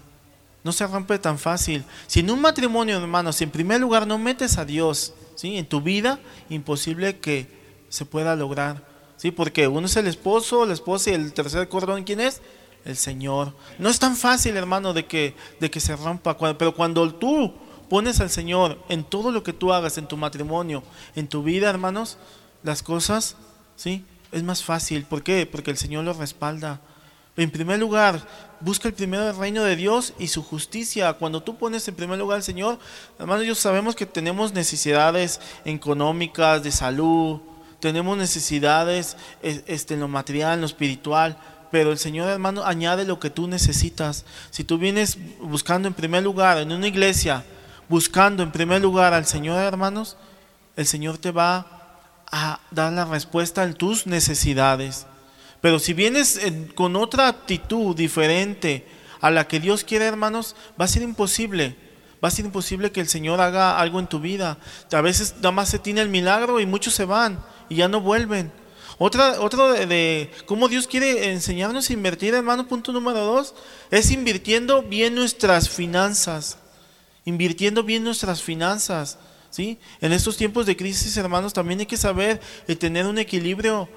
No 0.62 0.72
se 0.72 0.86
rompe 0.86 1.18
tan 1.18 1.38
fácil. 1.38 1.84
Si 2.06 2.20
en 2.20 2.30
un 2.30 2.40
matrimonio, 2.40 2.98
hermanos, 2.98 3.36
si 3.36 3.44
en 3.44 3.50
primer 3.50 3.80
lugar 3.80 4.06
no 4.06 4.18
metes 4.18 4.58
a 4.58 4.64
Dios 4.64 5.14
¿sí? 5.34 5.56
en 5.56 5.66
tu 5.66 5.80
vida, 5.80 6.20
imposible 6.50 7.18
que 7.18 7.46
se 7.88 8.04
pueda 8.04 8.36
lograr. 8.36 8.84
¿sí? 9.16 9.30
Porque 9.30 9.68
uno 9.68 9.86
es 9.86 9.96
el 9.96 10.06
esposo, 10.06 10.66
la 10.66 10.74
esposa 10.74 11.10
y 11.10 11.14
el 11.14 11.32
tercer 11.32 11.68
cordón, 11.68 12.04
¿quién 12.04 12.20
es? 12.20 12.42
El 12.84 12.96
Señor. 12.96 13.54
No 13.78 13.88
es 13.88 13.98
tan 13.98 14.16
fácil, 14.16 14.56
hermano, 14.56 14.92
de 14.92 15.06
que, 15.06 15.34
de 15.60 15.70
que 15.70 15.80
se 15.80 15.96
rompa. 15.96 16.36
Pero 16.56 16.74
cuando 16.74 17.14
tú 17.14 17.54
pones 17.88 18.20
al 18.20 18.30
Señor 18.30 18.78
en 18.88 19.04
todo 19.04 19.32
lo 19.32 19.42
que 19.42 19.52
tú 19.52 19.72
hagas, 19.72 19.98
en 19.98 20.06
tu 20.06 20.16
matrimonio, 20.16 20.82
en 21.16 21.28
tu 21.28 21.42
vida, 21.42 21.68
hermanos, 21.68 22.18
las 22.62 22.82
cosas, 22.82 23.36
¿sí? 23.76 24.04
Es 24.32 24.42
más 24.42 24.62
fácil. 24.62 25.04
¿Por 25.04 25.22
qué? 25.22 25.46
Porque 25.46 25.70
el 25.70 25.76
Señor 25.76 26.04
lo 26.04 26.12
respalda. 26.12 26.80
En 27.40 27.50
primer 27.50 27.78
lugar, 27.78 28.20
busca 28.60 28.86
el 28.86 28.92
primero 28.92 29.32
reino 29.32 29.64
de 29.64 29.74
Dios 29.74 30.12
y 30.18 30.28
su 30.28 30.42
justicia. 30.42 31.14
Cuando 31.14 31.42
tú 31.42 31.56
pones 31.56 31.88
en 31.88 31.94
primer 31.94 32.18
lugar 32.18 32.36
al 32.36 32.42
Señor, 32.42 32.78
hermanos, 33.18 33.46
yo 33.46 33.54
sabemos 33.54 33.96
que 33.96 34.04
tenemos 34.04 34.52
necesidades 34.52 35.40
económicas, 35.64 36.62
de 36.62 36.70
salud, 36.70 37.40
tenemos 37.80 38.18
necesidades 38.18 39.16
este, 39.40 39.94
en 39.94 40.00
lo 40.00 40.08
material, 40.08 40.52
en 40.52 40.60
lo 40.60 40.66
espiritual, 40.66 41.38
pero 41.70 41.92
el 41.92 41.96
Señor, 41.96 42.28
hermano, 42.28 42.62
añade 42.62 43.06
lo 43.06 43.18
que 43.18 43.30
tú 43.30 43.48
necesitas. 43.48 44.26
Si 44.50 44.62
tú 44.62 44.76
vienes 44.76 45.16
buscando 45.40 45.88
en 45.88 45.94
primer 45.94 46.22
lugar 46.22 46.58
en 46.58 46.72
una 46.72 46.88
iglesia, 46.88 47.42
buscando 47.88 48.42
en 48.42 48.52
primer 48.52 48.82
lugar 48.82 49.14
al 49.14 49.24
Señor, 49.24 49.56
hermanos, 49.62 50.18
el 50.76 50.84
Señor 50.84 51.16
te 51.16 51.30
va 51.30 51.64
a 52.30 52.60
dar 52.70 52.92
la 52.92 53.06
respuesta 53.06 53.64
en 53.64 53.72
tus 53.72 54.06
necesidades. 54.06 55.06
Pero 55.60 55.78
si 55.78 55.92
vienes 55.92 56.40
con 56.74 56.96
otra 56.96 57.28
actitud 57.28 57.94
diferente 57.94 58.86
a 59.20 59.30
la 59.30 59.46
que 59.46 59.60
Dios 59.60 59.84
quiere, 59.84 60.06
hermanos, 60.06 60.56
va 60.80 60.86
a 60.86 60.88
ser 60.88 61.02
imposible. 61.02 61.76
Va 62.22 62.28
a 62.28 62.30
ser 62.30 62.44
imposible 62.44 62.92
que 62.92 63.00
el 63.00 63.08
Señor 63.08 63.40
haga 63.40 63.78
algo 63.78 63.98
en 63.98 64.06
tu 64.06 64.20
vida. 64.20 64.58
A 64.92 65.00
veces 65.00 65.34
nada 65.36 65.52
más 65.52 65.68
se 65.68 65.78
tiene 65.78 66.00
el 66.00 66.08
milagro 66.08 66.60
y 66.60 66.66
muchos 66.66 66.94
se 66.94 67.04
van 67.04 67.42
y 67.68 67.76
ya 67.76 67.88
no 67.88 68.00
vuelven. 68.00 68.52
Otra, 68.98 69.40
otro 69.40 69.72
de, 69.72 70.30
cómo 70.44 70.68
Dios 70.68 70.86
quiere 70.86 71.32
enseñarnos 71.32 71.88
a 71.88 71.92
invertir, 71.94 72.34
hermano, 72.34 72.68
punto 72.68 72.92
número 72.92 73.20
dos, 73.20 73.54
es 73.90 74.10
invirtiendo 74.10 74.82
bien 74.82 75.14
nuestras 75.14 75.70
finanzas. 75.70 76.58
Invirtiendo 77.24 77.82
bien 77.82 78.04
nuestras 78.04 78.42
finanzas. 78.42 79.18
¿sí? 79.50 79.78
En 80.02 80.12
estos 80.12 80.36
tiempos 80.36 80.66
de 80.66 80.76
crisis, 80.76 81.16
hermanos, 81.16 81.54
también 81.54 81.80
hay 81.80 81.86
que 81.86 81.96
saber 81.96 82.42
y 82.68 82.74
tener 82.76 83.06
un 83.06 83.18
equilibrio 83.18 83.88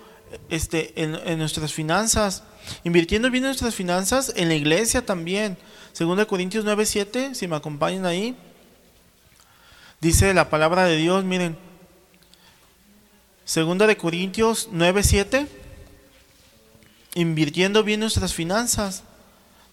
este, 0.49 0.93
en, 0.95 1.37
nuestras 1.37 1.73
finanzas, 1.73 2.43
invirtiendo 2.83 3.29
bien 3.29 3.43
nuestras 3.43 3.75
finanzas 3.75 4.33
en 4.35 4.47
la 4.47 4.55
iglesia 4.55 5.05
también. 5.05 5.57
Segunda 5.91 6.25
Corintios 6.25 6.65
9:7, 6.65 7.33
si 7.33 7.47
me 7.47 7.55
acompañan 7.55 8.05
ahí, 8.05 8.35
dice 9.99 10.33
la 10.33 10.49
palabra 10.49 10.85
de 10.85 10.97
Dios, 10.97 11.23
miren, 11.23 11.57
Segunda 13.45 13.87
de 13.87 13.97
Corintios 13.97 14.69
9:7, 14.71 15.47
invirtiendo 17.15 17.83
bien 17.83 17.99
nuestras 17.99 18.33
finanzas. 18.33 19.03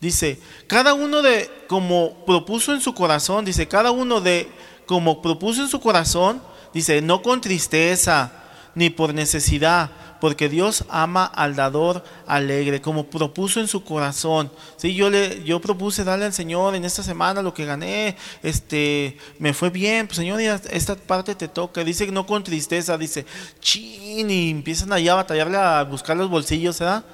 Dice, 0.00 0.40
cada 0.66 0.94
uno 0.94 1.22
de, 1.22 1.50
como 1.68 2.24
propuso 2.24 2.72
en 2.72 2.80
su 2.80 2.94
corazón, 2.94 3.44
dice, 3.44 3.68
cada 3.68 3.90
uno 3.90 4.20
de, 4.20 4.48
como 4.86 5.20
propuso 5.20 5.62
en 5.62 5.68
su 5.68 5.80
corazón, 5.80 6.42
dice, 6.72 7.02
no 7.02 7.22
con 7.22 7.40
tristeza, 7.40 8.32
ni 8.74 8.90
por 8.90 9.14
necesidad, 9.14 9.90
porque 10.20 10.48
Dios 10.48 10.84
ama 10.88 11.24
al 11.24 11.56
dador 11.56 12.04
alegre, 12.26 12.80
como 12.80 13.06
propuso 13.06 13.58
en 13.60 13.68
su 13.68 13.82
corazón. 13.82 14.52
Sí, 14.76 14.94
yo 14.94 15.10
le 15.10 15.42
yo 15.44 15.60
propuse 15.60 16.04
darle 16.04 16.26
al 16.26 16.32
Señor 16.32 16.74
en 16.74 16.84
esta 16.84 17.02
semana 17.02 17.42
lo 17.42 17.54
que 17.54 17.64
gané, 17.64 18.16
este, 18.42 19.16
me 19.38 19.54
fue 19.54 19.70
bien, 19.70 20.06
pues 20.06 20.18
Señor, 20.18 20.40
esta 20.40 20.94
parte 20.94 21.34
te 21.34 21.48
toca. 21.48 21.82
Dice 21.82 22.06
no 22.12 22.26
con 22.26 22.44
tristeza, 22.44 22.98
dice, 22.98 23.26
chin, 23.60 24.30
y 24.30 24.50
empiezan 24.50 24.92
allá 24.92 25.12
a 25.12 25.16
batallarle 25.16 25.56
a 25.56 25.82
buscar 25.84 26.16
los 26.16 26.28
bolsillos, 26.28 26.78
¿verdad? 26.78 27.04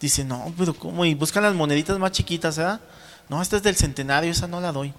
Dice, 0.00 0.24
no, 0.24 0.52
pero 0.56 0.74
¿cómo? 0.74 1.04
Y 1.04 1.14
buscan 1.14 1.42
las 1.42 1.54
moneditas 1.54 1.98
más 1.98 2.12
chiquitas, 2.12 2.56
¿verdad? 2.56 2.80
No, 3.28 3.40
esta 3.40 3.56
es 3.56 3.62
del 3.62 3.76
centenario, 3.76 4.30
esa 4.30 4.48
no 4.48 4.60
la 4.60 4.72
doy. 4.72 4.92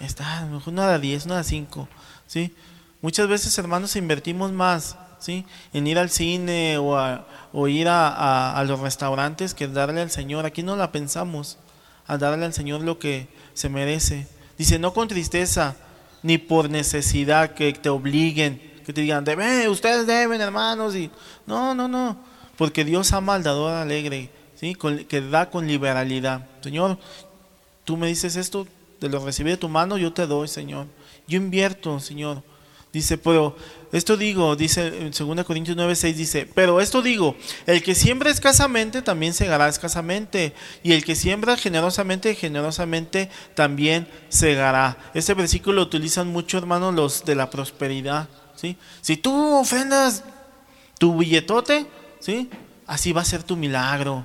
Esta, 0.00 0.48
una 0.66 0.88
de 0.88 0.98
10, 0.98 1.26
una 1.26 1.38
de 1.38 1.44
5, 1.44 1.88
¿sí? 2.26 2.54
Muchas 3.00 3.28
veces, 3.28 3.56
hermanos, 3.58 3.96
invertimos 3.96 4.52
más 4.52 4.96
¿sí? 5.22 5.46
En 5.72 5.86
ir 5.86 5.98
al 5.98 6.10
cine 6.10 6.76
o, 6.78 6.98
o 7.52 7.68
ir 7.68 7.86
a, 7.88 8.62
los 8.66 8.80
restaurantes 8.80 9.54
que 9.54 9.68
darle 9.68 10.00
al 10.00 10.10
Señor. 10.10 10.44
Aquí 10.44 10.62
no 10.62 10.76
la 10.76 10.92
pensamos, 10.92 11.58
a 12.06 12.18
darle 12.18 12.44
al 12.44 12.52
Señor 12.52 12.82
lo 12.82 12.98
que 12.98 13.28
se 13.54 13.68
merece. 13.68 14.26
Dice, 14.58 14.78
no 14.78 14.92
con 14.92 15.08
tristeza, 15.08 15.76
ni 16.22 16.38
por 16.38 16.68
necesidad 16.68 17.54
que 17.54 17.72
te 17.72 17.88
obliguen, 17.88 18.60
que 18.84 18.92
te 18.92 19.00
digan, 19.00 19.24
deben, 19.24 19.68
ustedes 19.68 20.06
deben, 20.06 20.40
hermanos. 20.40 20.94
Y, 20.96 21.10
no, 21.46 21.74
no, 21.74 21.88
no, 21.88 22.16
porque 22.56 22.84
Dios 22.84 23.12
ama 23.12 23.34
al 23.34 23.42
dador 23.42 23.72
alegre, 23.72 24.30
¿sí? 24.56 24.74
que 24.74 25.20
da 25.20 25.50
con 25.50 25.66
liberalidad. 25.66 26.46
Señor, 26.60 26.98
tú 27.84 27.96
me 27.96 28.08
dices 28.08 28.36
esto, 28.36 28.66
te 28.98 29.08
lo 29.08 29.24
recibí 29.24 29.50
de 29.50 29.56
tu 29.56 29.68
mano, 29.68 29.98
yo 29.98 30.12
te 30.12 30.26
doy, 30.26 30.48
Señor. 30.48 30.86
Yo 31.26 31.36
invierto, 31.36 31.98
Señor. 32.00 32.42
Dice, 32.92 33.16
pero 33.16 33.56
esto 33.92 34.16
digo, 34.16 34.56
dice 34.56 34.86
en 34.86 35.10
2 35.10 35.44
Corintios 35.44 35.76
9, 35.76 35.94
6, 35.94 36.16
dice, 36.16 36.48
pero 36.54 36.80
esto 36.80 37.02
digo, 37.02 37.36
el 37.66 37.82
que 37.82 37.94
siembra 37.94 38.30
escasamente 38.30 39.02
también 39.02 39.34
segará 39.34 39.68
escasamente, 39.68 40.54
y 40.82 40.92
el 40.92 41.04
que 41.04 41.14
siembra 41.14 41.58
generosamente, 41.58 42.34
generosamente 42.34 43.28
también 43.54 44.08
segará. 44.30 44.96
Este 45.12 45.34
versículo 45.34 45.76
lo 45.76 45.82
utilizan 45.82 46.28
mucho, 46.28 46.56
hermanos, 46.56 46.94
los 46.94 47.24
de 47.26 47.34
la 47.34 47.50
prosperidad. 47.50 48.30
¿sí? 48.56 48.78
Si 49.02 49.18
tú 49.18 49.58
ofrendas 49.58 50.24
tu 50.98 51.18
billetote, 51.18 51.86
¿sí? 52.18 52.48
así 52.86 53.12
va 53.12 53.20
a 53.20 53.26
ser 53.26 53.42
tu 53.42 53.56
milagro. 53.56 54.24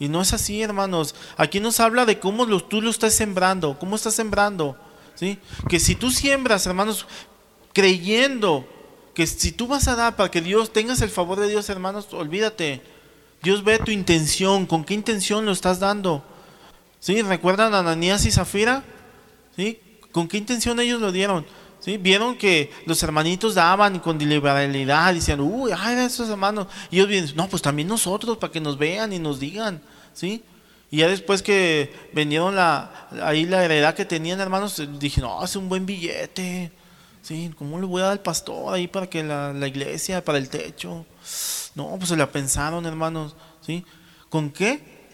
Y 0.00 0.08
no 0.08 0.22
es 0.22 0.32
así, 0.32 0.60
hermanos. 0.60 1.14
Aquí 1.36 1.60
nos 1.60 1.78
habla 1.78 2.04
de 2.04 2.18
cómo 2.18 2.46
tú 2.64 2.82
lo 2.82 2.90
estás 2.90 3.14
sembrando, 3.14 3.78
cómo 3.78 3.94
estás 3.94 4.14
sembrando. 4.14 4.76
¿Sí? 5.14 5.38
Que 5.68 5.78
si 5.78 5.94
tú 5.94 6.10
siembras, 6.10 6.66
hermanos, 6.66 7.06
creyendo 7.72 8.66
que 9.14 9.26
si 9.26 9.52
tú 9.52 9.66
vas 9.68 9.88
a 9.88 9.94
dar 9.94 10.16
para 10.16 10.30
que 10.30 10.40
Dios 10.40 10.72
tengas 10.72 11.00
el 11.00 11.08
favor 11.08 11.38
de 11.38 11.48
Dios, 11.48 11.68
hermanos, 11.70 12.08
olvídate. 12.12 12.82
Dios 13.42 13.62
ve 13.62 13.78
tu 13.78 13.90
intención, 13.90 14.66
con 14.66 14.84
qué 14.84 14.94
intención 14.94 15.46
lo 15.46 15.52
estás 15.52 15.78
dando. 15.78 16.24
¿Sí? 16.98 17.22
¿Recuerdan 17.22 17.74
a 17.74 17.80
Ananías 17.80 18.24
y 18.24 18.32
Zafira? 18.32 18.82
¿Sí? 19.54 19.78
¿Con 20.10 20.26
qué 20.26 20.38
intención 20.38 20.80
ellos 20.80 21.00
lo 21.00 21.12
dieron? 21.12 21.46
¿Sí? 21.78 21.98
Vieron 21.98 22.36
que 22.36 22.72
los 22.86 23.02
hermanitos 23.02 23.54
daban 23.54 24.00
con 24.00 24.18
liberalidad, 24.18 25.12
decían, 25.12 25.40
uy, 25.40 25.70
ay, 25.76 25.98
esos 25.98 26.28
hermanos. 26.30 26.66
Y 26.90 26.96
ellos 26.96 27.08
vienen, 27.08 27.36
no, 27.36 27.46
pues 27.48 27.62
también 27.62 27.86
nosotros, 27.86 28.38
para 28.38 28.52
que 28.52 28.60
nos 28.60 28.78
vean 28.78 29.12
y 29.12 29.18
nos 29.18 29.38
digan. 29.38 29.82
¿Sí? 30.14 30.42
Y 30.90 30.98
ya 30.98 31.08
después 31.08 31.42
que 31.42 31.92
vendieron 32.12 32.56
la, 32.56 33.08
ahí 33.22 33.44
la 33.44 33.64
heredad 33.64 33.94
que 33.94 34.04
tenían, 34.04 34.40
hermanos, 34.40 34.82
dije, 34.98 35.20
no, 35.20 35.40
hace 35.40 35.58
un 35.58 35.68
buen 35.68 35.84
billete. 35.84 36.72
Sí, 37.24 37.50
¿cómo 37.56 37.80
le 37.80 37.86
voy 37.86 38.02
a 38.02 38.04
dar 38.04 38.12
al 38.12 38.20
pastor 38.20 38.74
ahí 38.74 38.86
para 38.86 39.08
que 39.08 39.22
la, 39.22 39.54
la 39.54 39.66
iglesia, 39.66 40.22
para 40.22 40.36
el 40.36 40.50
techo? 40.50 41.06
No, 41.74 41.96
pues 41.96 42.10
se 42.10 42.18
la 42.18 42.30
pensaron, 42.30 42.84
hermanos. 42.84 43.34
¿Sí? 43.62 43.82
¿Con 44.28 44.50
qué? 44.50 45.08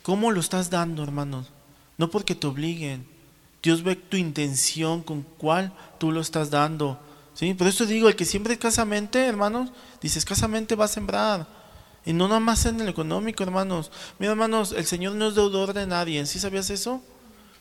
¿Cómo 0.00 0.30
lo 0.30 0.40
estás 0.40 0.70
dando, 0.70 1.02
hermanos? 1.02 1.50
No 1.98 2.10
porque 2.10 2.34
te 2.34 2.46
obliguen. 2.46 3.06
Dios 3.62 3.82
ve 3.82 3.94
tu 3.94 4.16
intención 4.16 5.02
con 5.02 5.20
cuál 5.36 5.74
tú 5.98 6.12
lo 6.12 6.22
estás 6.22 6.48
dando. 6.48 6.98
¿Sí? 7.34 7.52
Por 7.52 7.66
eso 7.66 7.84
digo, 7.84 8.08
el 8.08 8.16
que 8.16 8.24
siempre 8.24 8.54
escasamente, 8.54 9.26
hermanos, 9.26 9.70
dice 10.00 10.18
escasamente 10.18 10.76
va 10.76 10.86
a 10.86 10.88
sembrar. 10.88 11.46
Y 12.06 12.14
no 12.14 12.26
nada 12.26 12.40
más 12.40 12.64
en 12.64 12.80
el 12.80 12.88
económico, 12.88 13.42
hermanos. 13.42 13.92
Mira, 14.18 14.32
hermanos, 14.32 14.72
el 14.72 14.86
Señor 14.86 15.12
no 15.12 15.28
es 15.28 15.34
deudor 15.34 15.74
de 15.74 15.86
nadie. 15.86 16.24
¿Sí 16.24 16.38
sabías 16.38 16.70
eso? 16.70 17.02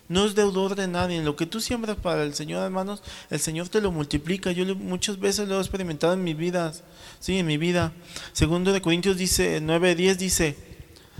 No 0.09 0.25
es 0.25 0.35
deudor 0.35 0.75
de 0.75 0.87
nadie. 0.87 1.21
Lo 1.21 1.35
que 1.35 1.45
tú 1.45 1.61
siembras 1.61 1.95
para 1.95 2.23
el 2.23 2.33
Señor, 2.33 2.65
hermanos, 2.65 3.01
el 3.29 3.39
Señor 3.39 3.69
te 3.69 3.79
lo 3.79 3.91
multiplica. 3.91 4.51
Yo 4.51 4.75
muchas 4.75 5.19
veces 5.19 5.47
lo 5.47 5.57
he 5.57 5.61
experimentado 5.61 6.13
en 6.13 6.23
mi 6.23 6.33
vida. 6.33 6.73
Sí, 7.19 7.37
en 7.37 7.45
mi 7.45 7.57
vida. 7.57 7.93
Segundo 8.33 8.73
de 8.73 8.81
Corintios 8.81 9.17
dice, 9.17 9.61
9.10 9.61 10.15
dice, 10.15 10.57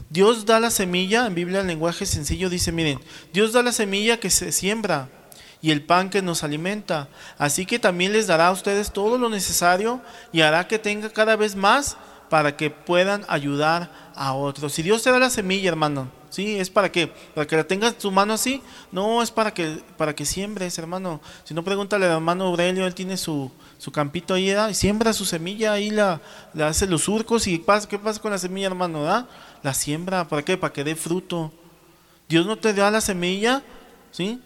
Dios 0.09 0.45
da 0.45 0.59
la 0.59 0.71
semilla, 0.71 1.27
en 1.27 1.35
Biblia 1.35 1.61
el 1.61 1.67
lenguaje 1.67 2.07
sencillo 2.07 2.49
dice, 2.49 2.71
miren, 2.71 2.99
Dios 3.31 3.53
da 3.53 3.61
la 3.61 3.71
semilla 3.71 4.19
que 4.19 4.31
se 4.31 4.51
siembra 4.51 5.07
y 5.61 5.69
el 5.69 5.83
pan 5.83 6.09
que 6.09 6.23
nos 6.23 6.43
alimenta. 6.43 7.09
Así 7.37 7.67
que 7.67 7.77
también 7.77 8.11
les 8.11 8.25
dará 8.25 8.47
a 8.47 8.51
ustedes 8.51 8.91
todo 8.91 9.19
lo 9.19 9.29
necesario 9.29 10.01
y 10.31 10.41
hará 10.41 10.67
que 10.67 10.79
tenga 10.79 11.11
cada 11.11 11.35
vez 11.35 11.55
más 11.55 11.95
para 12.29 12.55
que 12.57 12.69
puedan 12.69 13.25
ayudar 13.27 14.09
a 14.09 14.09
otros. 14.28 14.74
Si 14.74 14.84
Dios 14.84 15.01
te 15.01 15.11
da 15.11 15.17
la 15.17 15.30
semilla, 15.30 15.70
hermano, 15.70 16.09
¿sí? 16.30 16.59
¿Es 16.59 16.70
para 16.70 16.91
qué? 16.91 17.07
¿Para 17.34 17.47
que 17.47 17.55
la 17.55 17.63
tengas 17.63 17.93
en 17.93 17.99
tu 17.99 18.11
mano 18.11 18.34
así? 18.34 18.61
No, 18.91 19.24
es 19.24 19.32
para 19.32 19.53
que, 19.53 19.82
para 19.97 20.13
que 20.13 20.26
siembres, 20.26 20.78
hermano. 20.78 21.22
Si 21.45 21.53
no, 21.53 21.63
pregúntale 21.63 22.05
al 22.05 22.11
hermano 22.11 22.47
Aurelio, 22.47 22.86
él 22.86 22.93
tiene 22.93 23.15
su, 23.15 23.49
su 23.78 23.93
campito 23.93 24.34
ahí, 24.34 24.53
y 24.70 24.74
siembra 24.74 25.13
su 25.13 25.24
semilla, 25.24 25.72
ahí 25.72 25.89
la, 25.89 26.20
la 26.53 26.67
hace 26.67 26.86
los 26.86 27.03
surcos 27.03 27.47
y 27.47 27.59
pasa, 27.59 27.88
¿qué 27.88 27.97
pasa 27.97 28.22
con 28.22 28.32
la 28.32 28.38
semilla, 28.38 28.67
hermano? 28.67 29.03
¿da? 29.03 29.30
La 29.63 29.74
siembra, 29.74 30.28
¿para 30.28 30.43
qué? 30.43 30.57
Para 30.57 30.74
que 30.74 30.84
dé 30.84 30.97
fruto. 30.97 31.53
Dios 32.28 32.45
no 32.45 32.57
te 32.57 32.74
da 32.74 32.91
la 32.91 32.99
semilla, 32.99 33.63
¿sí? 34.11 34.41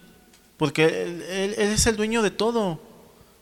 Porque 0.56 0.84
él, 0.84 1.22
él, 1.28 1.54
es 1.58 1.86
el 1.88 1.96
dueño 1.96 2.22
de 2.22 2.30
todo, 2.30 2.80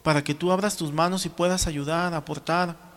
para 0.02 0.24
que 0.24 0.34
tú 0.34 0.50
abras 0.50 0.78
tus 0.78 0.92
manos 0.92 1.26
y 1.26 1.28
puedas 1.28 1.66
ayudar, 1.66 2.14
aportar. 2.14 2.91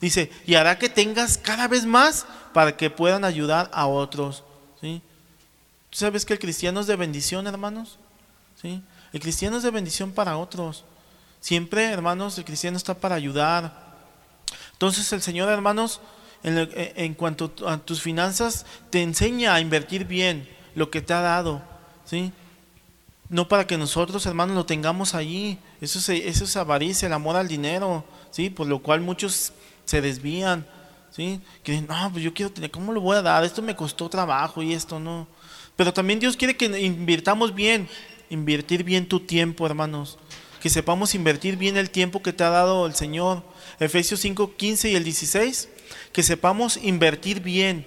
Dice, 0.00 0.30
y 0.46 0.54
hará 0.54 0.78
que 0.78 0.88
tengas 0.88 1.38
cada 1.38 1.68
vez 1.68 1.84
más 1.86 2.26
para 2.52 2.76
que 2.76 2.90
puedan 2.90 3.24
ayudar 3.24 3.70
a 3.72 3.86
otros. 3.86 4.44
¿sí? 4.80 5.02
¿Tú 5.90 5.98
sabes 5.98 6.24
que 6.24 6.34
el 6.34 6.38
cristiano 6.38 6.80
es 6.80 6.86
de 6.86 6.96
bendición, 6.96 7.46
hermanos? 7.46 7.98
¿Sí? 8.60 8.82
El 9.12 9.20
cristiano 9.20 9.56
es 9.56 9.62
de 9.62 9.70
bendición 9.70 10.12
para 10.12 10.36
otros. 10.36 10.84
Siempre, 11.40 11.84
hermanos, 11.84 12.36
el 12.38 12.44
cristiano 12.44 12.76
está 12.76 12.94
para 12.94 13.14
ayudar. 13.14 13.94
Entonces 14.72 15.12
el 15.12 15.22
Señor, 15.22 15.48
hermanos, 15.48 16.00
en, 16.42 16.68
en, 16.74 17.14
cuanto 17.14 17.52
a 17.66 17.78
tus 17.78 18.02
finanzas, 18.02 18.66
te 18.90 19.02
enseña 19.02 19.54
a 19.54 19.60
invertir 19.60 20.04
bien 20.04 20.48
lo 20.74 20.90
que 20.90 21.00
te 21.00 21.14
ha 21.14 21.20
dado. 21.20 21.62
¿sí? 22.04 22.32
No 23.28 23.48
para 23.48 23.66
que 23.66 23.76
nosotros, 23.76 24.24
hermanos, 24.26 24.54
lo 24.54 24.66
tengamos 24.66 25.14
allí. 25.14 25.58
Eso 25.80 25.98
es, 25.98 26.08
eso 26.08 26.44
es 26.44 26.56
avaricia, 26.56 27.06
el 27.06 27.12
amor 27.12 27.36
al 27.36 27.48
dinero, 27.48 28.04
Por 28.54 28.66
lo 28.66 28.80
cual 28.80 29.00
muchos 29.00 29.52
se 29.84 30.00
desvían, 30.00 30.66
¿sí? 31.10 31.40
Que 31.62 31.80
no, 31.80 32.10
pues 32.12 32.22
yo 32.22 32.34
quiero 32.34 32.52
tener, 32.52 32.70
¿cómo 32.70 32.92
lo 32.92 33.00
voy 33.00 33.16
a 33.16 33.22
dar? 33.22 33.44
Esto 33.44 33.62
me 33.62 33.76
costó 33.76 34.08
trabajo 34.08 34.62
y 34.62 34.72
esto 34.72 35.00
no. 35.00 35.26
Pero 35.76 35.92
también 35.92 36.20
Dios 36.20 36.36
quiere 36.36 36.56
que 36.56 36.66
invirtamos 36.80 37.54
bien, 37.54 37.88
invertir 38.30 38.84
bien 38.84 39.08
tu 39.08 39.20
tiempo, 39.20 39.66
hermanos. 39.66 40.18
Que 40.60 40.70
sepamos 40.70 41.14
invertir 41.14 41.56
bien 41.56 41.76
el 41.76 41.90
tiempo 41.90 42.22
que 42.22 42.32
te 42.32 42.44
ha 42.44 42.50
dado 42.50 42.86
el 42.86 42.94
Señor. 42.94 43.42
Efesios 43.78 44.20
5, 44.20 44.56
15 44.56 44.90
y 44.90 44.94
el 44.96 45.04
16. 45.04 45.68
Que 46.12 46.22
sepamos 46.22 46.78
invertir 46.78 47.40
bien. 47.40 47.86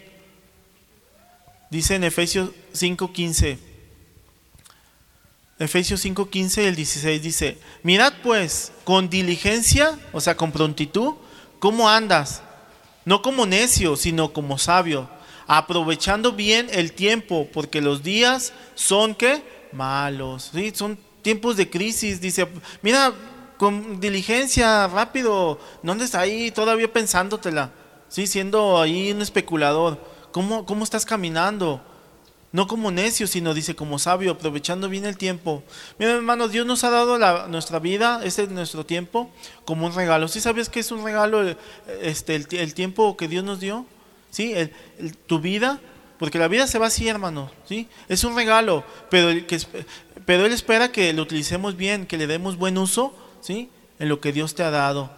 Dice 1.72 1.95
en 1.95 2.04
Efesios 2.04 2.52
5, 2.74 3.12
15 3.12 3.68
Efesios 5.60 6.05
5:15 6.05 6.64
y 6.64 6.66
el 6.68 6.76
16 6.76 7.22
dice, 7.22 7.57
mirad 7.84 8.14
pues 8.24 8.72
con 8.86 9.10
diligencia, 9.10 9.99
o 10.14 10.22
sea, 10.22 10.38
con 10.38 10.53
prontitud, 10.53 11.16
cómo 11.60 11.89
andas, 11.89 12.41
no 13.03 13.22
como 13.22 13.45
necio, 13.45 13.97
sino 13.97 14.32
como 14.32 14.57
sabio, 14.57 15.10
aprovechando 15.47 16.32
bien 16.32 16.70
el 16.72 16.93
tiempo, 16.93 17.47
porque 17.51 17.82
los 17.82 18.03
días 18.03 18.53
son 18.76 19.16
que 19.16 19.43
malos, 19.74 20.51
¿sí? 20.53 20.72
son 20.74 20.97
tiempos 21.22 21.57
de 21.57 21.70
crisis, 21.70 22.22
dice, 22.22 22.47
mira, 22.82 23.14
con 23.57 23.99
diligencia, 23.99 24.88
rápido, 24.88 25.60
no 25.84 25.91
andes 25.91 26.16
ahí 26.16 26.51
todavía 26.51 26.91
pensándotela, 26.91 27.72
¿sí? 28.07 28.28
siendo 28.28 28.80
ahí 28.80 29.12
un 29.12 29.22
especulador, 29.22 29.99
¿cómo, 30.32 30.66
cómo 30.66 30.86
estás 30.86 31.05
caminando? 31.05 31.82
No 32.52 32.68
como 32.68 32.89
necio, 32.89 33.28
sino 33.28 33.54
dice 33.54 33.76
como 33.76 34.00
sabio, 34.00 34.32
aprovechando 34.32 34.89
bien 34.89 35.06
el 35.06 35.18
tiempo. 35.18 35.62
Miren 36.00 36.16
hermanos, 36.16 36.52
Dios 36.52 36.66
nos 36.66 36.84
ha 36.84 36.89
dado 36.89 37.20
la, 37.20 37.47
nuestra 37.47 37.78
vida, 37.78 38.22
este 38.24 38.43
es 38.43 38.50
nuestro 38.50 38.86
tiempo, 38.86 39.30
como 39.66 39.86
un 39.86 39.93
regalo. 39.93 40.28
¿Sí 40.28 40.41
sabes 40.41 40.68
que 40.68 40.80
es 40.80 40.91
un 40.91 41.04
regalo 41.04 41.56
este, 42.02 42.36
el, 42.36 42.74
tiempo 42.74 43.16
que 43.18 43.28
Dios 43.28 43.43
nos 43.43 43.60
dio? 43.60 43.86
¿Sí? 44.32 44.54
tu 45.28 45.39
vida, 45.39 45.80
porque 46.18 46.39
la 46.39 46.47
vida 46.47 46.66
se 46.66 46.80
va 46.80 46.88
así, 46.88 47.08
hermano. 47.08 47.52
¿sí? 47.66 47.88
Es 48.08 48.24
un 48.24 48.36
regalo, 48.36 48.84
pero, 49.12 49.45
que, 49.45 49.60
pero 50.26 50.45
Él 50.45 50.52
espera 50.52 50.91
que 50.91 51.14
lo 51.14 51.22
utilicemos 51.22 51.78
bien, 51.78 52.08
que 52.08 52.18
le 52.18 52.26
demos 52.26 52.58
buen 52.58 52.80
uso 52.80 53.14
¿sí? 53.41 53.70
en 54.00 54.10
lo 54.10 54.20
que 54.20 54.32
Dios 54.32 54.56
te 54.56 54.64
ha 54.64 54.72
dado. 54.72 55.12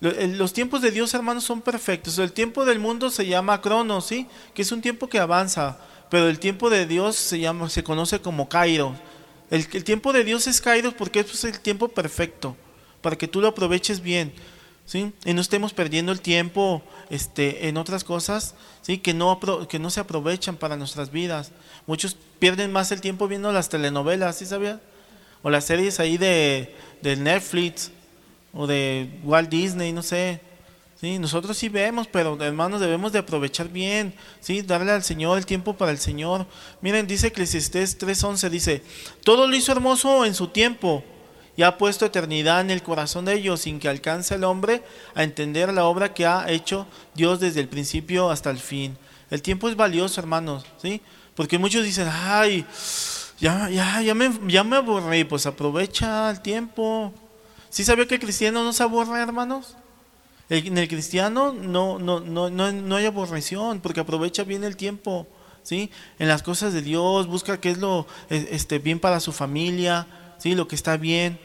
Los 0.00 0.52
tiempos 0.52 0.82
de 0.82 0.90
Dios, 0.90 1.14
hermanos, 1.14 1.44
son 1.44 1.62
perfectos. 1.62 2.18
El 2.18 2.32
tiempo 2.32 2.64
del 2.64 2.78
mundo 2.78 3.10
se 3.10 3.26
llama 3.26 3.62
cronos, 3.62 4.04
¿sí? 4.04 4.26
Que 4.52 4.60
es 4.60 4.70
un 4.70 4.82
tiempo 4.82 5.08
que 5.08 5.18
avanza 5.18 5.78
pero 6.14 6.28
el 6.28 6.38
tiempo 6.38 6.70
de 6.70 6.86
Dios 6.86 7.16
se 7.16 7.40
llama, 7.40 7.68
se 7.68 7.82
conoce 7.82 8.20
como 8.20 8.48
Cairo. 8.48 8.94
El, 9.50 9.66
tiempo 9.82 10.12
de 10.12 10.22
Dios 10.22 10.46
es 10.46 10.60
Cairo 10.60 10.92
porque 10.92 11.18
es 11.18 11.42
el 11.42 11.58
tiempo 11.58 11.88
perfecto, 11.88 12.56
para 13.00 13.18
que 13.18 13.26
tú 13.26 13.40
lo 13.40 13.48
aproveches 13.48 14.00
bien, 14.00 14.32
¿sí? 14.86 15.12
Y 15.24 15.34
no 15.34 15.40
estemos 15.40 15.72
perdiendo 15.72 16.12
el 16.12 16.20
tiempo 16.20 16.84
este, 17.10 17.66
en 17.66 17.76
otras 17.78 18.04
cosas, 18.04 18.54
¿sí? 18.80 18.98
Que 18.98 19.12
no, 19.12 19.40
que 19.68 19.80
no 19.80 19.90
se 19.90 19.98
aprovechan 19.98 20.54
para 20.56 20.76
nuestras 20.76 21.10
vidas. 21.10 21.50
Muchos 21.84 22.16
pierden 22.38 22.70
más 22.70 22.92
el 22.92 23.00
tiempo 23.00 23.26
viendo 23.26 23.50
las 23.50 23.68
telenovelas, 23.68 24.36
¿sí 24.38 24.46
sabía? 24.46 24.80
O 25.42 25.50
las 25.50 25.64
series 25.64 25.98
ahí 25.98 26.16
de, 26.16 26.76
de 27.02 27.16
Netflix 27.16 27.90
o 28.52 28.68
de 28.68 29.18
Walt 29.24 29.50
Disney, 29.50 29.92
no 29.92 30.04
sé. 30.04 30.40
Nosotros 31.18 31.58
sí 31.58 31.68
vemos, 31.68 32.06
pero 32.06 32.40
hermanos 32.42 32.80
debemos 32.80 33.12
de 33.12 33.18
aprovechar 33.18 33.68
bien, 33.68 34.14
sí, 34.40 34.62
darle 34.62 34.92
al 34.92 35.04
Señor 35.04 35.36
el 35.36 35.44
tiempo 35.44 35.74
para 35.74 35.90
el 35.90 35.98
Señor. 35.98 36.46
Miren, 36.80 37.06
dice 37.06 37.26
Eclesiastés 37.26 37.98
3:11 37.98 38.48
dice, 38.48 38.82
"Todo 39.22 39.46
lo 39.46 39.54
hizo 39.54 39.72
hermoso 39.72 40.24
en 40.24 40.34
su 40.34 40.48
tiempo 40.48 41.04
y 41.56 41.62
ha 41.62 41.76
puesto 41.76 42.06
eternidad 42.06 42.62
en 42.62 42.70
el 42.70 42.82
corazón 42.82 43.26
de 43.26 43.34
ellos, 43.34 43.60
sin 43.60 43.78
que 43.78 43.88
alcance 43.88 44.34
el 44.34 44.44
hombre 44.44 44.82
a 45.14 45.22
entender 45.22 45.72
la 45.74 45.84
obra 45.84 46.14
que 46.14 46.26
ha 46.26 46.50
hecho 46.50 46.86
Dios 47.14 47.38
desde 47.38 47.60
el 47.60 47.68
principio 47.68 48.30
hasta 48.30 48.50
el 48.50 48.58
fin." 48.58 48.96
El 49.30 49.42
tiempo 49.42 49.68
es 49.68 49.76
valioso, 49.76 50.20
hermanos, 50.20 50.64
¿sí? 50.80 51.02
Porque 51.34 51.58
muchos 51.58 51.84
dicen, 51.84 52.08
"Ay, 52.10 52.64
ya 53.38 53.68
ya 53.68 54.00
ya 54.00 54.14
me 54.14 54.30
ya 54.48 54.64
me 54.64 55.24
pues 55.26 55.44
aprovecha 55.44 56.30
el 56.30 56.40
tiempo." 56.40 57.12
¿Sí 57.68 57.84
sabía 57.84 58.06
que 58.06 58.14
el 58.14 58.20
cristiano 58.20 58.64
no 58.64 58.72
se 58.72 58.82
aburre, 58.82 59.20
hermanos? 59.20 59.76
En 60.50 60.76
el 60.76 60.88
cristiano 60.88 61.52
no, 61.52 61.98
no, 61.98 62.20
no, 62.20 62.50
no, 62.50 62.72
no 62.72 62.96
hay 62.96 63.06
aborreción 63.06 63.80
porque 63.80 64.00
aprovecha 64.00 64.44
bien 64.44 64.62
el 64.62 64.76
tiempo, 64.76 65.26
¿sí? 65.62 65.90
En 66.18 66.28
las 66.28 66.42
cosas 66.42 66.72
de 66.72 66.82
Dios, 66.82 67.26
busca 67.26 67.60
qué 67.60 67.70
es 67.70 67.78
lo 67.78 68.06
e, 68.28 68.48
este, 68.50 68.78
bien 68.78 69.00
para 69.00 69.20
su 69.20 69.32
familia, 69.32 70.06
¿sí? 70.38 70.54
Lo 70.54 70.68
que 70.68 70.74
está 70.74 70.96
bien. 70.96 71.38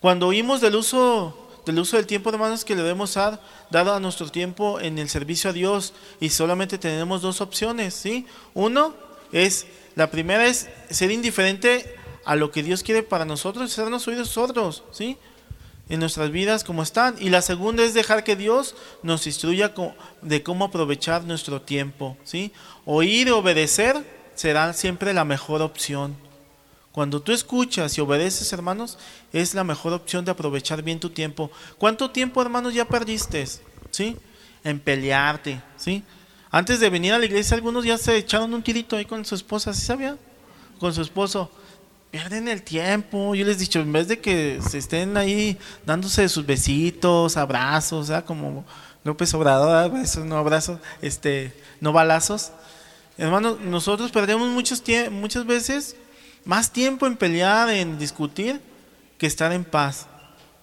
Cuando 0.00 0.26
oímos 0.26 0.60
del 0.60 0.74
uso 0.74 1.38
del 1.64 1.78
uso 1.78 1.96
del 1.96 2.06
tiempo, 2.06 2.30
hermanos, 2.30 2.64
que 2.64 2.74
le 2.74 2.82
debemos 2.82 3.14
dar, 3.14 3.40
dado 3.70 3.94
a 3.94 4.00
nuestro 4.00 4.28
tiempo 4.30 4.80
en 4.80 4.98
el 4.98 5.08
servicio 5.08 5.50
a 5.50 5.52
Dios, 5.52 5.94
y 6.20 6.30
solamente 6.30 6.78
tenemos 6.78 7.22
dos 7.22 7.40
opciones, 7.40 7.94
¿sí? 7.94 8.26
Uno 8.54 8.94
es, 9.30 9.66
la 9.94 10.10
primera 10.10 10.46
es 10.46 10.68
ser 10.90 11.10
indiferente 11.10 11.94
a 12.24 12.34
lo 12.36 12.50
que 12.50 12.62
Dios 12.62 12.82
quiere 12.82 13.02
para 13.02 13.24
nosotros, 13.24 13.70
sernos 13.70 14.06
oídos 14.08 14.28
sordos, 14.28 14.82
¿sí? 14.90 15.18
En 15.88 16.00
nuestras 16.00 16.30
vidas 16.30 16.64
como 16.64 16.82
están. 16.82 17.16
Y 17.18 17.30
la 17.30 17.42
segunda 17.42 17.82
es 17.82 17.94
dejar 17.94 18.24
que 18.24 18.36
Dios 18.36 18.74
nos 19.02 19.26
instruya 19.26 19.74
de 20.22 20.42
cómo 20.42 20.64
aprovechar 20.64 21.24
nuestro 21.24 21.62
tiempo. 21.62 22.16
¿sí? 22.24 22.52
Oír 22.84 23.28
y 23.28 23.30
obedecer 23.30 23.96
será 24.34 24.72
siempre 24.72 25.12
la 25.12 25.24
mejor 25.24 25.62
opción. 25.62 26.16
Cuando 26.92 27.22
tú 27.22 27.32
escuchas 27.32 27.96
y 27.96 28.02
obedeces, 28.02 28.52
hermanos, 28.52 28.98
es 29.32 29.54
la 29.54 29.64
mejor 29.64 29.94
opción 29.94 30.24
de 30.24 30.30
aprovechar 30.30 30.82
bien 30.82 31.00
tu 31.00 31.08
tiempo. 31.08 31.50
¿Cuánto 31.78 32.10
tiempo, 32.10 32.42
hermanos, 32.42 32.74
ya 32.74 32.84
perdiste? 32.84 33.46
¿Sí? 33.90 34.16
En 34.62 34.78
pelearte, 34.78 35.62
¿sí? 35.76 36.04
Antes 36.50 36.80
de 36.80 36.90
venir 36.90 37.14
a 37.14 37.18
la 37.18 37.24
iglesia, 37.24 37.56
algunos 37.56 37.86
ya 37.86 37.96
se 37.96 38.14
echaron 38.16 38.52
un 38.52 38.62
tirito 38.62 38.96
ahí 38.96 39.06
con 39.06 39.24
su 39.24 39.34
esposa, 39.34 39.72
¿sí 39.72 39.86
sabía? 39.86 40.18
Con 40.78 40.92
su 40.92 41.00
esposo 41.00 41.50
pierden 42.12 42.46
el 42.46 42.62
tiempo. 42.62 43.34
Yo 43.34 43.44
les 43.44 43.56
he 43.56 43.60
dicho, 43.60 43.80
en 43.80 43.90
vez 43.90 44.06
de 44.06 44.20
que 44.20 44.60
se 44.68 44.78
estén 44.78 45.16
ahí 45.16 45.58
dándose 45.84 46.28
sus 46.28 46.44
besitos, 46.46 47.36
abrazos, 47.36 48.12
como 48.26 48.64
López 49.02 49.32
Obrador, 49.34 49.90
besos, 49.90 50.24
no 50.24 50.36
abrazos, 50.36 50.78
este, 51.00 51.52
no 51.80 51.92
balazos. 51.92 52.52
Hermanos, 53.16 53.60
nosotros 53.60 54.10
perdemos 54.10 54.48
muchos 54.48 54.82
muchas 55.10 55.46
veces 55.46 55.96
más 56.44 56.70
tiempo 56.70 57.06
en 57.06 57.16
pelear, 57.16 57.70
en 57.70 57.98
discutir, 57.98 58.60
que 59.16 59.26
estar 59.26 59.50
en 59.52 59.64
paz, 59.64 60.06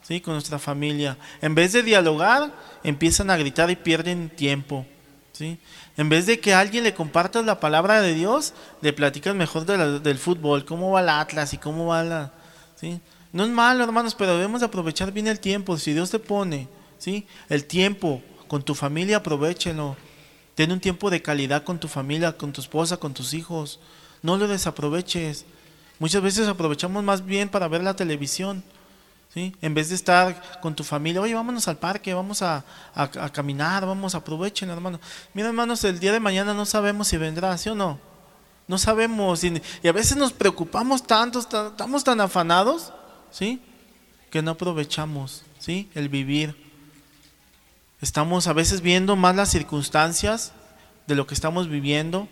¿sí? 0.03 0.21
Con 0.21 0.35
nuestra 0.35 0.59
familia. 0.59 1.17
En 1.41 1.55
vez 1.55 1.73
de 1.73 1.81
dialogar, 1.81 2.53
empiezan 2.83 3.31
a 3.31 3.37
gritar 3.37 3.71
y 3.71 3.75
pierden 3.75 4.29
tiempo, 4.29 4.85
¿sí? 5.31 5.57
En 5.99 6.07
vez 6.07 6.25
de 6.25 6.39
que 6.39 6.53
alguien 6.53 6.85
le 6.85 6.93
compartas 6.93 7.43
la 7.43 7.59
palabra 7.59 7.99
de 7.99 8.13
Dios, 8.13 8.53
le 8.79 8.93
platicas 8.93 9.35
mejor 9.35 9.65
del 9.65 10.17
fútbol, 10.17 10.63
cómo 10.63 10.91
va 10.91 11.01
el 11.01 11.09
Atlas 11.09 11.53
y 11.53 11.57
cómo 11.57 11.87
va 11.87 12.05
la... 12.05 12.31
¿sí? 12.77 13.01
No 13.33 13.43
es 13.43 13.49
malo, 13.49 13.83
hermanos, 13.83 14.15
pero 14.15 14.37
debemos 14.37 14.63
aprovechar 14.63 15.11
bien 15.11 15.27
el 15.27 15.41
tiempo. 15.41 15.77
Si 15.77 15.91
Dios 15.91 16.09
te 16.09 16.17
pone 16.17 16.69
¿sí? 16.99 17.27
el 17.49 17.65
tiempo 17.65 18.21
con 18.47 18.63
tu 18.63 18.75
familia, 18.75 19.17
aprovechelo. 19.17 19.97
Ten 20.55 20.71
un 20.71 20.79
tiempo 20.79 21.09
de 21.09 21.21
calidad 21.21 21.65
con 21.65 21.81
tu 21.81 21.89
familia, 21.89 22.31
con 22.31 22.53
tu 22.53 22.61
esposa, 22.61 22.95
con 22.95 23.13
tus 23.13 23.33
hijos. 23.33 23.81
No 24.21 24.37
lo 24.37 24.47
desaproveches. 24.47 25.43
Muchas 25.99 26.21
veces 26.21 26.47
aprovechamos 26.47 27.03
más 27.03 27.25
bien 27.25 27.49
para 27.49 27.67
ver 27.67 27.83
la 27.83 27.97
televisión. 27.97 28.63
¿Sí? 29.33 29.55
En 29.61 29.75
vez 29.75 29.89
de 29.89 29.95
estar 29.95 30.59
con 30.59 30.75
tu 30.75 30.83
familia, 30.83 31.21
oye, 31.21 31.35
vámonos 31.35 31.67
al 31.67 31.77
parque, 31.77 32.15
vamos 32.15 32.41
a, 32.41 32.65
caminar, 33.31 33.85
vamos, 33.85 34.15
aprovechen, 34.15 34.71
hermano. 34.71 34.99
Mira, 35.35 35.49
hermanos, 35.49 35.83
el 35.83 35.99
día 35.99 36.11
de 36.11 36.19
mañana 36.19 36.55
no 36.55 36.65
sabemos 36.65 37.09
si 37.09 37.17
vendrá, 37.17 37.55
¿sí 37.57 37.69
o 37.69 37.75
no? 37.75 37.99
No 38.67 38.79
sabemos. 38.79 39.43
Y, 39.43 39.61
a 39.87 39.91
veces 39.91 40.17
nos 40.17 40.33
preocupamos 40.33 41.03
tanto, 41.03 41.39
estamos 41.39 42.03
tan 42.03 42.19
afanados, 42.21 42.91
¿sí? 43.29 43.61
Que 44.31 44.41
no 44.41 44.51
aprovechamos, 44.51 45.43
¿sí? 45.59 45.89
El 45.93 46.09
vivir. 46.09 46.55
Estamos 48.01 48.47
a 48.47 48.53
veces 48.53 48.81
viendo 48.81 49.15
más 49.15 49.35
las 49.35 49.49
circunstancias 49.49 50.53
de 51.05 51.13
lo 51.13 51.27
que 51.27 51.35
estamos 51.35 51.69
viviendo. 51.69 52.27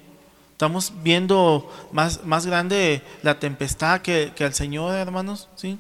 Estamos 0.54 0.94
viendo 1.04 1.72
más, 1.92 2.24
más 2.24 2.48
grande 2.48 3.04
la 3.22 3.40
tempestad 3.40 4.02
que, 4.02 4.34
que 4.36 4.46
al 4.46 4.56
Señor, 4.56 4.96
hermanos, 4.96 5.48
¿sí? 5.56 5.78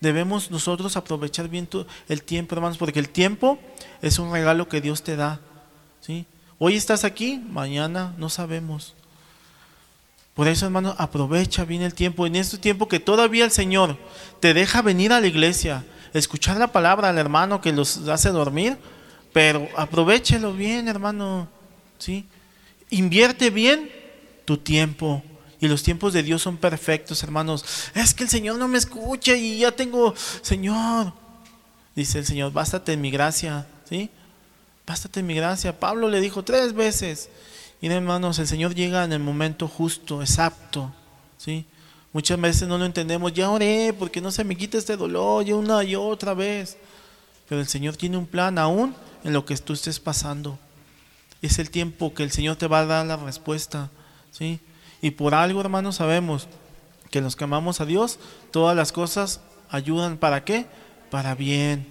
Debemos 0.00 0.50
nosotros 0.50 0.96
aprovechar 0.96 1.48
bien 1.48 1.68
el 2.08 2.22
tiempo, 2.22 2.54
hermanos, 2.54 2.78
porque 2.78 3.00
el 3.00 3.08
tiempo 3.08 3.58
es 4.00 4.18
un 4.18 4.32
regalo 4.32 4.68
que 4.68 4.80
Dios 4.80 5.02
te 5.02 5.16
da. 5.16 5.40
¿sí? 6.00 6.24
Hoy 6.58 6.76
estás 6.76 7.04
aquí, 7.04 7.42
mañana 7.50 8.14
no 8.16 8.28
sabemos. 8.28 8.94
Por 10.34 10.46
eso, 10.46 10.66
hermano, 10.66 10.94
aprovecha 10.98 11.64
bien 11.64 11.82
el 11.82 11.94
tiempo. 11.94 12.24
En 12.24 12.36
este 12.36 12.58
tiempo 12.58 12.86
que 12.86 13.00
todavía 13.00 13.44
el 13.44 13.50
Señor 13.50 13.96
te 14.38 14.54
deja 14.54 14.82
venir 14.82 15.12
a 15.12 15.20
la 15.20 15.26
iglesia, 15.26 15.84
escuchar 16.14 16.58
la 16.58 16.70
palabra 16.70 17.08
al 17.08 17.18
hermano 17.18 17.60
que 17.60 17.72
los 17.72 18.08
hace 18.08 18.28
dormir, 18.28 18.78
pero 19.32 19.68
aprovechelo 19.76 20.52
bien, 20.52 20.86
hermano. 20.86 21.48
¿sí? 21.98 22.24
Invierte 22.90 23.50
bien 23.50 23.90
tu 24.44 24.58
tiempo. 24.58 25.24
Y 25.60 25.68
los 25.68 25.82
tiempos 25.82 26.12
de 26.12 26.22
Dios 26.22 26.42
son 26.42 26.56
perfectos, 26.56 27.22
hermanos. 27.22 27.64
Es 27.94 28.14
que 28.14 28.24
el 28.24 28.30
Señor 28.30 28.56
no 28.56 28.68
me 28.68 28.78
escucha 28.78 29.36
y 29.36 29.58
ya 29.58 29.72
tengo, 29.72 30.14
Señor. 30.42 31.12
Dice 31.96 32.20
el 32.20 32.26
Señor, 32.26 32.52
bástate 32.52 32.92
en 32.92 33.00
mi 33.00 33.10
gracia, 33.10 33.66
¿sí? 33.88 34.08
Bástate 34.86 35.20
en 35.20 35.26
mi 35.26 35.34
gracia. 35.34 35.78
Pablo 35.78 36.08
le 36.08 36.20
dijo 36.20 36.44
tres 36.44 36.72
veces. 36.72 37.28
Y 37.80 37.88
hermanos, 37.88 38.38
el 38.38 38.46
Señor 38.46 38.74
llega 38.74 39.04
en 39.04 39.12
el 39.12 39.20
momento 39.20 39.68
justo, 39.68 40.20
exacto, 40.20 40.92
¿sí? 41.38 41.64
Muchas 42.12 42.40
veces 42.40 42.68
no 42.68 42.78
lo 42.78 42.84
entendemos. 42.84 43.32
Ya 43.32 43.50
oré 43.50 43.94
porque 43.98 44.20
no 44.20 44.30
se 44.30 44.44
me 44.44 44.56
quita 44.56 44.78
este 44.78 44.96
dolor, 44.96 45.44
ya 45.44 45.56
una 45.56 45.82
y 45.84 45.94
otra 45.94 46.34
vez. 46.34 46.76
Pero 47.48 47.60
el 47.60 47.68
Señor 47.68 47.96
tiene 47.96 48.16
un 48.16 48.26
plan 48.26 48.58
aún 48.58 48.94
en 49.24 49.32
lo 49.32 49.44
que 49.44 49.56
tú 49.56 49.72
estés 49.72 50.00
pasando. 50.00 50.58
Es 51.42 51.58
el 51.58 51.70
tiempo 51.70 52.14
que 52.14 52.22
el 52.22 52.30
Señor 52.30 52.56
te 52.56 52.66
va 52.66 52.80
a 52.80 52.86
dar 52.86 53.06
la 53.06 53.16
respuesta, 53.16 53.90
¿sí? 54.30 54.60
Y 55.00 55.12
por 55.12 55.34
algo, 55.34 55.60
hermanos, 55.60 55.96
sabemos 55.96 56.48
que 57.10 57.20
los 57.20 57.36
que 57.36 57.44
amamos 57.44 57.80
a 57.80 57.86
Dios, 57.86 58.18
todas 58.50 58.76
las 58.76 58.92
cosas 58.92 59.40
ayudan 59.70 60.18
para 60.18 60.44
qué? 60.44 60.66
Para 61.10 61.34
bien. 61.34 61.86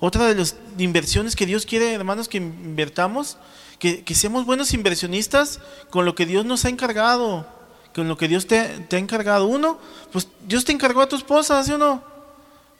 Otra 0.00 0.26
de 0.26 0.34
las 0.34 0.56
inversiones 0.78 1.36
que 1.36 1.46
Dios 1.46 1.66
quiere, 1.66 1.92
hermanos, 1.92 2.28
que 2.28 2.38
invertamos, 2.38 3.36
que, 3.78 4.02
seamos 4.14 4.46
buenos 4.46 4.72
inversionistas 4.72 5.60
con 5.90 6.04
lo 6.04 6.14
que 6.14 6.26
Dios 6.26 6.44
nos 6.44 6.64
ha 6.64 6.68
encargado, 6.68 7.46
con 7.94 8.08
lo 8.08 8.16
que 8.16 8.28
Dios 8.28 8.46
te, 8.46 8.62
te 8.88 8.96
ha 8.96 8.98
encargado. 8.98 9.46
Uno, 9.46 9.78
pues 10.12 10.28
Dios 10.46 10.64
te 10.64 10.72
encargó 10.72 11.02
a 11.02 11.08
tu 11.08 11.16
esposa, 11.16 11.62
¿sí 11.64 11.72
o 11.72 11.78
no? 11.78 12.02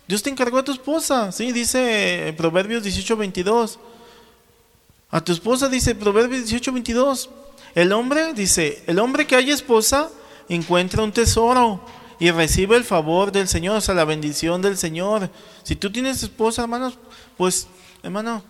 Dios 0.06 0.22
te 0.22 0.30
encargó 0.30 0.58
a 0.58 0.64
tu 0.64 0.72
esposa, 0.72 1.32
¿sí? 1.32 1.52
Dice 1.52 2.34
Proverbios 2.38 2.82
18, 2.82 3.16
22. 3.16 3.78
A 5.10 5.22
tu 5.22 5.32
esposa 5.32 5.68
dice 5.68 5.94
Proverbios 5.94 6.42
18, 6.42 6.72
22. 6.72 7.30
El 7.78 7.92
hombre, 7.92 8.34
dice, 8.34 8.82
el 8.88 8.98
hombre 8.98 9.24
que 9.24 9.36
haya 9.36 9.54
esposa 9.54 10.10
encuentra 10.48 11.04
un 11.04 11.12
tesoro 11.12 11.80
y 12.18 12.28
recibe 12.32 12.74
el 12.74 12.82
favor 12.82 13.30
del 13.30 13.46
Señor, 13.46 13.76
o 13.76 13.80
sea, 13.80 13.94
la 13.94 14.04
bendición 14.04 14.60
del 14.60 14.76
Señor. 14.76 15.30
Si 15.62 15.76
tú 15.76 15.88
tienes 15.92 16.20
esposa, 16.24 16.62
hermanos, 16.62 16.98
pues, 17.36 17.68
hermano, 18.02 18.42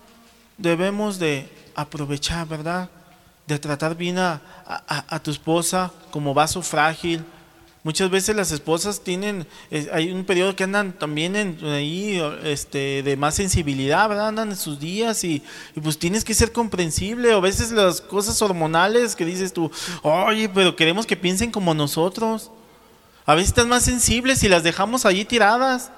debemos 0.57 1.19
de 1.19 1.47
aprovechar, 1.75 2.49
¿verdad? 2.49 2.89
De 3.47 3.59
tratar 3.59 3.95
bien 3.95 4.17
a, 4.17 4.41
a 4.67 5.19
tu 5.23 5.31
esposa 5.31 5.93
como 6.11 6.33
vaso 6.33 6.63
frágil, 6.63 7.23
Muchas 7.89 8.11
veces 8.11 8.37
las 8.37 8.53
esposas 8.53 9.01
tienen, 9.01 9.47
hay 9.95 10.13
un 10.13 10.27
periodo 10.27 10.55
que 10.55 10.65
andan 10.65 10.93
también 10.93 11.35
en, 11.35 11.65
ahí 11.65 12.21
este, 12.45 13.03
de 13.03 13.17
más 13.17 13.37
sensibilidad, 13.37 14.07
¿verdad? 14.11 14.29
Andan 14.29 14.51
en 14.51 14.57
sus 14.59 14.79
días 14.79 15.25
y, 15.25 15.43
pues 15.83 15.99
tienes 15.99 16.23
que 16.23 16.35
ser 16.35 16.53
comprensible. 16.53 17.33
O 17.33 17.39
a 17.39 17.41
veces 17.41 17.73
las 17.73 18.03
cosas 18.03 18.43
hormonales 18.43 19.17
que 19.17 19.25
dices 19.25 19.55
tú, 19.55 19.71
oye, 20.03 20.51
pero 20.51 20.77
queremos 20.77 21.07
que 21.07 21.17
piensen 21.17 21.51
como 21.51 21.73
nosotros. 21.73 22.51
A 23.25 23.35
veces 23.35 23.49
están 23.49 23.71
más 23.71 23.85
sensibles 23.85 24.43
y 24.43 24.51
las 24.51 24.63
dejamos 24.63 25.07
allí 25.07 25.25
tiradas. 25.25 25.91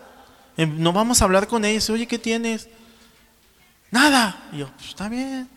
Em, 0.56 0.80
no 0.80 0.92
vamos 0.92 1.20
a 1.20 1.24
hablar 1.24 1.48
con 1.48 1.64
ellos, 1.64 1.90
oye, 1.90 2.06
¿qué 2.06 2.20
tienes? 2.20 2.68
Nada. 3.90 4.48
Y 4.52 4.58
yo, 4.58 4.70
pues 4.76 4.90
está 4.90 5.08
bien. 5.08 5.48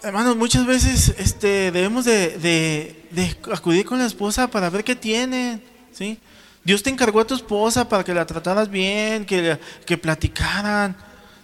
Hermanos, 0.00 0.36
muchas 0.36 0.64
veces 0.64 1.12
este, 1.18 1.72
debemos 1.72 2.04
de, 2.04 3.34
acudir 3.52 3.84
con 3.84 3.98
la 3.98 4.06
esposa 4.06 4.46
para 4.48 4.70
ver 4.70 4.84
qué 4.84 4.94
tiene, 4.94 5.60
¿sí? 5.90 6.18
Dios 6.62 6.84
te 6.84 6.90
encargó 6.90 7.18
a 7.18 7.26
tu 7.26 7.34
esposa 7.34 7.88
para 7.88 8.04
que 8.04 8.14
la 8.14 8.24
trataras 8.24 8.70
bien, 8.70 9.24
que, 9.24 9.58
que 9.84 9.98
platicaran, 9.98 10.96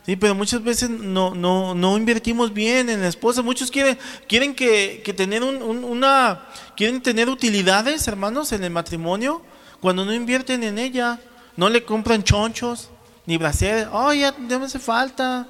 ¿sí? 0.06 0.14
Pero 0.14 0.36
muchas 0.36 0.62
veces 0.62 0.88
no, 0.88 1.34
no, 1.34 1.74
no 1.74 1.98
invertimos 1.98 2.54
bien 2.54 2.88
en 2.90 3.00
la 3.00 3.08
esposa. 3.08 3.42
Muchos 3.42 3.72
quieren, 3.72 3.98
quieren 4.28 4.54
que, 4.54 5.02
tener 5.16 5.42
una, 5.42 6.46
quieren 6.76 7.02
tener 7.02 7.28
utilidades, 7.28 8.06
hermanos, 8.06 8.52
en 8.52 8.62
el 8.62 8.70
matrimonio, 8.70 9.42
cuando 9.80 10.04
no 10.04 10.14
invierten 10.14 10.62
en 10.62 10.78
ella. 10.78 11.18
No 11.56 11.68
le 11.68 11.84
compran 11.84 12.22
chonchos, 12.22 12.90
ni 13.26 13.36
brasieres. 13.36 13.88
Oh, 13.90 14.12
ya, 14.12 14.32
ya 14.48 14.58
me 14.60 14.66
hace 14.66 14.78
falta. 14.78 15.48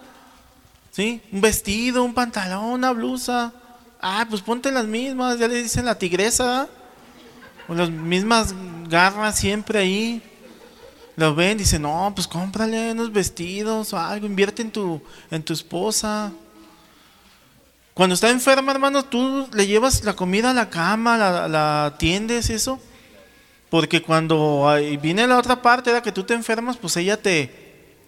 ¿Sí? 0.95 1.21
Un 1.33 1.41
vestido, 1.41 2.05
un 2.05 2.15
pantalón, 2.15 2.67
una 2.67 2.93
blusa. 2.93 3.53
Ah, 4.01 4.25
pues 4.31 4.43
ponte 4.43 4.71
las 4.71 4.87
mismas, 4.87 5.41
ya 5.41 5.49
le 5.49 5.61
dicen 5.61 5.85
la 5.85 5.99
tigresa. 5.99 6.69
O 7.67 7.75
las 7.75 7.91
mismas 7.91 8.55
garras 8.89 9.37
siempre 9.37 9.81
ahí. 9.81 10.23
Lo 11.17 11.35
ven, 11.35 11.59
dicen, 11.59 11.83
no, 11.83 12.13
pues 12.15 12.29
cómprale 12.29 12.93
unos 12.93 13.13
vestidos 13.13 13.93
o 13.93 13.99
algo, 13.99 14.29
invierte 14.29 14.63
en 14.63 14.71
tu, 14.71 15.03
en 15.33 15.43
tu 15.43 15.53
esposa. 15.53 16.31
Cuando 17.93 18.15
está 18.15 18.31
enferma, 18.31 18.71
hermano, 18.71 19.05
tú 19.05 19.49
le 19.53 19.67
llevas 19.67 20.05
la 20.05 20.15
comida 20.15 20.51
a 20.51 20.55
la 20.55 20.71
cama, 20.71 21.19
la, 21.19 21.49
la 21.49 21.87
atiendes, 21.87 22.51
eso. 22.51 22.79
Porque 23.69 24.01
cuando 24.01 24.69
viene 25.03 25.27
la 25.27 25.39
otra 25.39 25.61
parte, 25.61 25.91
era 25.91 26.03
que 26.03 26.13
tú 26.13 26.23
te 26.23 26.35
enfermas, 26.35 26.77
pues 26.77 26.97
ella 26.97 27.21
te, 27.21 27.64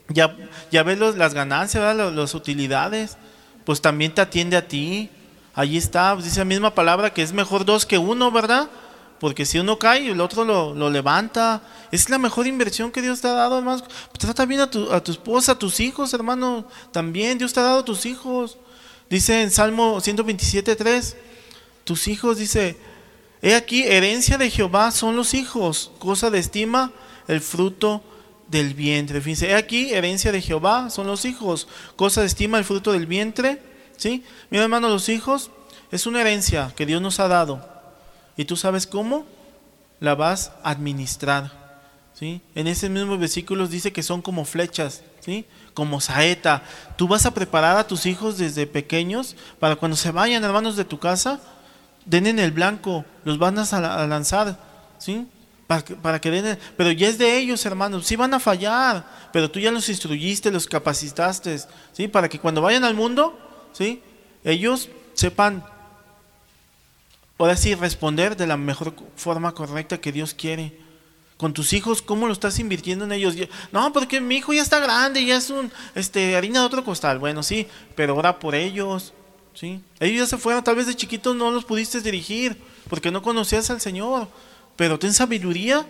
ya, 0.08 0.36
ya 0.70 0.82
ves 0.82 0.98
las 0.98 1.34
ganancias, 1.34 1.96
Las, 1.96 2.34
utilidades, 2.34 3.16
pues 3.64 3.80
también 3.80 4.14
te 4.14 4.20
atiende 4.20 4.56
a 4.56 4.66
ti. 4.66 5.10
Allí 5.54 5.76
está, 5.76 6.12
pues 6.14 6.26
dice 6.26 6.40
la 6.40 6.44
misma 6.44 6.74
palabra 6.74 7.12
que 7.12 7.22
es 7.22 7.32
mejor 7.32 7.64
dos 7.64 7.86
que 7.86 7.98
uno, 7.98 8.30
¿verdad? 8.30 8.68
Porque 9.18 9.46
si 9.46 9.58
uno 9.58 9.78
cae, 9.78 10.10
el 10.10 10.20
otro 10.20 10.44
lo, 10.44 10.90
levanta. 10.90 11.62
Es 11.90 12.10
la 12.10 12.18
mejor 12.18 12.46
inversión 12.46 12.92
que 12.92 13.00
Dios 13.00 13.20
te 13.20 13.28
ha 13.28 13.32
dado, 13.32 13.58
hermano. 13.58 13.82
Trata 14.18 14.44
bien 14.44 14.60
a 14.60 14.70
tu, 14.70 14.92
a 14.92 15.02
tu 15.02 15.12
esposa, 15.12 15.52
a 15.52 15.58
tus 15.58 15.80
hijos, 15.80 16.12
hermano. 16.12 16.66
También 16.92 17.38
Dios 17.38 17.52
te 17.52 17.60
ha 17.60 17.64
dado 17.64 17.78
a 17.80 17.84
tus 17.84 18.04
hijos. 18.04 18.58
Dice 19.08 19.42
en 19.42 19.50
Salmo 19.50 19.96
127.3, 20.00 21.14
tus 21.84 22.08
hijos, 22.08 22.38
dice, 22.38 22.76
he 23.40 23.54
aquí, 23.54 23.84
herencia 23.84 24.36
de 24.36 24.50
Jehová 24.50 24.90
son 24.90 25.14
los 25.14 25.32
hijos, 25.32 25.92
cosa 26.00 26.28
de 26.30 26.40
estima, 26.40 26.92
el 27.28 27.40
fruto 27.40 28.02
del 28.48 28.74
vientre. 28.74 29.20
Fíjense, 29.20 29.54
aquí, 29.54 29.92
herencia 29.92 30.32
de 30.32 30.40
Jehová 30.40 30.90
son 30.90 31.06
los 31.06 31.24
hijos, 31.24 31.68
cosa 31.96 32.20
de 32.20 32.26
estima 32.26 32.58
el 32.58 32.64
fruto 32.64 32.92
del 32.92 33.06
vientre. 33.06 33.60
¿Sí? 33.96 34.24
Mira, 34.50 34.64
hermano, 34.64 34.88
los 34.88 35.08
hijos 35.08 35.50
es 35.90 36.06
una 36.06 36.20
herencia 36.20 36.72
que 36.76 36.86
Dios 36.86 37.00
nos 37.00 37.20
ha 37.20 37.28
dado. 37.28 37.66
Y 38.36 38.44
tú 38.44 38.56
sabes 38.56 38.86
cómo 38.86 39.24
la 40.00 40.14
vas 40.14 40.52
a 40.62 40.70
administrar. 40.70 41.66
¿Sí? 42.14 42.40
En 42.54 42.66
ese 42.66 42.88
mismo 42.88 43.18
versículo 43.18 43.66
dice 43.66 43.92
que 43.92 44.02
son 44.02 44.22
como 44.22 44.46
flechas, 44.46 45.02
¿sí? 45.20 45.44
como 45.74 46.00
saeta. 46.00 46.62
Tú 46.96 47.08
vas 47.08 47.26
a 47.26 47.34
preparar 47.34 47.76
a 47.76 47.86
tus 47.86 48.06
hijos 48.06 48.38
desde 48.38 48.66
pequeños 48.66 49.36
para 49.58 49.76
cuando 49.76 49.98
se 49.98 50.12
vayan, 50.12 50.42
hermanos, 50.42 50.76
de 50.76 50.86
tu 50.86 50.98
casa, 50.98 51.40
den 52.06 52.26
en 52.26 52.38
el 52.38 52.52
blanco, 52.52 53.04
los 53.24 53.38
van 53.38 53.58
a 53.58 54.06
lanzar. 54.06 54.58
¿sí? 54.98 55.26
Para 55.66 56.20
que, 56.20 56.30
den, 56.30 56.58
pero 56.76 56.92
ya 56.92 57.08
es 57.08 57.18
de 57.18 57.38
ellos, 57.38 57.66
hermanos. 57.66 58.06
Sí 58.06 58.14
van 58.14 58.32
a 58.34 58.38
fallar, 58.38 59.04
pero 59.32 59.50
tú 59.50 59.58
ya 59.58 59.72
los 59.72 59.88
instruiste, 59.88 60.52
los 60.52 60.66
capacitaste, 60.66 61.58
¿sí? 61.92 62.06
Para 62.06 62.28
que 62.28 62.38
cuando 62.38 62.62
vayan 62.62 62.84
al 62.84 62.94
mundo, 62.94 63.36
¿sí? 63.72 64.00
Ellos 64.44 64.88
sepan, 65.14 65.64
ahora 67.36 67.56
sí, 67.56 67.74
responder 67.74 68.36
de 68.36 68.46
la 68.46 68.56
mejor 68.56 68.94
forma 69.16 69.52
correcta 69.52 70.00
que 70.00 70.12
Dios 70.12 70.34
quiere. 70.34 70.78
Con 71.36 71.52
tus 71.52 71.72
hijos, 71.72 72.00
¿cómo 72.00 72.28
lo 72.28 72.32
estás 72.32 72.60
invirtiendo 72.60 73.04
en 73.04 73.12
ellos? 73.12 73.34
No, 73.72 73.92
porque 73.92 74.20
mi 74.20 74.36
hijo 74.36 74.52
ya 74.52 74.62
está 74.62 74.78
grande, 74.78 75.24
ya 75.24 75.36
es 75.36 75.50
un, 75.50 75.72
este, 75.96 76.36
harina 76.36 76.60
de 76.60 76.66
otro 76.66 76.84
costal. 76.84 77.18
Bueno, 77.18 77.42
sí, 77.42 77.66
pero 77.96 78.14
ora 78.14 78.38
por 78.38 78.54
ellos, 78.54 79.12
¿sí? 79.52 79.80
Ellos 79.98 80.20
ya 80.20 80.36
se 80.36 80.40
fueron, 80.40 80.62
tal 80.62 80.76
vez 80.76 80.86
de 80.86 80.94
chiquitos 80.94 81.34
no 81.34 81.50
los 81.50 81.64
pudiste 81.64 82.00
dirigir 82.00 82.56
porque 82.88 83.10
no 83.10 83.20
conocías 83.20 83.68
al 83.70 83.80
Señor, 83.80 84.28
pero 84.76 84.98
ten 84.98 85.12
sabiduría 85.12 85.86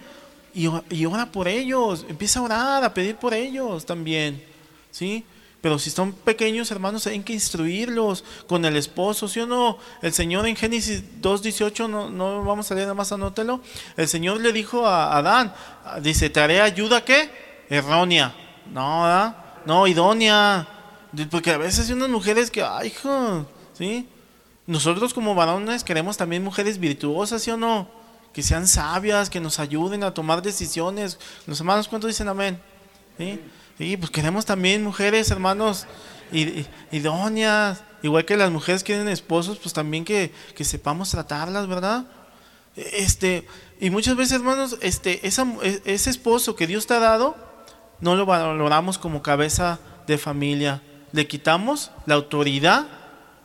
y, 0.55 0.69
y 0.91 1.07
ora 1.07 1.27
por 1.27 1.49
ellos, 1.49 2.07
empieza 2.09 2.41
a 2.41 2.43
orar, 2.43 2.85
a 2.85 2.95
pedir 2.95 3.17
por 3.17 3.35
ellos 3.35 3.85
también, 3.85 4.43
¿sí? 4.91 5.25
Pero 5.61 5.79
si 5.81 5.91
son 5.91 6.13
pequeños 6.13 6.71
hermanos, 6.71 7.09
hay 7.09 7.19
que 7.21 7.33
instruirlos 7.33 8.23
con 8.47 8.65
el 8.65 8.77
esposo, 8.77 9.27
¿sí 9.27 9.41
o 9.41 9.47
no? 9.47 9.79
El 10.01 10.13
Señor 10.13 10.47
en 10.47 10.55
Génesis 10.55 11.03
2.18, 11.21 11.91
no, 11.91 12.09
no 12.09 12.45
vamos 12.45 12.71
a 12.71 12.75
leer 12.75 12.87
nada 12.87 12.95
más, 12.95 13.11
anótelo. 13.11 13.61
El 13.97 14.07
Señor 14.07 14.41
le 14.41 14.53
dijo 14.53 14.87
a 14.87 15.17
Adán, 15.17 15.53
dice, 16.03 16.31
¿te 16.31 16.39
haré 16.39 16.61
ayuda 16.61 17.05
qué? 17.05 17.31
Errónea. 17.69 18.33
No. 18.73 19.35
No, 19.65 19.87
idónea. 19.89 20.69
Porque 21.31 21.51
a 21.51 21.59
veces 21.59 21.89
hay 21.89 21.95
unas 21.95 22.11
mujeres 22.11 22.51
que, 22.51 22.63
ay, 22.63 22.87
hijo, 22.87 23.47
¿sí? 23.73 24.07
Nosotros 24.67 25.13
como 25.15 25.35
varones 25.35 25.83
queremos 25.83 26.17
también 26.17 26.45
mujeres 26.45 26.79
virtuosas, 26.79 27.43
¿sí 27.43 27.51
o 27.51 27.57
no? 27.57 27.89
Que 28.37 28.43
sean 28.43 28.69
sabias, 28.69 29.31
que 29.31 29.41
nos 29.41 29.59
ayuden 29.59 30.05
a 30.05 30.13
tomar 30.13 30.43
decisiones. 30.43 31.19
Los 31.47 31.59
hermanos, 31.59 31.89
¿cuántos 31.89 32.09
dicen 32.09 32.29
amén? 32.29 32.61
¿Sí? 33.17 33.41
Sí, 33.79 33.97
pues 33.97 34.11
queremos 34.11 34.45
también 34.45 34.85
mujeres, 34.85 35.31
hermanos, 35.31 35.87
idóneas. 36.93 37.83
Igual 38.03 38.27
que 38.27 38.37
las 38.37 38.51
mujeres 38.51 38.85
quieren 38.85 39.09
esposos, 39.09 39.57
pues 39.57 39.73
también 39.73 40.05
que, 40.05 40.35
sepamos 40.61 41.13
tratarlas, 41.13 41.67
¿verdad? 41.67 42.05
Este, 42.77 43.47
y 43.81 43.89
muchas 43.89 44.17
veces, 44.17 44.35
hermanos, 44.35 44.77
este, 44.83 45.27
esa, 45.27 45.47
e, 45.63 45.81
ese 45.87 46.11
esposo 46.11 46.57
que 46.57 46.67
Dios 46.67 46.87
te 46.87 46.93
ha 46.93 46.99
dado, 46.99 47.37
no 48.01 48.17
lo 48.17 48.27
valoramos 48.27 48.99
como 48.99 49.23
cabeza 49.23 49.79
de 50.07 50.19
familia. 50.19 50.83
Le 51.13 51.27
quitamos 51.27 51.91
la 52.05 52.17
autoridad, 52.17 52.87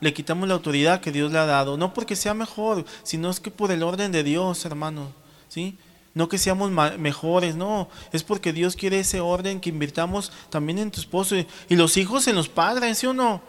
le 0.02 0.12
quitamos 0.12 0.48
la 0.48 0.54
autoridad 0.54 1.00
que 1.00 1.12
Dios 1.12 1.30
le 1.30 1.38
ha 1.38 1.46
dado. 1.46 1.76
No 1.76 1.94
porque 1.94 2.16
sea 2.16 2.34
mejor, 2.34 2.84
sino 3.04 3.30
es 3.30 3.38
que 3.38 3.52
por 3.52 3.70
el 3.70 3.84
orden 3.84 4.10
de 4.10 4.24
Dios, 4.24 4.64
hermanos. 4.64 5.08
¿Sí? 5.48 5.78
No 6.12 6.28
que 6.28 6.38
seamos 6.38 6.72
mejores, 6.98 7.54
no. 7.54 7.88
Es 8.12 8.24
porque 8.24 8.52
Dios 8.52 8.74
quiere 8.74 8.98
ese 8.98 9.20
orden 9.20 9.60
que 9.60 9.70
invirtamos 9.70 10.32
también 10.50 10.80
en 10.80 10.90
tu 10.90 11.00
esposo 11.00 11.36
y, 11.36 11.46
los 11.76 11.96
hijos 11.96 12.26
en 12.26 12.34
los 12.34 12.48
padres, 12.48 12.98
¿sí 12.98 13.06
o 13.06 13.14
no? 13.14 13.40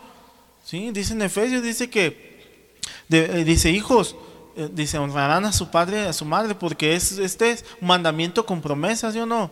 ¿Sí? 0.64 0.92
Dice 0.92 1.14
en 1.14 1.24
Efesios, 1.24 1.64
dice 1.64 1.90
que, 1.90 2.78
eh, 3.10 3.44
dice 3.44 3.72
hijos, 3.72 4.16
eh, 4.56 4.70
dice 4.72 5.00
honrarán 5.00 5.46
a 5.46 5.54
su 5.54 5.72
padre 5.72 6.08
a 6.08 6.14
su 6.14 6.24
madre 6.24 6.54
porque 6.54 6.96
es, 6.96 7.14
este 7.14 7.50
es 7.50 7.66
un 7.82 7.88
mandamiento 7.88 8.46
con 8.46 8.62
promesas, 8.62 9.14
¿sí 9.14 9.20
o 9.20 9.26
no? 9.26 9.50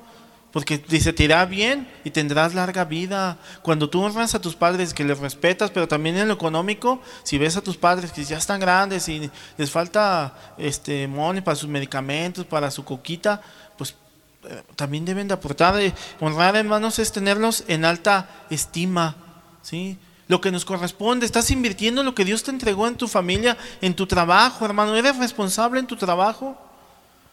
Porque 0.51 0.77
dice, 0.77 1.13
te 1.13 1.23
irá 1.23 1.45
bien 1.45 1.87
y 2.03 2.11
tendrás 2.11 2.53
larga 2.53 2.83
vida. 2.83 3.37
Cuando 3.61 3.89
tú 3.89 4.01
honras 4.01 4.35
a 4.35 4.41
tus 4.41 4.55
padres, 4.55 4.93
que 4.93 5.05
les 5.05 5.19
respetas, 5.19 5.71
pero 5.71 5.87
también 5.87 6.17
en 6.17 6.27
lo 6.27 6.33
económico, 6.33 7.01
si 7.23 7.37
ves 7.37 7.55
a 7.55 7.61
tus 7.61 7.77
padres 7.77 8.11
que 8.11 8.25
ya 8.25 8.37
están 8.37 8.59
grandes 8.59 9.07
y 9.07 9.31
les 9.57 9.71
falta 9.71 10.33
este 10.57 11.07
money 11.07 11.41
para 11.41 11.55
sus 11.55 11.69
medicamentos, 11.69 12.45
para 12.45 12.69
su 12.69 12.83
coquita, 12.83 13.41
pues 13.77 13.95
eh, 14.43 14.61
también 14.75 15.05
deben 15.05 15.29
de 15.29 15.35
aportar. 15.35 15.79
Eh, 15.79 15.93
honrar, 16.19 16.57
hermanos, 16.57 16.99
es 16.99 17.13
tenerlos 17.13 17.63
en 17.69 17.85
alta 17.85 18.29
estima. 18.49 19.15
¿sí? 19.61 19.97
Lo 20.27 20.41
que 20.41 20.51
nos 20.51 20.65
corresponde, 20.65 21.25
estás 21.25 21.49
invirtiendo 21.49 22.03
lo 22.03 22.13
que 22.13 22.25
Dios 22.25 22.43
te 22.43 22.51
entregó 22.51 22.87
en 22.87 22.97
tu 22.97 23.07
familia, 23.07 23.57
en 23.79 23.93
tu 23.93 24.05
trabajo, 24.05 24.65
hermano. 24.65 24.95
¿Eres 24.95 25.17
responsable 25.17 25.79
en 25.79 25.87
tu 25.87 25.95
trabajo? 25.95 26.57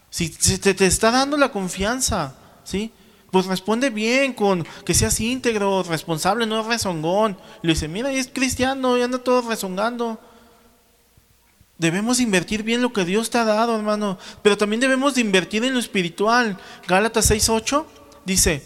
Si 0.09 0.31
te, 0.31 0.73
te 0.73 0.87
está 0.87 1.11
dando 1.11 1.37
la 1.37 1.51
confianza, 1.51 2.35
¿sí? 2.63 2.93
Pues 3.31 3.47
responde 3.47 3.91
bien, 3.91 4.33
con 4.33 4.67
que 4.85 4.95
seas 4.95 5.21
íntegro, 5.21 5.83
responsable, 5.83 6.47
no 6.47 6.63
rezongón. 6.63 7.37
le 7.63 7.75
dice, 7.75 7.89
mira, 7.89 8.11
es 8.11 8.29
cristiano 8.29 8.97
y 8.97 9.03
anda 9.03 9.19
todo 9.19 9.47
rezongando. 9.49 10.19
Debemos 11.77 12.21
invertir 12.21 12.63
bien 12.63 12.83
lo 12.83 12.93
que 12.93 13.05
Dios 13.05 13.31
te 13.31 13.39
ha 13.39 13.45
dado, 13.45 13.77
hermano. 13.77 14.19
Pero 14.43 14.57
también 14.57 14.81
debemos 14.81 15.15
de 15.15 15.21
invertir 15.21 15.63
en 15.65 15.75
lo 15.75 15.79
espiritual. 15.79 16.59
Gálatas 16.87 17.31
6.8 17.31 17.85
dice, 18.25 18.63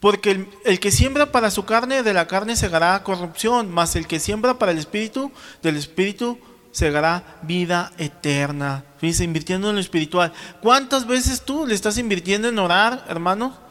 porque 0.00 0.32
el, 0.32 0.48
el, 0.64 0.80
que 0.80 0.90
siembra 0.90 1.32
para 1.32 1.50
su 1.50 1.64
carne, 1.64 2.02
de 2.02 2.12
la 2.12 2.26
carne 2.26 2.56
segará 2.56 3.02
corrupción, 3.02 3.70
mas 3.70 3.96
el 3.96 4.06
que 4.06 4.20
siembra 4.20 4.58
para 4.58 4.72
el 4.72 4.78
espíritu, 4.78 5.32
del 5.62 5.76
espíritu 5.76 6.38
segará 6.72 7.38
vida 7.42 7.92
eterna. 7.96 8.84
Fíjense, 8.98 9.24
invirtiendo 9.24 9.70
en 9.70 9.76
lo 9.76 9.80
espiritual. 9.80 10.32
¿Cuántas 10.60 11.06
veces 11.06 11.42
tú 11.42 11.66
le 11.66 11.74
estás 11.74 11.96
invirtiendo 11.96 12.48
en 12.48 12.58
orar, 12.58 13.04
hermano? 13.08 13.67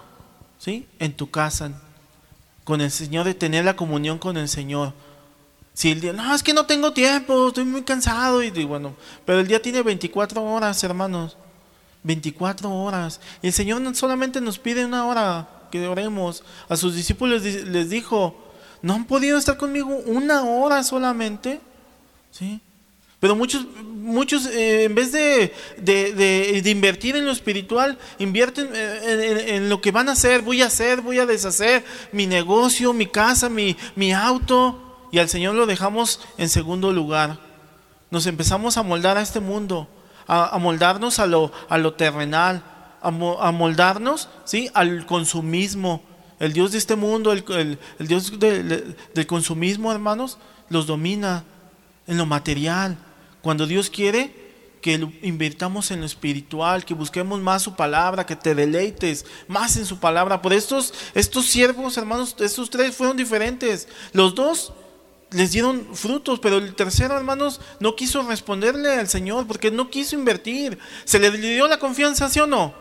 ¿Sí? 0.60 0.88
En 1.00 1.14
tu 1.14 1.30
casa, 1.30 1.72
con 2.64 2.82
el 2.82 2.92
Señor, 2.92 3.26
de 3.26 3.34
tener 3.34 3.66
la 3.66 3.76
comunión 3.76 4.20
con 4.20 4.38
el 4.38 4.48
Señor. 4.48 4.94
Si 5.74 5.92
el 5.92 6.02
día, 6.02 6.14
no, 6.14 6.34
es 6.34 6.42
que 6.42 6.54
no 6.54 6.66
tengo 6.66 6.92
tiempo, 6.94 7.50
estoy 7.50 7.66
muy 7.66 7.84
cansado, 7.84 8.42
y, 8.42 8.50
bueno, 8.66 8.96
pero 9.26 9.40
el 9.40 9.48
día 9.48 9.62
tiene 9.62 9.84
24 9.84 10.44
horas, 10.44 10.84
hermanos, 10.84 11.38
24 12.04 12.72
horas. 12.72 13.22
Y 13.42 13.48
el 13.48 13.54
Señor 13.54 13.82
no 13.82 13.94
solamente 13.94 14.42
nos 14.42 14.58
pide 14.58 14.86
una 14.86 15.06
hora 15.06 15.48
que 15.72 15.88
oremos. 15.88 16.44
A 16.68 16.78
sus 16.78 16.96
discípulos 16.96 17.44
les 17.44 17.90
dijo, 17.90 18.36
no 18.82 18.94
han 18.94 19.06
podido 19.06 19.38
estar 19.38 19.58
conmigo 19.58 19.90
una 20.06 20.44
hora 20.44 20.84
solamente, 20.84 21.62
¿sí? 22.32 22.62
Pero 23.20 23.36
muchos, 23.36 23.66
muchos 23.84 24.46
eh, 24.46 24.84
en 24.84 24.94
vez 24.94 25.12
de, 25.12 26.62
invertir 26.66 27.16
en 27.16 27.26
lo 27.26 27.32
espiritual, 27.32 27.98
invierten 28.20 28.70
eh, 28.74 29.56
en, 29.56 29.70
lo 29.70 29.82
que 29.82 29.92
van 29.92 30.10
a 30.10 30.12
hacer, 30.12 30.42
voy 30.42 30.62
a 30.62 30.68
hacer, 30.68 31.02
voy 31.02 31.18
a 31.18 31.26
deshacer 31.26 31.84
mi 32.12 32.28
negocio, 32.28 32.94
mi 32.94 33.08
casa, 33.08 33.50
mi, 33.50 33.76
mi 33.96 34.14
auto, 34.14 35.08
y 35.12 35.18
al 35.18 35.30
Señor 35.30 35.56
lo 35.56 35.66
dejamos 35.66 36.22
en 36.38 36.50
segundo 36.50 36.92
lugar. 36.92 37.40
Nos 38.12 38.28
empezamos 38.28 38.78
a 38.78 38.84
moldar 38.84 39.18
a 39.18 39.22
este 39.22 39.40
mundo, 39.40 39.88
a, 40.28 40.56
moldarnos 40.60 41.18
a 41.18 41.26
lo, 41.26 41.52
a 41.70 41.78
lo 41.80 41.94
terrenal, 41.96 42.64
a, 43.02 43.12
moldarnos 43.12 44.30
¿sí? 44.46 44.70
al 44.76 45.06
consumismo. 45.08 46.04
El 46.40 46.54
Dios 46.54 46.72
de 46.72 46.78
este 46.78 46.96
mundo, 46.96 47.32
el, 47.34 47.80
Dios 48.00 48.40
del 48.40 49.28
consumismo, 49.28 49.92
hermanos, 49.92 50.38
los 50.70 50.86
domina 50.86 51.44
en 52.06 52.18
lo 52.18 52.28
material 52.28 52.98
cuando 53.48 53.66
Dios 53.66 53.90
quiere 53.90 54.30
que 54.82 55.00
invirtamos 55.22 55.92
en 55.92 56.02
lo 56.02 56.06
espiritual, 56.06 56.84
que 56.84 56.94
busquemos 56.94 57.40
más 57.40 57.62
su 57.62 57.78
palabra, 57.78 58.26
que 58.26 58.36
te 58.36 58.54
deleites 58.54 59.26
más 59.48 59.78
en 59.78 59.86
su 59.86 60.00
palabra. 60.02 60.42
Por 60.42 60.52
estos, 60.52 60.94
estos 61.16 61.46
siervos, 61.46 61.96
hermanos, 61.96 62.36
estos 62.40 62.70
tres 62.70 62.94
fueron 62.94 63.16
diferentes. 63.16 63.88
Los 64.12 64.36
dos 64.36 64.74
les 65.32 65.54
dieron 65.54 65.96
frutos, 65.96 66.42
pero 66.42 66.58
el 66.58 66.76
tercero, 66.76 67.16
hermanos, 67.16 67.62
no 67.80 67.96
quiso 67.96 68.22
responderle 68.24 68.96
al 68.96 69.08
Señor 69.08 69.48
porque 69.48 69.72
no 69.72 69.90
quiso 69.90 70.18
invertir. 70.18 70.78
¿Se 71.06 71.18
le 71.18 71.32
dio 71.32 71.70
la 71.70 71.80
confianza, 71.80 72.28
sí 72.28 72.42
o 72.42 72.48
no? 72.48 72.74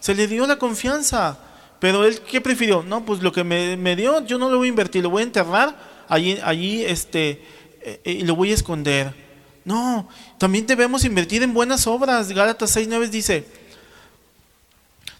Se 0.00 0.16
le 0.16 0.26
dio 0.26 0.48
la 0.48 0.58
confianza. 0.58 1.38
Pero 1.78 2.04
él, 2.04 2.22
¿qué 2.22 2.40
prefirió? 2.40 2.82
No, 2.82 3.04
pues 3.04 3.22
lo 3.22 3.30
que 3.30 3.44
me, 3.44 3.94
dio, 3.94 4.26
yo 4.26 4.36
no 4.40 4.50
lo 4.50 4.58
voy 4.58 4.66
a 4.66 4.70
invertir, 4.70 5.04
lo 5.04 5.10
voy 5.10 5.22
a 5.22 5.26
enterrar 5.26 5.76
allí, 6.08 6.40
allí 6.42 6.84
este, 6.84 7.40
eh, 7.82 8.00
y 8.04 8.24
lo 8.24 8.34
voy 8.34 8.50
a 8.50 8.54
esconder. 8.54 9.27
No, 9.68 10.08
también 10.38 10.66
debemos 10.66 11.04
invertir 11.04 11.42
en 11.42 11.52
buenas 11.52 11.86
obras. 11.86 12.32
Gálatas 12.32 12.74
6.9 12.74 13.10
dice, 13.10 13.46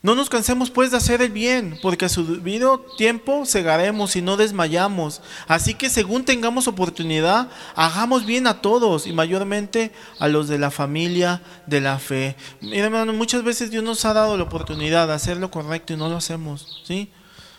no 0.01 0.15
nos 0.15 0.31
cansemos 0.31 0.71
pues 0.71 0.91
de 0.91 0.97
hacer 0.97 1.21
el 1.21 1.31
bien, 1.31 1.79
porque 1.83 2.07
a 2.07 2.09
su 2.09 2.25
debido 2.25 2.79
tiempo 2.97 3.45
segaremos 3.45 4.17
y 4.17 4.23
no 4.23 4.39
desmayamos. 4.39 5.21
Así 5.49 5.75
que 5.75 5.91
según 5.91 6.25
tengamos 6.25 6.67
oportunidad, 6.67 7.51
hagamos 7.75 8.25
bien 8.25 8.47
a 8.47 8.63
todos 8.63 9.07
y 9.07 9.13
mayormente 9.13 9.93
a 10.19 10.29
los 10.29 10.49
de 10.49 10.57
la 10.57 10.71
familia 10.71 11.43
de 11.67 11.83
la 11.83 11.99
fe. 11.99 12.35
Mira 12.63 12.87
hermano, 12.87 13.13
muchas 13.13 13.45
veces 13.45 13.71
Dios 13.71 13.85
nos 13.85 14.07
ha 14.07 14.15
dado 14.15 14.39
la 14.39 14.45
oportunidad 14.45 15.09
de 15.09 15.13
hacer 15.13 15.37
lo 15.37 15.51
correcto 15.51 15.93
y 15.93 15.99
no 15.99 16.09
lo 16.09 16.17
hacemos, 16.17 16.81
¿sí? 16.85 17.11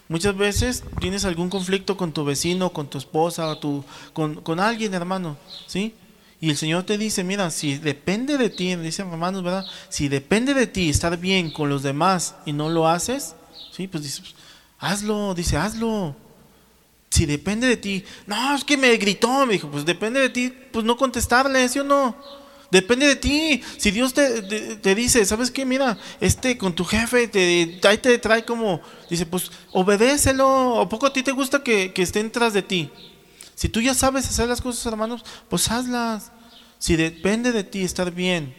Muchas 0.07 0.35
veces 0.35 0.83
tienes 0.99 1.23
algún 1.23 1.51
conflicto 1.51 1.97
con 1.97 2.13
tu 2.13 2.25
vecino, 2.25 2.71
con 2.71 2.87
tu 2.87 2.97
esposa, 2.97 3.59
tu, 3.59 3.85
con, 4.11 4.41
con 4.41 4.59
alguien, 4.59 4.95
hermano, 4.95 5.37
¿sí? 5.67 5.93
Y 6.41 6.49
el 6.49 6.57
Señor 6.57 6.83
te 6.83 6.97
dice, 6.97 7.23
mira, 7.23 7.51
si 7.51 7.77
depende 7.77 8.37
de 8.37 8.49
ti, 8.49 8.75
dicen 8.77 9.09
hermanos, 9.09 9.43
¿verdad? 9.43 9.65
Si 9.89 10.07
depende 10.07 10.53
de 10.53 10.67
ti 10.67 10.89
estar 10.89 11.17
bien 11.17 11.51
con 11.51 11.69
los 11.69 11.83
demás 11.83 12.35
y 12.45 12.53
no 12.53 12.69
lo 12.69 12.87
haces, 12.87 13.35
sí, 13.71 13.87
pues 13.87 14.03
dice, 14.03 14.21
hazlo, 14.79 15.33
dice, 15.33 15.57
hazlo. 15.57 16.15
Si 17.09 17.25
depende 17.25 17.67
de 17.67 17.75
ti, 17.75 18.05
no, 18.25 18.55
es 18.55 18.63
que 18.63 18.77
me 18.77 18.95
gritó, 18.97 19.45
me 19.45 19.53
dijo, 19.53 19.69
pues 19.69 19.83
depende 19.83 20.21
de 20.21 20.29
ti, 20.29 20.53
pues 20.71 20.85
no 20.85 20.95
contestarle, 20.95 21.67
¿sí 21.67 21.79
o 21.79 21.83
no? 21.83 22.15
Depende 22.71 23.07
de 23.07 23.15
ti. 23.15 23.61
Si 23.77 23.91
Dios 23.91 24.13
te, 24.13 24.41
te, 24.75 24.95
dice, 24.95 25.25
¿sabes 25.25 25.49
qué? 25.49 25.65
Mira, 25.65 25.97
este 26.21 26.57
con 26.57 26.73
tu 26.73 26.85
jefe, 26.85 27.27
te, 27.27 27.79
ahí 27.87 27.97
te 27.97 28.17
trae 28.19 28.45
como, 28.45 28.79
dice, 29.09 29.25
pues 29.25 29.51
obedécelo. 29.71 30.75
¿O 30.75 30.87
poco 30.87 31.07
a 31.07 31.13
ti 31.13 31.23
te 31.23 31.31
gusta 31.31 31.63
que, 31.63 31.93
que 31.93 32.03
estén 32.03 32.31
tras 32.31 32.53
de 32.53 32.61
ti? 32.61 32.91
Si 33.59 33.67
tú 33.67 33.81
ya 33.81 33.93
sabes 33.93 34.25
hacer 34.25 34.47
las 34.47 34.61
cosas, 34.61 34.85
hermanos, 34.85 35.25
pues 35.49 35.69
hazlas. 35.69 36.31
Si 36.77 36.95
depende 36.95 37.51
de 37.51 37.65
ti 37.65 37.81
estar 37.81 38.09
bien 38.09 38.55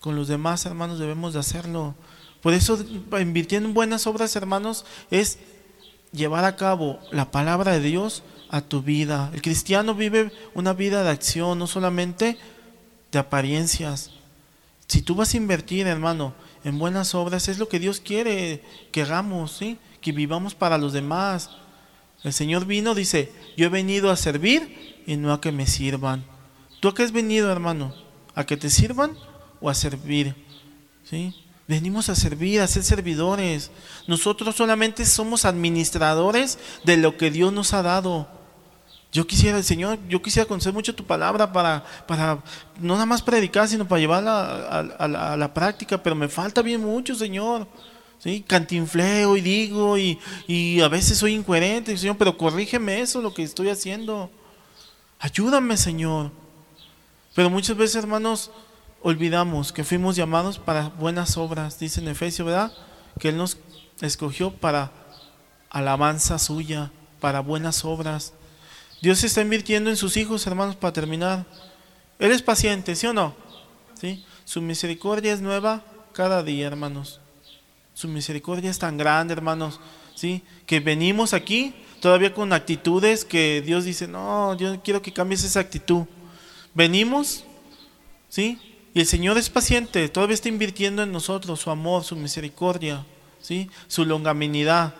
con 0.00 0.16
los 0.16 0.26
demás, 0.26 0.64
hermanos, 0.64 0.98
debemos 0.98 1.34
de 1.34 1.40
hacerlo. 1.40 1.94
Por 2.40 2.54
eso, 2.54 2.82
invirtiendo 3.20 3.68
en 3.68 3.74
buenas 3.74 4.06
obras, 4.06 4.34
hermanos, 4.34 4.86
es 5.10 5.38
llevar 6.12 6.46
a 6.46 6.56
cabo 6.56 6.98
la 7.10 7.30
palabra 7.30 7.72
de 7.72 7.80
Dios 7.80 8.22
a 8.48 8.62
tu 8.62 8.80
vida. 8.80 9.30
El 9.34 9.42
cristiano 9.42 9.94
vive 9.94 10.32
una 10.54 10.72
vida 10.72 11.02
de 11.02 11.10
acción, 11.10 11.58
no 11.58 11.66
solamente 11.66 12.38
de 13.12 13.18
apariencias. 13.18 14.12
Si 14.86 15.02
tú 15.02 15.14
vas 15.14 15.34
a 15.34 15.36
invertir, 15.36 15.86
hermano, 15.86 16.32
en 16.64 16.78
buenas 16.78 17.14
obras, 17.14 17.48
es 17.48 17.58
lo 17.58 17.68
que 17.68 17.80
Dios 17.80 18.00
quiere 18.00 18.64
que 18.92 19.02
hagamos, 19.02 19.52
¿sí? 19.52 19.76
que 20.00 20.12
vivamos 20.12 20.54
para 20.54 20.78
los 20.78 20.94
demás. 20.94 21.50
El 22.24 22.32
Señor 22.32 22.66
vino, 22.66 22.94
dice, 22.94 23.32
yo 23.56 23.66
he 23.66 23.68
venido 23.68 24.10
a 24.10 24.16
servir 24.16 25.02
y 25.06 25.16
no 25.16 25.32
a 25.32 25.40
que 25.40 25.52
me 25.52 25.66
sirvan. 25.66 26.24
¿Tú 26.80 26.88
a 26.88 26.94
qué 26.94 27.02
has 27.02 27.12
venido, 27.12 27.50
hermano? 27.50 27.94
¿A 28.34 28.44
que 28.44 28.56
te 28.56 28.70
sirvan 28.70 29.16
o 29.60 29.68
a 29.68 29.74
servir? 29.74 30.34
¿Sí? 31.04 31.34
Venimos 31.68 32.08
a 32.08 32.14
servir, 32.14 32.60
a 32.60 32.66
ser 32.66 32.82
servidores. 32.82 33.70
Nosotros 34.06 34.54
solamente 34.54 35.04
somos 35.06 35.44
administradores 35.44 36.58
de 36.84 36.96
lo 36.96 37.16
que 37.16 37.30
Dios 37.30 37.52
nos 37.52 37.72
ha 37.72 37.82
dado. 37.82 38.28
Yo 39.12 39.26
quisiera, 39.26 39.62
Señor, 39.62 39.98
yo 40.08 40.22
quisiera 40.22 40.48
conocer 40.48 40.72
mucho 40.72 40.94
tu 40.94 41.04
palabra 41.04 41.52
para, 41.52 41.84
para 42.06 42.42
no 42.80 42.94
nada 42.94 43.04
más 43.04 43.20
predicar, 43.20 43.68
sino 43.68 43.86
para 43.86 44.00
llevarla 44.00 44.88
a, 44.98 45.36
la, 45.36 45.54
práctica, 45.54 46.02
pero 46.02 46.16
me 46.16 46.28
falta 46.28 46.62
bien 46.62 46.80
mucho, 46.80 47.14
Señor. 47.14 47.66
¿Sí? 48.22 48.44
Cantinfleo 48.46 49.36
y 49.36 49.40
digo, 49.40 49.98
y, 49.98 50.18
y 50.46 50.80
a 50.80 50.86
veces 50.88 51.18
soy 51.18 51.34
incoherente, 51.34 51.96
Señor, 51.98 52.16
pero 52.16 52.38
corrígeme 52.38 53.00
eso, 53.00 53.20
lo 53.20 53.34
que 53.34 53.42
estoy 53.42 53.68
haciendo. 53.68 54.30
Ayúdame, 55.18 55.76
Señor. 55.76 56.30
Pero 57.34 57.50
muchas 57.50 57.76
veces, 57.76 57.96
hermanos, 57.96 58.52
olvidamos 59.02 59.72
que 59.72 59.82
fuimos 59.82 60.14
llamados 60.14 60.60
para 60.60 60.90
buenas 60.90 61.36
obras, 61.36 61.80
dice 61.80 62.00
en 62.00 62.08
Efesios, 62.08 62.46
¿verdad? 62.46 62.72
Que 63.18 63.30
Él 63.30 63.36
nos 63.36 63.58
escogió 64.00 64.52
para 64.52 64.92
alabanza 65.70 66.38
suya, 66.38 66.92
para 67.18 67.40
buenas 67.40 67.84
obras. 67.84 68.34
Dios 69.00 69.24
está 69.24 69.40
invirtiendo 69.40 69.90
en 69.90 69.96
sus 69.96 70.16
hijos, 70.16 70.46
hermanos, 70.46 70.76
para 70.76 70.92
terminar. 70.92 71.44
Él 72.20 72.30
es 72.30 72.42
paciente, 72.42 72.94
¿sí 72.94 73.08
o 73.08 73.12
no? 73.12 73.34
¿Sí? 74.00 74.24
Su 74.44 74.62
misericordia 74.62 75.32
es 75.32 75.40
nueva 75.40 75.82
cada 76.12 76.44
día, 76.44 76.68
hermanos. 76.68 77.21
Su 77.94 78.08
misericordia 78.08 78.70
es 78.70 78.78
tan 78.78 78.96
grande, 78.96 79.32
hermanos, 79.32 79.80
¿sí? 80.14 80.42
Que 80.66 80.80
venimos 80.80 81.34
aquí 81.34 81.74
todavía 82.00 82.34
con 82.34 82.52
actitudes 82.52 83.24
que 83.24 83.62
Dios 83.64 83.84
dice, 83.84 84.08
no, 84.08 84.56
yo 84.56 84.82
quiero 84.82 85.02
que 85.02 85.12
cambies 85.12 85.44
esa 85.44 85.60
actitud. 85.60 86.04
Venimos, 86.74 87.44
¿sí? 88.28 88.58
Y 88.94 89.00
el 89.00 89.06
Señor 89.06 89.38
es 89.38 89.48
paciente, 89.48 90.08
todavía 90.08 90.34
está 90.34 90.48
invirtiendo 90.48 91.02
en 91.02 91.12
nosotros 91.12 91.60
su 91.60 91.70
amor, 91.70 92.04
su 92.04 92.16
misericordia, 92.16 93.06
¿sí? 93.40 93.70
Su 93.88 94.04
longaminidad. 94.04 94.94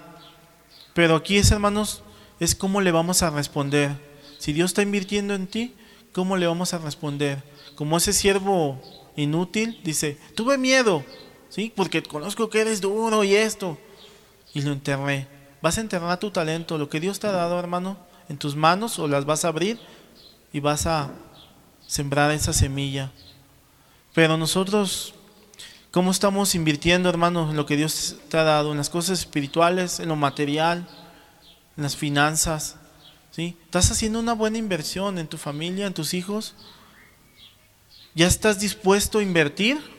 Pero 0.94 1.16
aquí 1.16 1.38
es, 1.38 1.50
hermanos, 1.50 2.02
es 2.40 2.54
cómo 2.54 2.80
le 2.80 2.92
vamos 2.92 3.22
a 3.22 3.30
responder. 3.30 3.92
Si 4.38 4.52
Dios 4.52 4.70
está 4.70 4.82
invirtiendo 4.82 5.34
en 5.34 5.46
ti, 5.46 5.74
¿cómo 6.12 6.36
le 6.36 6.46
vamos 6.46 6.74
a 6.74 6.78
responder? 6.78 7.42
Como 7.74 7.96
ese 7.96 8.12
siervo 8.12 8.80
inútil 9.16 9.80
dice, 9.82 10.18
tuve 10.34 10.58
miedo, 10.58 11.04
¿sí? 11.52 11.70
Porque 11.74 12.02
conozco 12.02 12.48
que 12.48 12.62
eres 12.62 12.80
duro 12.80 13.22
y 13.24 13.34
esto. 13.34 13.78
Y 14.54 14.62
lo 14.62 14.72
enterré. 14.72 15.28
Vas 15.60 15.76
a 15.76 15.82
enterrar 15.82 16.18
tu 16.18 16.30
talento, 16.30 16.78
lo 16.78 16.88
que 16.88 16.98
Dios 16.98 17.20
te 17.20 17.26
ha 17.26 17.32
dado, 17.32 17.58
hermano, 17.58 17.98
en 18.28 18.38
tus 18.38 18.56
manos 18.56 18.98
o 18.98 19.06
las 19.06 19.26
vas 19.26 19.44
a 19.44 19.48
abrir 19.48 19.78
y 20.52 20.60
vas 20.60 20.86
a 20.86 21.10
sembrar 21.86 22.30
esa 22.30 22.54
semilla. 22.54 23.12
Pero 24.14 24.38
nosotros, 24.38 25.14
¿cómo 25.90 26.10
estamos 26.10 26.54
invirtiendo, 26.54 27.10
hermano, 27.10 27.50
en 27.50 27.56
lo 27.56 27.66
que 27.66 27.76
Dios 27.76 28.16
te 28.30 28.38
ha 28.38 28.44
dado? 28.44 28.72
En 28.72 28.78
las 28.78 28.90
cosas 28.90 29.18
espirituales, 29.18 30.00
en 30.00 30.08
lo 30.08 30.16
material, 30.16 30.88
en 31.76 31.82
las 31.82 31.96
finanzas. 31.96 32.76
¿sí? 33.30 33.58
¿Estás 33.66 33.90
haciendo 33.90 34.18
una 34.18 34.32
buena 34.32 34.56
inversión 34.56 35.18
en 35.18 35.28
tu 35.28 35.36
familia, 35.36 35.86
en 35.86 35.94
tus 35.94 36.14
hijos? 36.14 36.54
¿Ya 38.14 38.26
estás 38.26 38.58
dispuesto 38.58 39.18
a 39.18 39.22
invertir? 39.22 39.91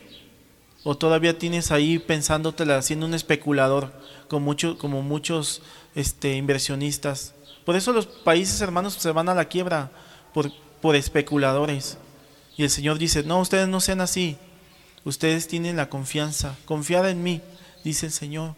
¿O 0.84 0.94
todavía 0.94 1.38
tienes 1.38 1.70
ahí 1.70 1.98
pensándotela, 1.98 2.82
siendo 2.82 3.06
un 3.06 3.14
especulador, 3.14 3.90
como, 4.28 4.44
mucho, 4.44 4.76
como 4.76 5.00
muchos 5.00 5.62
este, 5.94 6.36
inversionistas? 6.36 7.34
Por 7.64 7.74
eso 7.74 7.94
los 7.94 8.06
países 8.06 8.60
hermanos 8.60 8.92
se 8.92 9.10
van 9.10 9.30
a 9.30 9.34
la 9.34 9.46
quiebra, 9.46 9.90
por, 10.34 10.94
especuladores. 10.94 11.96
Y 12.58 12.64
el 12.64 12.70
Señor 12.70 12.98
dice, 12.98 13.22
no, 13.22 13.40
ustedes 13.40 13.66
no 13.66 13.80
sean 13.80 14.02
así. 14.02 14.36
Ustedes 15.04 15.48
tienen 15.48 15.76
la 15.76 15.88
confianza. 15.88 16.54
Confiad 16.66 17.08
en 17.08 17.22
mí, 17.22 17.40
dice 17.82 18.06
el 18.06 18.12
Señor. 18.12 18.54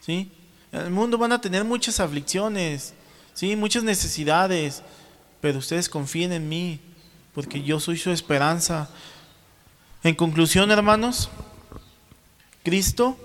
¿Sí? 0.00 0.32
En 0.72 0.80
el 0.80 0.90
mundo 0.90 1.16
van 1.16 1.30
a 1.30 1.40
tener 1.40 1.62
muchas 1.62 2.00
aflicciones, 2.00 2.94
¿sí? 3.34 3.54
muchas 3.54 3.84
necesidades, 3.84 4.82
pero 5.40 5.58
ustedes 5.58 5.88
confíen 5.88 6.32
en 6.32 6.48
mí, 6.48 6.80
porque 7.34 7.62
yo 7.62 7.78
soy 7.78 7.96
su 7.96 8.10
esperanza. 8.10 8.90
En 10.02 10.14
conclusión, 10.14 10.70
hermanos, 10.70 11.30
Cristo 12.68 13.16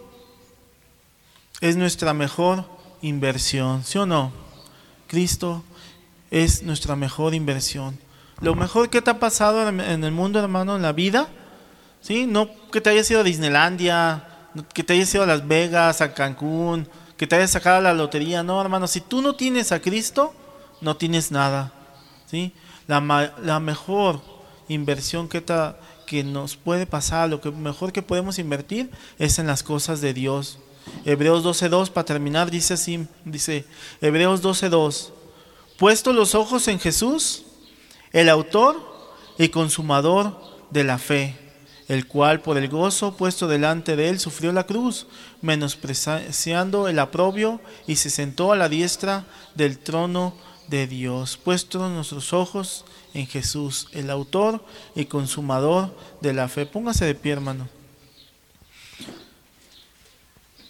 es 1.60 1.76
nuestra 1.76 2.14
mejor 2.14 2.64
inversión, 3.02 3.84
¿sí 3.84 3.98
o 3.98 4.06
no? 4.06 4.32
Cristo 5.08 5.66
es 6.32 6.64
nuestra 6.64 6.96
mejor 6.96 7.34
inversión. 7.34 8.00
Lo 8.40 8.56
mejor 8.56 8.90
que 8.90 9.02
te 9.02 9.12
ha 9.12 9.20
pasado 9.20 9.68
en 9.68 10.04
el 10.06 10.12
mundo, 10.14 10.40
hermano, 10.40 10.78
en 10.78 10.82
la 10.82 10.94
vida, 10.94 11.28
¿sí? 12.00 12.26
No 12.26 12.48
que 12.72 12.80
te 12.80 12.92
hayas 12.92 13.12
ido 13.12 13.20
a 13.20 13.24
Disneylandia, 13.24 14.26
que 14.74 14.82
te 14.82 14.94
hayas 14.94 15.14
ido 15.14 15.24
a 15.24 15.28
Las 15.28 15.46
Vegas, 15.46 16.00
a 16.00 16.14
Cancún, 16.14 16.88
que 17.18 17.28
te 17.28 17.36
hayas 17.36 17.52
sacado 17.52 17.82
la 17.82 17.94
lotería. 17.94 18.44
No, 18.44 18.62
hermano, 18.62 18.88
si 18.88 19.02
tú 19.02 19.22
no 19.22 19.36
tienes 19.36 19.74
a 19.74 19.82
Cristo, 19.82 20.34
no 20.80 20.96
tienes 20.96 21.32
nada. 21.32 21.74
¿sí? 22.28 22.54
La, 22.88 23.34
la 23.44 23.60
mejor 23.60 24.22
inversión 24.70 25.28
que, 25.28 25.44
que 26.06 26.24
nos 26.24 26.56
puede 26.56 26.86
pasar, 26.86 27.30
lo 27.30 27.42
que 27.42 27.52
mejor 27.52 27.92
que 27.92 28.02
podemos 28.02 28.40
invertir 28.40 28.92
es 29.20 29.40
en 29.40 29.48
las 29.48 29.64
cosas 29.64 30.02
de 30.02 30.14
Dios. 30.14 30.60
Hebreos 31.06 31.44
12.2, 31.44 31.90
para 31.90 32.06
terminar, 32.06 32.52
dice 32.52 32.74
así, 32.74 33.08
dice 33.26 33.66
Hebreos 34.02 34.44
12.2, 34.44 35.12
puesto 35.78 36.14
los 36.14 36.36
ojos 36.36 36.68
en 36.68 36.80
Jesús, 36.80 37.44
el 38.12 38.30
autor 38.30 38.80
y 39.38 39.50
consumador 39.50 40.40
de 40.70 40.84
la 40.84 40.98
fe 40.98 41.44
el 41.88 42.08
cual 42.08 42.42
por 42.42 42.58
el 42.58 42.70
gozo 42.70 43.16
puesto 43.16 43.48
delante 43.48 43.96
de 43.96 44.10
él 44.10 44.20
sufrió 44.20 44.52
la 44.52 44.66
cruz, 44.66 45.08
menospreciando 45.42 46.88
el 46.88 47.00
aprobio, 47.00 47.60
y 47.88 47.98
se 47.98 48.10
sentó 48.10 48.52
a 48.52 48.56
la 48.56 48.70
diestra 48.70 49.26
del 49.56 49.78
trono 49.78 50.34
de 50.34 50.44
Dios. 50.70 51.38
Puesto 51.38 51.88
nuestros 51.90 52.34
ojos 52.34 52.86
en 53.14 53.28
Jesús, 53.28 53.88
el 53.92 54.10
autor 54.10 54.64
y 54.96 55.06
consumador 55.06 55.96
de 56.22 56.34
la 56.34 56.48
fe. 56.48 56.66
Póngase 56.66 57.06
de 57.06 57.16
pie, 57.16 57.34
hermano. 57.34 57.68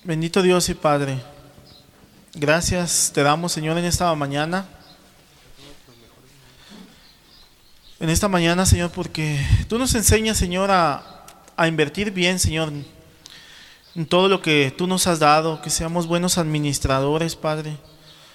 Bendito 0.03 0.41
Dios 0.41 0.67
y 0.67 0.73
Padre, 0.73 1.23
gracias 2.33 3.11
te 3.13 3.23
damos, 3.23 3.53
Señor, 3.53 3.77
en 3.77 3.85
esta 3.85 4.13
mañana. 4.15 4.67
En 8.01 8.09
esta 8.09 8.27
mañana, 8.27 8.65
Señor, 8.65 8.91
porque 8.91 9.39
tú 9.69 9.79
nos 9.79 9.95
enseñas, 9.95 10.37
Señor, 10.37 10.71
a, 10.71 11.25
a 11.55 11.67
invertir 11.69 12.11
bien, 12.11 12.37
Señor, 12.37 12.73
en 13.95 14.05
todo 14.05 14.27
lo 14.27 14.41
que 14.41 14.73
tú 14.77 14.87
nos 14.87 15.07
has 15.07 15.19
dado, 15.19 15.61
que 15.61 15.69
seamos 15.69 16.05
buenos 16.05 16.37
administradores, 16.37 17.37
Padre. 17.37 17.77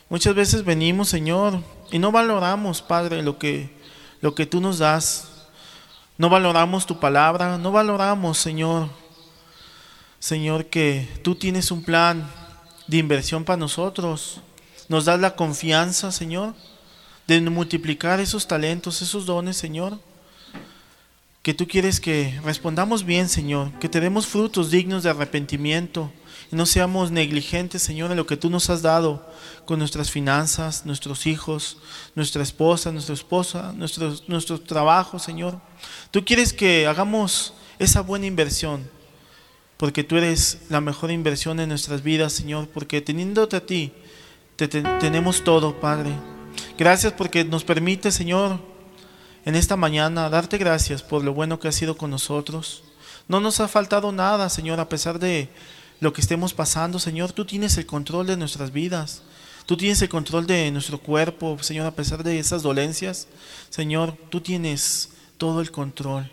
Muchas 0.08 0.34
veces 0.34 0.64
venimos, 0.64 1.08
Señor, 1.08 1.62
y 1.90 1.98
no 1.98 2.10
valoramos, 2.10 2.82
Padre, 2.82 3.22
lo 3.22 3.38
que, 3.38 3.70
lo 4.20 4.34
que 4.34 4.46
tú 4.46 4.60
nos 4.60 4.78
das. 4.78 5.28
No 6.16 6.28
valoramos 6.28 6.86
tu 6.86 6.98
palabra, 6.98 7.58
no 7.58 7.70
valoramos, 7.70 8.38
Señor, 8.38 8.88
Señor, 10.18 10.66
que 10.66 11.08
tú 11.22 11.34
tienes 11.34 11.70
un 11.70 11.84
plan 11.84 12.28
de 12.86 12.96
inversión 12.96 13.44
para 13.44 13.56
nosotros. 13.56 14.40
Nos 14.88 15.04
das 15.04 15.20
la 15.20 15.36
confianza, 15.36 16.10
Señor, 16.10 16.54
de 17.26 17.40
multiplicar 17.42 18.18
esos 18.18 18.48
talentos, 18.48 19.02
esos 19.02 19.26
dones, 19.26 19.56
Señor 19.56 19.98
que 21.48 21.54
tú 21.54 21.66
quieres 21.66 21.98
que 21.98 22.38
respondamos 22.44 23.04
bien, 23.04 23.26
Señor, 23.26 23.72
que 23.78 23.88
te 23.88 24.00
demos 24.00 24.26
frutos 24.26 24.70
dignos 24.70 25.02
de 25.02 25.08
arrepentimiento 25.08 26.12
no 26.50 26.66
seamos 26.66 27.10
negligentes, 27.10 27.82
Señor, 27.82 28.10
en 28.10 28.16
lo 28.16 28.26
que 28.26 28.36
tú 28.36 28.48
nos 28.48 28.70
has 28.70 28.82
dado 28.82 29.26
con 29.64 29.78
nuestras 29.78 30.10
finanzas, 30.10 30.86
nuestros 30.86 31.26
hijos, 31.26 31.78
nuestra 32.14 32.42
esposa, 32.42 32.90
nuestra 32.90 33.14
esposa, 33.14 33.72
nuestros, 33.76 34.28
nuestro 34.28 34.60
trabajo, 34.60 35.18
Señor. 35.18 35.60
Tú 36.10 36.24
quieres 36.24 36.52
que 36.52 36.86
hagamos 36.86 37.52
esa 37.78 38.00
buena 38.00 38.26
inversión, 38.26 38.88
porque 39.76 40.04
tú 40.04 40.16
eres 40.16 40.62
la 40.70 40.80
mejor 40.80 41.10
inversión 41.10 41.60
en 41.60 41.68
nuestras 41.68 42.02
vidas, 42.02 42.32
Señor, 42.32 42.68
porque 42.68 43.00
teniéndote 43.00 43.56
a 43.56 43.66
ti, 43.66 43.92
te, 44.56 44.68
tenemos 44.68 45.44
todo, 45.44 45.78
Padre. 45.78 46.12
Gracias 46.78 47.12
porque 47.12 47.44
nos 47.44 47.64
permite, 47.64 48.10
Señor, 48.10 48.58
en 49.44 49.54
esta 49.54 49.76
mañana 49.76 50.28
darte 50.30 50.58
gracias 50.58 51.02
por 51.02 51.22
lo 51.22 51.34
bueno 51.34 51.60
que 51.60 51.68
has 51.68 51.74
sido 51.74 51.96
con 51.96 52.10
nosotros. 52.10 52.82
No 53.28 53.40
nos 53.40 53.60
ha 53.60 53.68
faltado 53.68 54.12
nada, 54.12 54.48
Señor, 54.48 54.80
a 54.80 54.88
pesar 54.88 55.18
de 55.18 55.50
lo 56.00 56.12
que 56.12 56.20
estemos 56.20 56.54
pasando, 56.54 56.98
Señor, 56.98 57.32
tú 57.32 57.44
tienes 57.44 57.76
el 57.76 57.86
control 57.86 58.26
de 58.26 58.36
nuestras 58.36 58.72
vidas. 58.72 59.22
Tú 59.66 59.76
tienes 59.76 60.00
el 60.00 60.08
control 60.08 60.46
de 60.46 60.70
nuestro 60.70 60.98
cuerpo, 60.98 61.58
Señor, 61.60 61.86
a 61.86 61.94
pesar 61.94 62.22
de 62.22 62.38
esas 62.38 62.62
dolencias. 62.62 63.28
Señor, 63.68 64.16
tú 64.30 64.40
tienes 64.40 65.10
todo 65.36 65.60
el 65.60 65.70
control. 65.70 66.30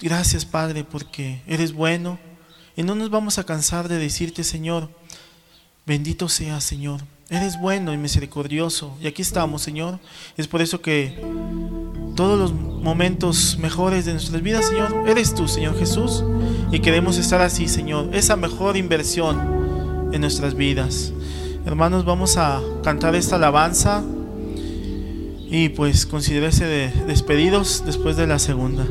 Gracias, 0.00 0.44
Padre, 0.44 0.82
porque 0.82 1.42
eres 1.46 1.72
bueno. 1.72 2.18
Y 2.76 2.82
no 2.82 2.94
nos 2.94 3.10
vamos 3.10 3.38
a 3.38 3.44
cansar 3.44 3.88
de 3.88 3.98
decirte, 3.98 4.42
Señor, 4.42 4.90
bendito 5.86 6.28
sea, 6.28 6.60
Señor. 6.60 7.02
Eres 7.30 7.58
bueno 7.58 7.94
y 7.94 7.96
misericordioso. 7.96 8.96
Y 9.00 9.06
aquí 9.06 9.22
estamos, 9.22 9.62
Señor. 9.62 9.98
Es 10.36 10.46
por 10.46 10.60
eso 10.60 10.80
que 10.82 11.18
todos 12.14 12.38
los 12.38 12.52
momentos 12.52 13.56
mejores 13.58 14.04
de 14.04 14.12
nuestras 14.12 14.42
vidas, 14.42 14.66
Señor, 14.66 15.08
eres 15.08 15.34
tú, 15.34 15.48
Señor 15.48 15.78
Jesús. 15.78 16.22
Y 16.70 16.80
queremos 16.80 17.16
estar 17.16 17.40
así, 17.40 17.66
Señor. 17.66 18.14
Esa 18.14 18.36
mejor 18.36 18.76
inversión 18.76 20.10
en 20.12 20.20
nuestras 20.20 20.54
vidas. 20.54 21.12
Hermanos, 21.64 22.04
vamos 22.04 22.36
a 22.36 22.60
cantar 22.82 23.14
esta 23.14 23.36
alabanza 23.36 24.04
y 25.50 25.70
pues 25.70 26.04
considerarse 26.04 26.66
de 26.66 26.90
despedidos 27.06 27.84
después 27.86 28.16
de 28.18 28.26
la 28.26 28.38
segunda. 28.38 28.86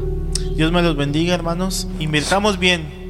Dios 0.55 0.71
me 0.71 0.81
los 0.81 0.95
bendiga, 0.95 1.35
hermanos. 1.35 1.87
Invirtamos 1.99 2.57
bien 2.57 3.03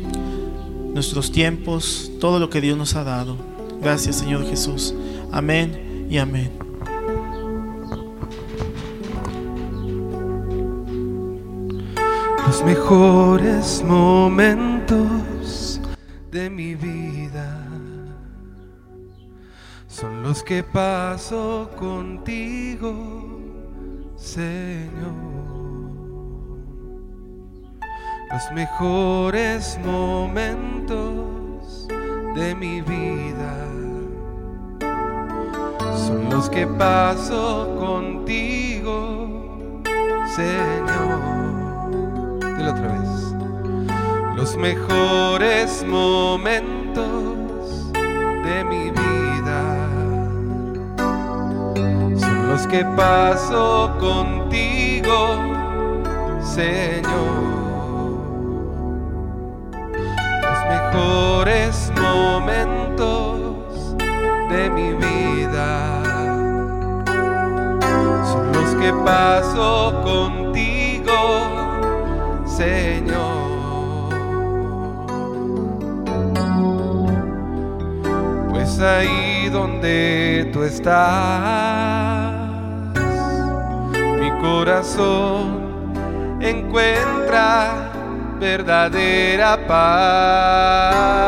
nuestros 0.94 1.32
tiempos, 1.32 2.12
todo 2.20 2.40
lo 2.40 2.50
que 2.50 2.60
Dios 2.60 2.78
nos 2.78 2.96
ha 2.96 3.06
dado. 3.06 3.53
Gracias, 3.84 4.16
Señor 4.16 4.46
Jesús. 4.46 4.96
Amén 5.30 6.08
y 6.10 6.18
amén. 6.18 6.50
Los 12.48 12.64
mejores 12.64 13.84
momentos 13.84 15.82
de 16.32 16.50
mi 16.50 16.76
vida 16.76 17.60
son 19.88 20.24
los 20.24 20.42
que 20.44 20.64
paso 20.64 21.70
contigo, 21.78 22.94
Señor. 24.16 25.34
Los 28.32 28.52
mejores 28.54 29.78
momentos 29.84 31.86
de 32.36 32.56
mi 32.56 32.82
vida 32.82 33.63
son 35.98 36.30
los 36.30 36.50
que 36.50 36.68
paso 36.68 37.74
contigo, 37.80 39.28
Señor. 40.36 41.20
Dile 42.58 42.70
otra 42.70 42.88
vez. 42.88 43.34
Los 44.36 44.58
mejores 44.58 45.86
momentos 45.86 47.94
de 48.44 48.64
mi 48.66 48.92
vida 48.92 49.14
los 52.54 52.68
que 52.68 52.86
paso 52.96 53.92
contigo, 54.00 55.38
Señor. 56.42 57.34
Los 60.44 60.60
mejores 60.70 61.92
momentos 62.00 63.33
de 64.54 64.70
mi 64.70 64.94
vida 64.94 66.02
son 68.32 68.52
los 68.54 68.70
que 68.76 68.94
paso 69.04 70.02
contigo, 70.04 71.20
Señor. 72.46 73.44
Pues 78.52 78.80
ahí 78.80 79.50
donde 79.50 80.50
tú 80.54 80.64
estás 80.64 82.44
corazón 84.44 85.84
encuentra 86.42 87.92
verdadera 88.40 89.58
paz. 89.66 91.24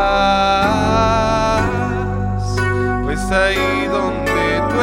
Pues 3.15 3.31
ahí 3.31 3.87
donde 3.87 4.61
tú 4.69 4.81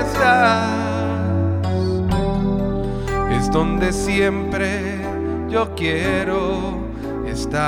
estás 0.00 0.70
es 3.30 3.50
donde 3.50 3.92
siempre 3.92 5.02
yo 5.50 5.74
quiero 5.74 6.78
estar. 7.26 7.60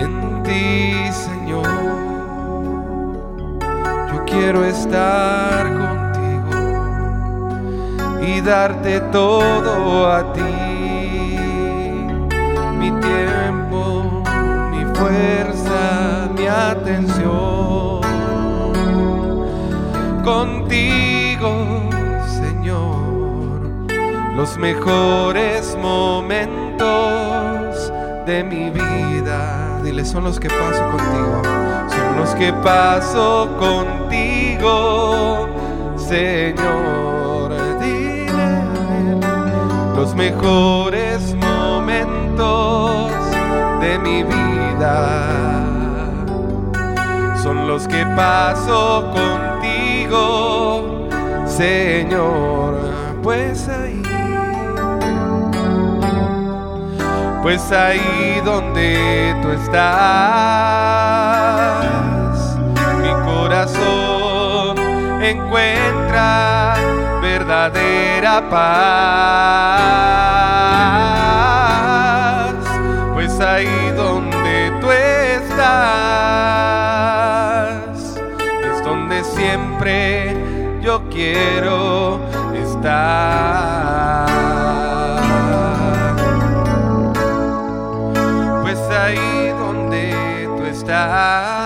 En 0.00 0.42
ti, 0.42 1.12
Señor 1.12 2.00
quiero 4.26 4.64
estar 4.64 5.66
contigo 5.78 6.58
y 8.20 8.40
darte 8.40 9.00
todo 9.12 10.10
a 10.10 10.32
ti. 10.32 10.40
Mi 12.78 12.90
tiempo, 12.90 13.29
fuerza, 15.00 16.28
mi 16.36 16.46
atención. 16.46 18.00
Contigo, 20.24 21.50
Señor, 22.28 23.62
los 24.36 24.56
mejores 24.58 25.76
momentos 25.80 26.80
de 28.26 28.44
mi 28.44 28.70
vida. 28.70 29.80
Dile, 29.82 30.04
son 30.04 30.24
los 30.24 30.38
que 30.38 30.48
paso 30.48 30.90
contigo 30.90 31.42
los 32.20 32.34
que 32.34 32.52
paso 32.52 33.48
contigo, 33.58 35.48
Señor. 35.96 37.50
Dile 37.80 38.60
los 39.96 40.14
mejores 40.14 41.34
momentos 41.34 43.10
de 43.80 43.98
mi 43.98 44.22
vida 44.22 44.59
son 47.42 47.66
los 47.66 47.86
que 47.88 48.04
paso 48.16 49.10
contigo, 49.12 51.08
Señor. 51.46 52.78
Pues 53.22 53.68
ahí, 53.68 54.02
pues 57.42 57.72
ahí 57.72 58.40
donde 58.44 59.36
tú 59.42 59.50
estás 59.50 60.20
encuentra 65.22 66.74
verdadera 67.20 68.48
paz, 68.48 68.60
quiero 81.20 82.20
estar. 82.54 84.26
Pues 88.62 88.78
ahí 89.02 89.52
donde 89.58 90.48
tú 90.56 90.64
estás 90.64 91.60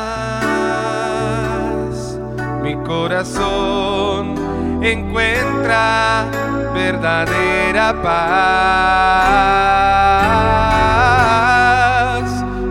corazón 2.85 4.35
encuentra 4.83 6.27
verdadera 6.75 7.87
paz, 8.03 8.25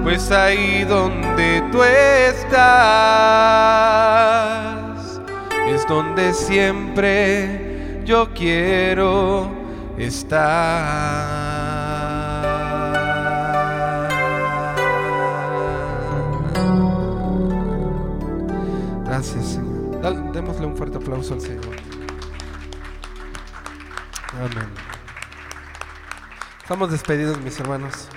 pues 0.04 0.30
ahí 0.32 0.84
donde 0.84 1.62
tú 1.72 1.82
estás 1.84 2.74
donde 5.88 6.34
siempre 6.34 8.02
yo 8.06 8.34
quiero 8.34 9.50
estar. 9.98 11.44
Gracias, 19.06 19.46
Señor. 19.46 20.32
Démosle 20.32 20.66
un 20.66 20.76
fuerte 20.76 20.98
aplauso 20.98 21.34
al 21.36 21.42
Señor. 21.42 21.76
Amén. 24.34 24.68
Estamos 26.62 26.92
despedidos, 26.92 27.40
mis 27.40 27.60
hermanos. 27.60 28.10